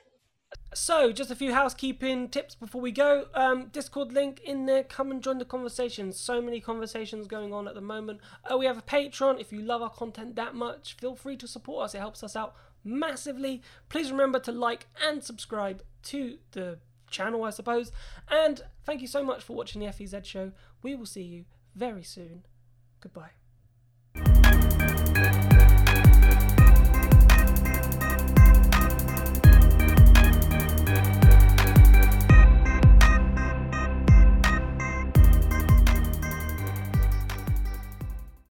So, 0.75 1.13
just 1.13 1.31
a 1.31 1.35
few 1.35 1.55
housekeeping 1.55 2.29
tips 2.29 2.55
before 2.55 2.81
we 2.81 2.93
go. 2.93 3.27
Um, 3.35 3.69
Discord 3.69 4.13
link 4.13 4.41
in 4.41 4.67
there. 4.67 4.83
Come 4.83 5.11
and 5.11 5.23
join 5.23 5.39
the 5.39 5.45
conversation. 5.45 6.13
So 6.13 6.43
many 6.43 6.61
conversations 6.61 7.27
going 7.27 7.53
on 7.53 7.67
at 7.67 7.75
the 7.75 7.81
moment. 7.81 8.21
Uh, 8.51 8.57
we 8.59 8.67
have 8.67 8.79
a 8.79 8.83
Patreon. 8.83 9.41
If 9.41 9.53
you 9.53 9.63
love 9.63 9.83
our 9.83 9.91
content 9.91 10.37
that 10.37 10.55
much, 10.55 10.95
feel 10.95 11.15
free 11.15 11.37
to 11.39 11.49
support 11.49 11.85
us. 11.85 11.95
It 11.95 11.99
helps 11.99 12.23
us 12.23 12.37
out 12.37 12.55
massively. 12.85 13.63
Please 13.89 14.11
remember 14.11 14.39
to 14.41 14.53
like 14.53 14.87
and 15.03 15.23
subscribe 15.25 15.83
to 16.05 16.39
the 16.53 16.79
channel, 17.11 17.45
I 17.45 17.51
suppose. 17.51 17.91
And 18.29 18.63
thank 18.85 19.01
you 19.01 19.09
so 19.09 19.25
much 19.25 19.43
for 19.43 19.55
watching 19.55 19.81
the 19.81 19.91
FEZ 19.93 20.27
show. 20.27 20.53
We 20.83 20.95
will 20.95 21.07
see 21.07 21.23
you 21.23 21.45
very 21.75 22.03
soon. 22.03 22.45
Goodbye. 23.01 23.38